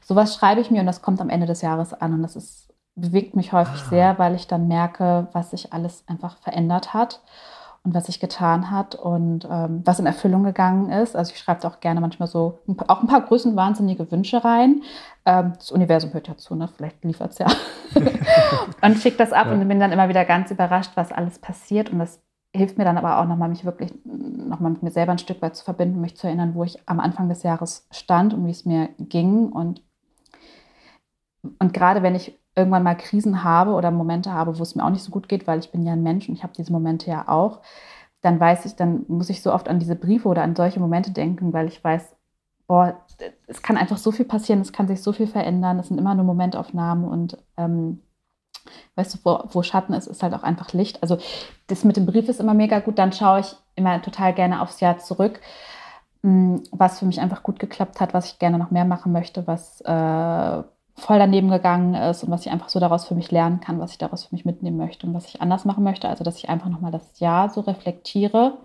Sowas 0.00 0.34
schreibe 0.34 0.60
ich 0.60 0.70
mir 0.70 0.80
und 0.80 0.86
das 0.86 1.02
kommt 1.02 1.20
am 1.20 1.30
Ende 1.30 1.46
des 1.46 1.62
Jahres 1.62 1.94
an 1.94 2.14
und 2.14 2.22
das 2.22 2.36
ist, 2.36 2.72
bewegt 2.94 3.34
mich 3.34 3.52
häufig 3.52 3.80
ah. 3.86 3.88
sehr, 3.88 4.18
weil 4.18 4.34
ich 4.34 4.46
dann 4.46 4.68
merke, 4.68 5.28
was 5.32 5.50
sich 5.50 5.72
alles 5.72 6.04
einfach 6.06 6.36
verändert 6.38 6.94
hat 6.94 7.20
und 7.84 7.94
was 7.94 8.06
sich 8.06 8.20
getan 8.20 8.70
hat 8.70 8.94
und 8.94 9.46
ähm, 9.50 9.82
was 9.84 9.98
in 9.98 10.06
Erfüllung 10.06 10.44
gegangen 10.44 10.90
ist. 10.90 11.16
Also 11.16 11.32
ich 11.32 11.38
schreibe 11.38 11.66
auch 11.66 11.80
gerne 11.80 12.00
manchmal 12.00 12.28
so 12.28 12.60
auch 12.86 13.02
ein 13.02 13.08
paar 13.08 13.22
größenwahnsinnige 13.22 14.10
Wünsche 14.12 14.44
rein. 14.44 14.82
Ähm, 15.24 15.54
das 15.56 15.72
Universum 15.72 16.12
hört 16.12 16.28
ja 16.28 16.36
zu, 16.36 16.54
ne? 16.54 16.68
vielleicht 16.68 17.02
liefert 17.04 17.32
es 17.32 17.38
ja. 17.38 17.48
und 18.82 18.98
schicke 18.98 19.16
das 19.16 19.32
ab 19.32 19.46
ja. 19.48 19.52
und 19.52 19.66
bin 19.66 19.80
dann 19.80 19.92
immer 19.92 20.08
wieder 20.08 20.24
ganz 20.24 20.50
überrascht, 20.52 20.92
was 20.94 21.10
alles 21.10 21.40
passiert. 21.40 21.90
Und 21.90 21.98
das 21.98 22.22
hilft 22.54 22.78
mir 22.78 22.84
dann 22.84 22.98
aber 22.98 23.18
auch 23.18 23.26
nochmal, 23.26 23.48
mich 23.48 23.64
wirklich 23.64 23.92
nochmal 24.04 24.70
mit 24.72 24.84
mir 24.84 24.90
selber 24.90 25.12
ein 25.12 25.18
Stück 25.18 25.42
weit 25.42 25.56
zu 25.56 25.64
verbinden, 25.64 26.00
mich 26.00 26.16
zu 26.16 26.28
erinnern, 26.28 26.54
wo 26.54 26.62
ich 26.62 26.78
am 26.86 27.00
Anfang 27.00 27.28
des 27.28 27.42
Jahres 27.42 27.88
stand 27.90 28.32
und 28.32 28.46
wie 28.46 28.50
es 28.50 28.64
mir 28.64 28.90
ging. 28.98 29.48
Und, 29.48 29.82
und 31.58 31.72
gerade 31.72 32.04
wenn 32.04 32.14
ich 32.14 32.38
irgendwann 32.54 32.82
mal 32.82 32.94
Krisen 32.96 33.44
habe 33.44 33.72
oder 33.72 33.90
Momente 33.90 34.32
habe, 34.32 34.58
wo 34.58 34.62
es 34.62 34.74
mir 34.74 34.84
auch 34.84 34.90
nicht 34.90 35.04
so 35.04 35.10
gut 35.10 35.28
geht, 35.28 35.46
weil 35.46 35.58
ich 35.58 35.70
bin 35.72 35.84
ja 35.84 35.92
ein 35.92 36.02
Mensch 36.02 36.28
und 36.28 36.34
ich 36.34 36.42
habe 36.42 36.52
diese 36.56 36.72
Momente 36.72 37.10
ja 37.10 37.28
auch, 37.28 37.60
dann 38.20 38.38
weiß 38.38 38.66
ich, 38.66 38.76
dann 38.76 39.04
muss 39.08 39.30
ich 39.30 39.42
so 39.42 39.52
oft 39.52 39.68
an 39.68 39.78
diese 39.78 39.96
Briefe 39.96 40.28
oder 40.28 40.42
an 40.42 40.56
solche 40.56 40.80
Momente 40.80 41.10
denken, 41.10 41.52
weil 41.52 41.66
ich 41.66 41.82
weiß, 41.82 42.16
boah, 42.66 43.00
es 43.46 43.62
kann 43.62 43.76
einfach 43.76 43.98
so 43.98 44.12
viel 44.12 44.24
passieren, 44.24 44.60
es 44.60 44.72
kann 44.72 44.88
sich 44.88 45.02
so 45.02 45.12
viel 45.12 45.26
verändern, 45.26 45.78
es 45.78 45.88
sind 45.88 45.98
immer 45.98 46.14
nur 46.14 46.24
Momentaufnahmen 46.24 47.04
und 47.04 47.38
ähm, 47.56 48.00
weißt 48.94 49.14
du, 49.14 49.18
wo, 49.24 49.40
wo, 49.52 49.62
Schatten 49.62 49.92
ist, 49.92 50.06
ist 50.06 50.22
halt 50.22 50.34
auch 50.34 50.42
einfach 50.42 50.72
Licht. 50.72 51.02
Also 51.02 51.18
das 51.66 51.84
mit 51.84 51.96
dem 51.96 52.06
Brief 52.06 52.28
ist 52.28 52.40
immer 52.40 52.54
mega 52.54 52.80
gut, 52.80 52.98
dann 52.98 53.12
schaue 53.12 53.40
ich 53.40 53.56
immer 53.74 54.00
total 54.02 54.34
gerne 54.34 54.62
aufs 54.62 54.80
Jahr 54.80 54.98
zurück, 54.98 55.40
mm, 56.22 56.56
was 56.70 56.98
für 56.98 57.06
mich 57.06 57.20
einfach 57.20 57.42
gut 57.42 57.58
geklappt 57.58 58.00
hat, 58.00 58.14
was 58.14 58.26
ich 58.26 58.38
gerne 58.38 58.58
noch 58.58 58.70
mehr 58.70 58.84
machen 58.84 59.12
möchte, 59.12 59.46
was 59.46 59.80
äh, 59.82 60.62
voll 60.94 61.18
daneben 61.18 61.50
gegangen 61.50 61.94
ist 61.94 62.22
und 62.22 62.30
was 62.30 62.46
ich 62.46 62.52
einfach 62.52 62.68
so 62.68 62.78
daraus 62.78 63.06
für 63.06 63.14
mich 63.14 63.30
lernen 63.30 63.60
kann, 63.60 63.80
was 63.80 63.92
ich 63.92 63.98
daraus 63.98 64.26
für 64.26 64.34
mich 64.34 64.44
mitnehmen 64.44 64.76
möchte 64.76 65.06
und 65.06 65.14
was 65.14 65.26
ich 65.26 65.40
anders 65.40 65.64
machen 65.64 65.84
möchte. 65.84 66.08
Also, 66.08 66.24
dass 66.24 66.36
ich 66.36 66.48
einfach 66.48 66.68
nochmal 66.68 66.92
das 66.92 67.18
Jahr 67.18 67.48
so 67.48 67.60
reflektiere. 67.60 68.58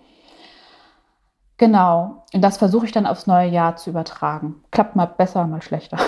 Genau. 1.57 2.23
Und 2.33 2.41
das 2.41 2.57
versuche 2.57 2.85
ich 2.85 2.91
dann 2.91 3.07
aufs 3.07 3.27
neue 3.27 3.49
Jahr 3.49 3.77
zu 3.77 3.89
übertragen. 3.89 4.63
Klappt 4.71 4.95
mal 4.95 5.05
besser, 5.05 5.47
mal 5.47 5.61
schlechter. 5.61 5.97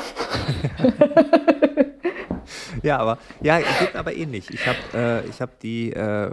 ja, 2.84 3.00
aber 3.00 3.18
ja, 3.42 3.58
geht 3.58 3.96
aber 3.96 4.14
ähnlich. 4.14 4.50
Ich 4.52 4.68
habe 4.68 5.24
äh, 5.26 5.32
hab 5.40 5.60
die, 5.60 5.92
äh, 5.92 6.32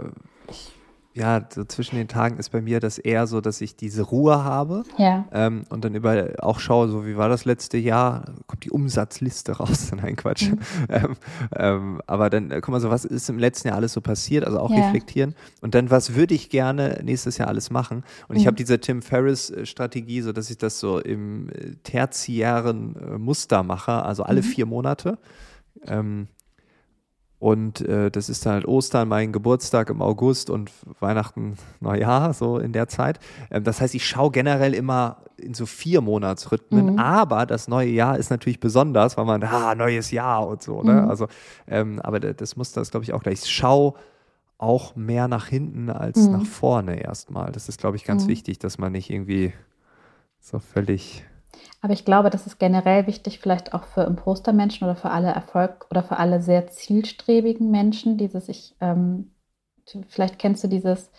ja, 1.17 1.41
so 1.49 1.63
zwischen 1.63 1.95
den 1.95 2.07
Tagen 2.07 2.37
ist 2.37 2.49
bei 2.51 2.61
mir 2.61 2.79
das 2.79 2.99
eher 2.99 3.25
so, 3.25 3.41
dass 3.41 3.59
ich 3.61 3.75
diese 3.75 4.03
Ruhe 4.03 4.43
habe 4.43 4.83
ja. 4.97 5.25
ähm, 5.31 5.63
und 5.69 5.83
dann 5.83 5.95
über 5.95 6.33
auch 6.39 6.59
schaue, 6.59 6.87
so 6.89 7.07
wie 7.07 7.17
war 7.17 7.27
das 7.27 7.43
letzte 7.45 7.77
Jahr, 7.77 8.25
kommt 8.45 8.63
die 8.63 8.71
Umsatzliste 8.71 9.53
raus. 9.53 9.91
Nein, 9.95 10.15
Quatsch. 10.15 10.51
Mhm. 10.51 10.59
Ähm, 10.89 11.15
ähm, 11.55 12.01
aber 12.05 12.29
dann, 12.29 12.51
äh, 12.51 12.61
guck 12.61 12.69
mal, 12.69 12.79
so, 12.79 12.91
was 12.91 13.03
ist 13.03 13.29
im 13.29 13.39
letzten 13.39 13.69
Jahr 13.69 13.77
alles 13.77 13.93
so 13.93 14.01
passiert? 14.01 14.45
Also 14.45 14.59
auch 14.59 14.69
ja. 14.69 14.85
reflektieren. 14.85 15.33
Und 15.61 15.73
dann, 15.73 15.89
was 15.89 16.13
würde 16.15 16.35
ich 16.35 16.49
gerne 16.49 17.01
nächstes 17.03 17.39
Jahr 17.39 17.47
alles 17.47 17.71
machen? 17.71 18.03
Und 18.27 18.35
mhm. 18.35 18.41
ich 18.41 18.47
habe 18.47 18.55
diese 18.55 18.79
Tim 18.79 19.01
Ferriss-Strategie, 19.01 20.21
so 20.21 20.31
dass 20.31 20.51
ich 20.51 20.57
das 20.59 20.79
so 20.79 20.99
im 20.99 21.49
äh, 21.49 21.75
tertiären 21.83 22.95
äh, 22.95 23.17
Muster 23.17 23.63
mache, 23.63 24.03
also 24.03 24.23
alle 24.23 24.41
mhm. 24.41 24.45
vier 24.45 24.65
Monate. 24.67 25.17
Ähm, 25.85 26.27
und 27.39 27.81
äh, 27.81 28.09
das 28.09 28.29
ist 28.29 28.45
halt 28.47 28.65
Ostern, 28.65 29.07
mein 29.07 29.31
Geburtstag 29.31 29.91
im 29.91 30.01
August 30.01 30.49
und 30.49 30.71
Weihnachten, 30.99 31.55
Neujahr, 31.79 32.33
so 32.33 32.57
in 32.57 32.73
der 32.73 32.87
Zeit. 32.87 33.19
Ähm, 33.51 33.63
das 33.63 33.79
heißt, 33.79 33.93
ich 33.93 34.07
schaue 34.07 34.31
generell 34.31 34.73
immer 34.73 35.17
in 35.37 35.53
so 35.53 35.67
vier 35.67 36.01
Monatsrhythmen, 36.01 36.93
mhm. 36.93 36.99
aber 36.99 37.45
das 37.45 37.67
neue 37.67 37.89
Jahr 37.89 38.17
ist 38.17 38.31
natürlich 38.31 38.59
besonders, 38.59 39.17
weil 39.17 39.25
man, 39.25 39.43
ah, 39.43 39.75
neues 39.75 40.09
Jahr 40.09 40.47
und 40.47 40.63
so, 40.63 40.81
ne? 40.81 41.03
Mhm. 41.03 41.09
Also, 41.09 41.27
ähm, 41.67 41.99
aber 42.01 42.19
das 42.19 42.55
muss 42.55 42.71
das, 42.71 42.89
glaube 42.89 43.03
ich, 43.03 43.13
auch 43.13 43.21
gleich. 43.21 43.43
Ich 43.43 43.51
schaue 43.51 43.93
auch 44.57 44.95
mehr 44.95 45.27
nach 45.27 45.45
hinten 45.45 45.91
als 45.91 46.17
mhm. 46.17 46.31
nach 46.31 46.45
vorne 46.45 46.99
erstmal. 47.03 47.51
Das 47.51 47.69
ist, 47.69 47.79
glaube 47.79 47.97
ich, 47.97 48.03
ganz 48.03 48.23
mhm. 48.23 48.29
wichtig, 48.29 48.57
dass 48.57 48.79
man 48.79 48.91
nicht 48.91 49.11
irgendwie 49.11 49.53
so 50.39 50.57
völlig 50.57 51.23
aber 51.81 51.93
ich 51.93 52.05
glaube, 52.05 52.29
das 52.29 52.47
ist 52.47 52.59
generell 52.59 53.07
wichtig, 53.07 53.39
vielleicht 53.39 53.73
auch 53.73 53.83
für 53.83 54.03
Imposter-Menschen 54.03 54.85
oder 54.85 54.95
für 54.95 55.11
alle 55.11 55.29
Erfolg 55.29 55.87
oder 55.89 56.03
für 56.03 56.17
alle 56.17 56.41
sehr 56.41 56.67
zielstrebigen 56.67 57.71
Menschen, 57.71 58.17
dieses 58.17 58.49
ich, 58.49 58.75
ähm, 58.81 59.31
vielleicht 60.07 60.39
kennst 60.39 60.63
du 60.63 60.67
dieses, 60.67 61.11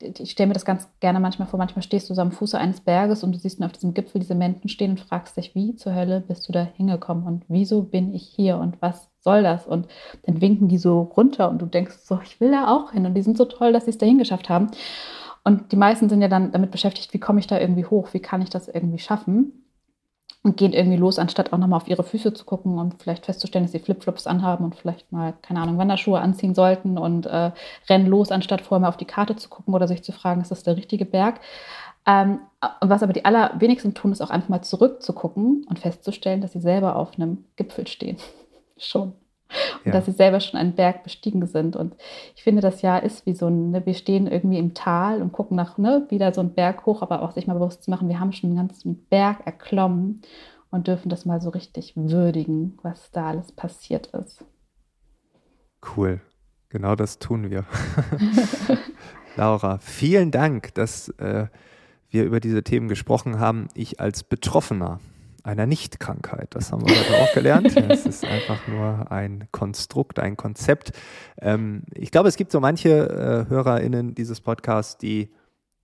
ich 0.00 0.30
stelle 0.30 0.48
mir 0.48 0.54
das 0.54 0.64
ganz 0.64 0.88
gerne 1.00 1.20
manchmal 1.20 1.48
vor, 1.48 1.58
manchmal 1.58 1.82
stehst 1.82 2.10
du 2.10 2.14
so 2.14 2.20
am 2.20 2.32
Fuße 2.32 2.58
eines 2.58 2.80
Berges 2.80 3.24
und 3.24 3.32
du 3.32 3.38
siehst 3.38 3.60
nur 3.60 3.66
auf 3.66 3.72
diesem 3.72 3.94
Gipfel 3.94 4.20
diese 4.20 4.34
Menschen 4.34 4.68
stehen 4.68 4.90
und 4.90 5.00
fragst 5.00 5.36
dich, 5.36 5.54
wie 5.54 5.74
zur 5.76 5.94
Hölle 5.94 6.20
bist 6.20 6.48
du 6.48 6.52
da 6.52 6.62
hingekommen 6.62 7.26
und 7.26 7.44
wieso 7.48 7.82
bin 7.82 8.12
ich 8.14 8.26
hier 8.26 8.58
und 8.58 8.80
was 8.82 9.08
soll 9.20 9.42
das? 9.42 9.66
Und 9.66 9.88
dann 10.24 10.40
winken 10.40 10.68
die 10.68 10.78
so 10.78 11.00
runter 11.00 11.48
und 11.50 11.62
du 11.62 11.66
denkst 11.66 11.96
so, 12.02 12.20
ich 12.22 12.40
will 12.40 12.50
da 12.50 12.68
auch 12.68 12.92
hin 12.92 13.06
und 13.06 13.14
die 13.14 13.22
sind 13.22 13.38
so 13.38 13.46
toll, 13.46 13.72
dass 13.72 13.84
sie 13.84 13.90
es 13.90 13.98
da 13.98 14.06
hingeschafft 14.06 14.48
haben. 14.50 14.70
Und 15.44 15.72
die 15.72 15.76
meisten 15.76 16.08
sind 16.08 16.20
ja 16.20 16.28
dann 16.28 16.52
damit 16.52 16.72
beschäftigt, 16.72 17.14
wie 17.14 17.20
komme 17.20 17.40
ich 17.40 17.46
da 17.46 17.58
irgendwie 17.58 17.86
hoch, 17.86 18.08
wie 18.12 18.20
kann 18.20 18.42
ich 18.42 18.50
das 18.50 18.68
irgendwie 18.68 18.98
schaffen? 18.98 19.65
Und 20.46 20.56
gehen 20.56 20.72
irgendwie 20.72 20.96
los, 20.96 21.18
anstatt 21.18 21.52
auch 21.52 21.58
nochmal 21.58 21.78
auf 21.78 21.88
ihre 21.88 22.04
Füße 22.04 22.32
zu 22.32 22.44
gucken 22.44 22.78
und 22.78 23.02
vielleicht 23.02 23.26
festzustellen, 23.26 23.64
dass 23.64 23.72
sie 23.72 23.80
Flipflops 23.80 24.28
anhaben 24.28 24.64
und 24.64 24.76
vielleicht 24.76 25.10
mal, 25.10 25.34
keine 25.42 25.60
Ahnung, 25.60 25.76
Wanderschuhe 25.76 26.20
anziehen 26.20 26.54
sollten 26.54 26.98
und 26.98 27.26
äh, 27.26 27.50
rennen 27.88 28.06
los, 28.06 28.30
anstatt 28.30 28.60
vorher 28.60 28.80
mal 28.80 28.88
auf 28.88 28.96
die 28.96 29.06
Karte 29.06 29.34
zu 29.34 29.48
gucken 29.48 29.74
oder 29.74 29.88
sich 29.88 30.04
zu 30.04 30.12
fragen, 30.12 30.40
ist 30.40 30.52
das 30.52 30.62
der 30.62 30.76
richtige 30.76 31.04
Berg? 31.04 31.40
Ähm, 32.06 32.38
was 32.80 33.02
aber 33.02 33.12
die 33.12 33.24
allerwenigsten 33.24 33.92
tun, 33.92 34.12
ist 34.12 34.22
auch 34.22 34.30
einfach 34.30 34.48
mal 34.48 34.62
zurückzugucken 34.62 35.66
und 35.68 35.80
festzustellen, 35.80 36.40
dass 36.40 36.52
sie 36.52 36.60
selber 36.60 36.94
auf 36.94 37.18
einem 37.18 37.44
Gipfel 37.56 37.88
stehen. 37.88 38.16
Schon 38.78 39.14
und 39.84 39.86
ja. 39.86 39.92
dass 39.92 40.06
sie 40.06 40.12
selber 40.12 40.40
schon 40.40 40.58
einen 40.58 40.74
Berg 40.74 41.02
bestiegen 41.02 41.46
sind. 41.46 41.76
Und 41.76 41.96
ich 42.34 42.42
finde, 42.42 42.62
das 42.62 42.82
Jahr 42.82 43.02
ist 43.02 43.26
wie 43.26 43.34
so 43.34 43.46
ein, 43.46 43.70
ne, 43.70 43.86
wir 43.86 43.94
stehen 43.94 44.26
irgendwie 44.26 44.58
im 44.58 44.74
Tal 44.74 45.22
und 45.22 45.32
gucken 45.32 45.56
nach, 45.56 45.78
ne, 45.78 46.06
wieder 46.08 46.32
so 46.32 46.40
einen 46.40 46.54
Berg 46.54 46.86
hoch, 46.86 47.02
aber 47.02 47.22
auch 47.22 47.32
sich 47.32 47.46
mal 47.46 47.54
bewusst 47.54 47.84
zu 47.84 47.90
machen, 47.90 48.08
wir 48.08 48.20
haben 48.20 48.32
schon 48.32 48.50
einen 48.50 48.68
ganzen 48.68 49.06
Berg 49.06 49.46
erklommen 49.46 50.22
und 50.70 50.88
dürfen 50.88 51.08
das 51.08 51.24
mal 51.24 51.40
so 51.40 51.50
richtig 51.50 51.94
würdigen, 51.96 52.78
was 52.82 53.10
da 53.10 53.28
alles 53.28 53.52
passiert 53.52 54.08
ist. 54.08 54.44
Cool. 55.96 56.20
Genau 56.68 56.96
das 56.96 57.18
tun 57.18 57.50
wir. 57.50 57.64
Laura, 59.36 59.78
vielen 59.78 60.30
Dank, 60.30 60.74
dass 60.74 61.08
äh, 61.20 61.46
wir 62.10 62.24
über 62.24 62.40
diese 62.40 62.64
Themen 62.64 62.88
gesprochen 62.88 63.38
haben. 63.38 63.68
Ich 63.74 64.00
als 64.00 64.24
Betroffener 64.24 65.00
einer 65.46 65.66
Nichtkrankheit. 65.66 66.48
Das 66.54 66.72
haben 66.72 66.86
wir 66.86 66.94
heute 66.94 67.22
auch 67.22 67.32
gelernt. 67.32 67.74
Es 67.88 68.04
ist 68.04 68.24
einfach 68.24 68.66
nur 68.66 69.10
ein 69.10 69.48
Konstrukt, 69.52 70.18
ein 70.18 70.36
Konzept. 70.36 70.92
Ähm, 71.40 71.84
ich 71.94 72.10
glaube, 72.10 72.28
es 72.28 72.36
gibt 72.36 72.52
so 72.52 72.60
manche 72.60 73.46
äh, 73.46 73.50
HörerInnen 73.50 74.14
dieses 74.14 74.40
Podcasts, 74.40 74.98
die 74.98 75.30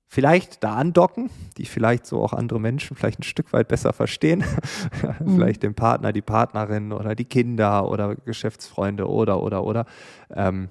vielleicht 0.09 0.63
da 0.63 0.75
andocken, 0.75 1.31
die 1.57 1.65
vielleicht 1.65 2.07
so 2.07 2.23
auch 2.23 2.33
andere 2.33 2.61
Menschen 2.61 2.97
vielleicht 2.97 3.21
ein 3.21 3.25
Stück 3.25 3.53
weit 3.53 3.69
besser 3.69 3.93
verstehen. 3.93 4.45
mhm. 5.21 5.37
Vielleicht 5.37 5.63
den 5.63 5.75
Partner, 5.75 6.13
die 6.13 6.23
Partnerin 6.23 6.93
oder 6.93 7.15
die 7.15 7.25
Kinder 7.25 7.89
oder 7.89 8.17
Geschäftsfreunde 8.17 9.09
oder, 9.09 9.43
oder, 9.43 9.65
oder. 9.65 9.87
Ähm, 10.35 10.69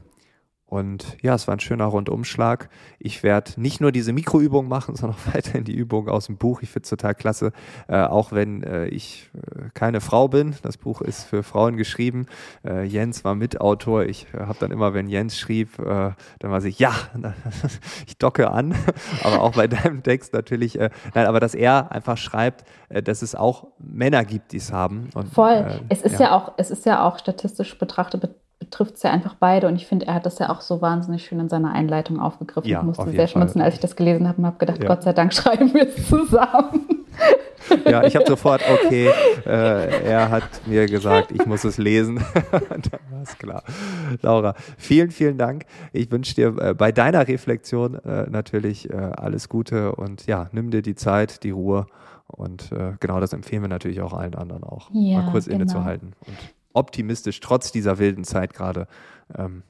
und 0.72 1.18
ja, 1.22 1.36
es 1.36 1.50
war 1.50 1.58
ein 1.58 1.60
schöner 1.60 1.84
Rundumschlag. 1.84 2.70
Ich 2.98 3.24
werde 3.24 3.60
nicht 3.60 3.82
nur 3.82 3.92
diese 3.92 4.14
Mikroübung 4.14 4.70
machen, 4.70 4.96
sondern 4.96 5.20
auch 5.20 5.36
weiterhin 5.36 5.66
die 5.66 5.76
Übung 5.76 6.08
aus 6.08 6.28
dem 6.28 6.38
Buch. 6.38 6.62
Ich 6.62 6.70
finde 6.70 6.86
es 6.86 6.90
total 6.90 7.14
klasse, 7.14 7.52
äh, 7.90 8.02
auch 8.02 8.32
wenn 8.32 8.64
äh, 8.64 8.88
ich 8.88 9.30
äh, 9.34 9.70
keine 9.74 10.00
Frau 10.00 10.30
bin. 10.30 10.56
Das 10.64 10.78
Buch 10.78 11.02
ist 11.02 11.26
für 11.26 11.44
Frauen 11.44 11.76
geschrieben. 11.76 12.26
Äh, 12.64 12.86
Jens 12.86 13.26
war 13.26 13.36
Mitautor. 13.36 14.06
Ich 14.06 14.28
äh, 14.34 14.46
habe 14.46 14.56
dann 14.62 14.72
immer, 14.72 14.94
wenn 14.94 15.10
Jens 15.10 15.38
schrieb, 15.38 15.78
äh, 15.78 16.14
dann 16.40 16.52
war 16.52 16.64
ich, 16.64 16.80
ja, 16.80 16.94
ich 18.08 18.18
docke 18.18 18.50
an. 18.50 18.74
aber 19.26 19.42
auch 19.42 19.56
bei 19.56 19.68
deinem 19.68 20.04
Text 20.04 20.32
natürlich. 20.32 20.76
nein, 20.76 21.26
aber 21.28 21.42
dass 21.42 21.54
er 21.54 21.92
einfach 21.92 22.16
schreibt, 22.16 22.64
dass 22.88 23.22
es 23.22 23.36
auch 23.36 23.68
Männer 23.78 24.24
gibt, 24.24 24.54
die 24.54 24.58
es 24.58 24.72
haben. 24.72 25.10
Und, 25.16 25.34
Voll. 25.34 25.82
es 25.90 26.02
ist 26.02 26.14
ja. 26.14 26.28
ja 26.28 26.36
auch, 26.38 26.54
es 26.56 26.72
ist 26.72 26.86
ja 26.86 27.06
auch 27.06 27.20
statistisch 27.20 27.78
betrachtet 27.78 28.24
betrifft 28.72 28.96
es 28.96 29.04
ja 29.04 29.12
einfach 29.12 29.36
beide. 29.36 29.68
Und 29.68 29.76
ich 29.76 29.86
finde, 29.86 30.08
er 30.08 30.16
hat 30.16 30.26
das 30.26 30.40
ja 30.40 30.50
auch 30.50 30.62
so 30.62 30.82
wahnsinnig 30.82 31.26
schön 31.26 31.40
in 31.40 31.50
seiner 31.50 31.74
Einleitung 31.74 32.20
aufgegriffen. 32.20 32.70
Ja, 32.70 32.80
ich 32.80 32.86
musste 32.86 33.12
sehr 33.12 33.28
schmunzeln, 33.28 33.62
als 33.62 33.76
ich 33.76 33.82
das 33.82 33.96
gelesen 33.96 34.28
habe 34.28 34.40
und 34.40 34.46
habe 34.46 34.58
gedacht, 34.58 34.82
ja. 34.82 34.88
Gott 34.88 35.04
sei 35.04 35.14
Dank 35.14 35.34
schreiben 35.36 35.74
wir 35.74 35.88
es 35.88 36.08
zusammen. 36.08 36.88
Ja, 37.86 38.04
ich 38.04 38.16
habe 38.16 38.26
sofort, 38.26 38.64
okay, 38.70 39.12
äh, 39.46 40.04
er 40.04 40.30
hat 40.30 40.44
mir 40.66 40.88
gesagt, 40.88 41.32
ich 41.32 41.46
muss 41.46 41.64
es 41.64 41.78
lesen. 41.78 42.16
Dann 42.52 43.02
war 43.12 43.22
es 43.22 43.38
klar. 43.38 43.64
Laura, 44.22 44.56
vielen, 44.78 45.12
vielen 45.12 45.38
Dank. 45.38 45.66
Ich 45.94 46.10
wünsche 46.10 46.34
dir 46.34 46.58
äh, 46.58 46.74
bei 46.74 46.92
deiner 46.92 47.28
Reflexion 47.28 47.96
äh, 47.96 48.28
natürlich 48.30 48.90
äh, 48.90 48.96
alles 48.96 49.48
Gute 49.48 49.94
und 49.96 50.26
ja, 50.26 50.50
nimm 50.54 50.72
dir 50.72 50.82
die 50.82 50.96
Zeit, 50.96 51.44
die 51.44 51.52
Ruhe. 51.52 51.86
Und 52.28 52.72
äh, 52.72 52.94
genau 53.00 53.20
das 53.20 53.34
empfehlen 53.34 53.62
wir 53.62 53.70
natürlich 53.70 54.02
auch 54.02 54.14
allen 54.14 54.36
anderen 54.36 54.64
auch, 54.64 54.90
ja, 54.94 55.22
mal 55.22 55.32
kurz 55.32 55.46
genau. 55.46 55.58
innezuhalten. 55.58 56.14
Und 56.26 56.38
optimistisch, 56.74 57.40
trotz 57.40 57.72
dieser 57.72 58.00
wilden 58.00 58.24
Zeit 58.24 58.54
gerade, 58.54 58.88
ähm, 59.36 59.64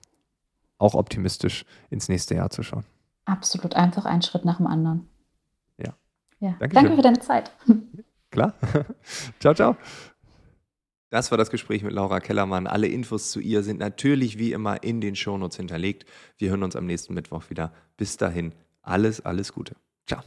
auch 0.78 0.96
optimistisch 0.96 1.66
ins 1.90 2.10
nächste 2.10 2.36
Jahr 2.36 2.50
zu 2.50 2.64
schauen. 2.64 2.86
Absolut, 3.26 3.76
einfach 3.76 4.06
ein 4.06 4.22
Schritt 4.22 4.46
nach 4.46 4.58
dem 4.58 4.68
anderen. 4.68 5.08
Ja. 5.78 5.94
ja. 6.40 6.56
Danke 6.60 6.96
für 6.96 7.02
deine 7.02 7.20
Zeit. 7.20 7.52
Klar. 8.32 8.54
ciao, 9.40 9.54
ciao. 9.54 9.76
Das 11.10 11.30
war 11.30 11.38
das 11.38 11.50
Gespräch 11.50 11.84
mit 11.84 11.92
Laura 11.92 12.22
Kellermann. 12.22 12.68
Alle 12.68 12.88
Infos 12.88 13.32
zu 13.32 13.42
ihr 13.42 13.64
sind 13.64 13.80
natürlich 13.80 14.38
wie 14.38 14.54
immer 14.54 14.82
in 14.82 15.02
den 15.02 15.16
Shownotes 15.16 15.58
hinterlegt. 15.58 16.06
Wir 16.38 16.50
hören 16.50 16.64
uns 16.64 16.78
am 16.78 16.86
nächsten 16.86 17.14
Mittwoch 17.14 17.50
wieder. 17.50 17.74
Bis 17.98 18.16
dahin, 18.16 18.54
alles, 18.82 19.20
alles 19.20 19.52
Gute. 19.52 19.76
Ciao. 20.08 20.22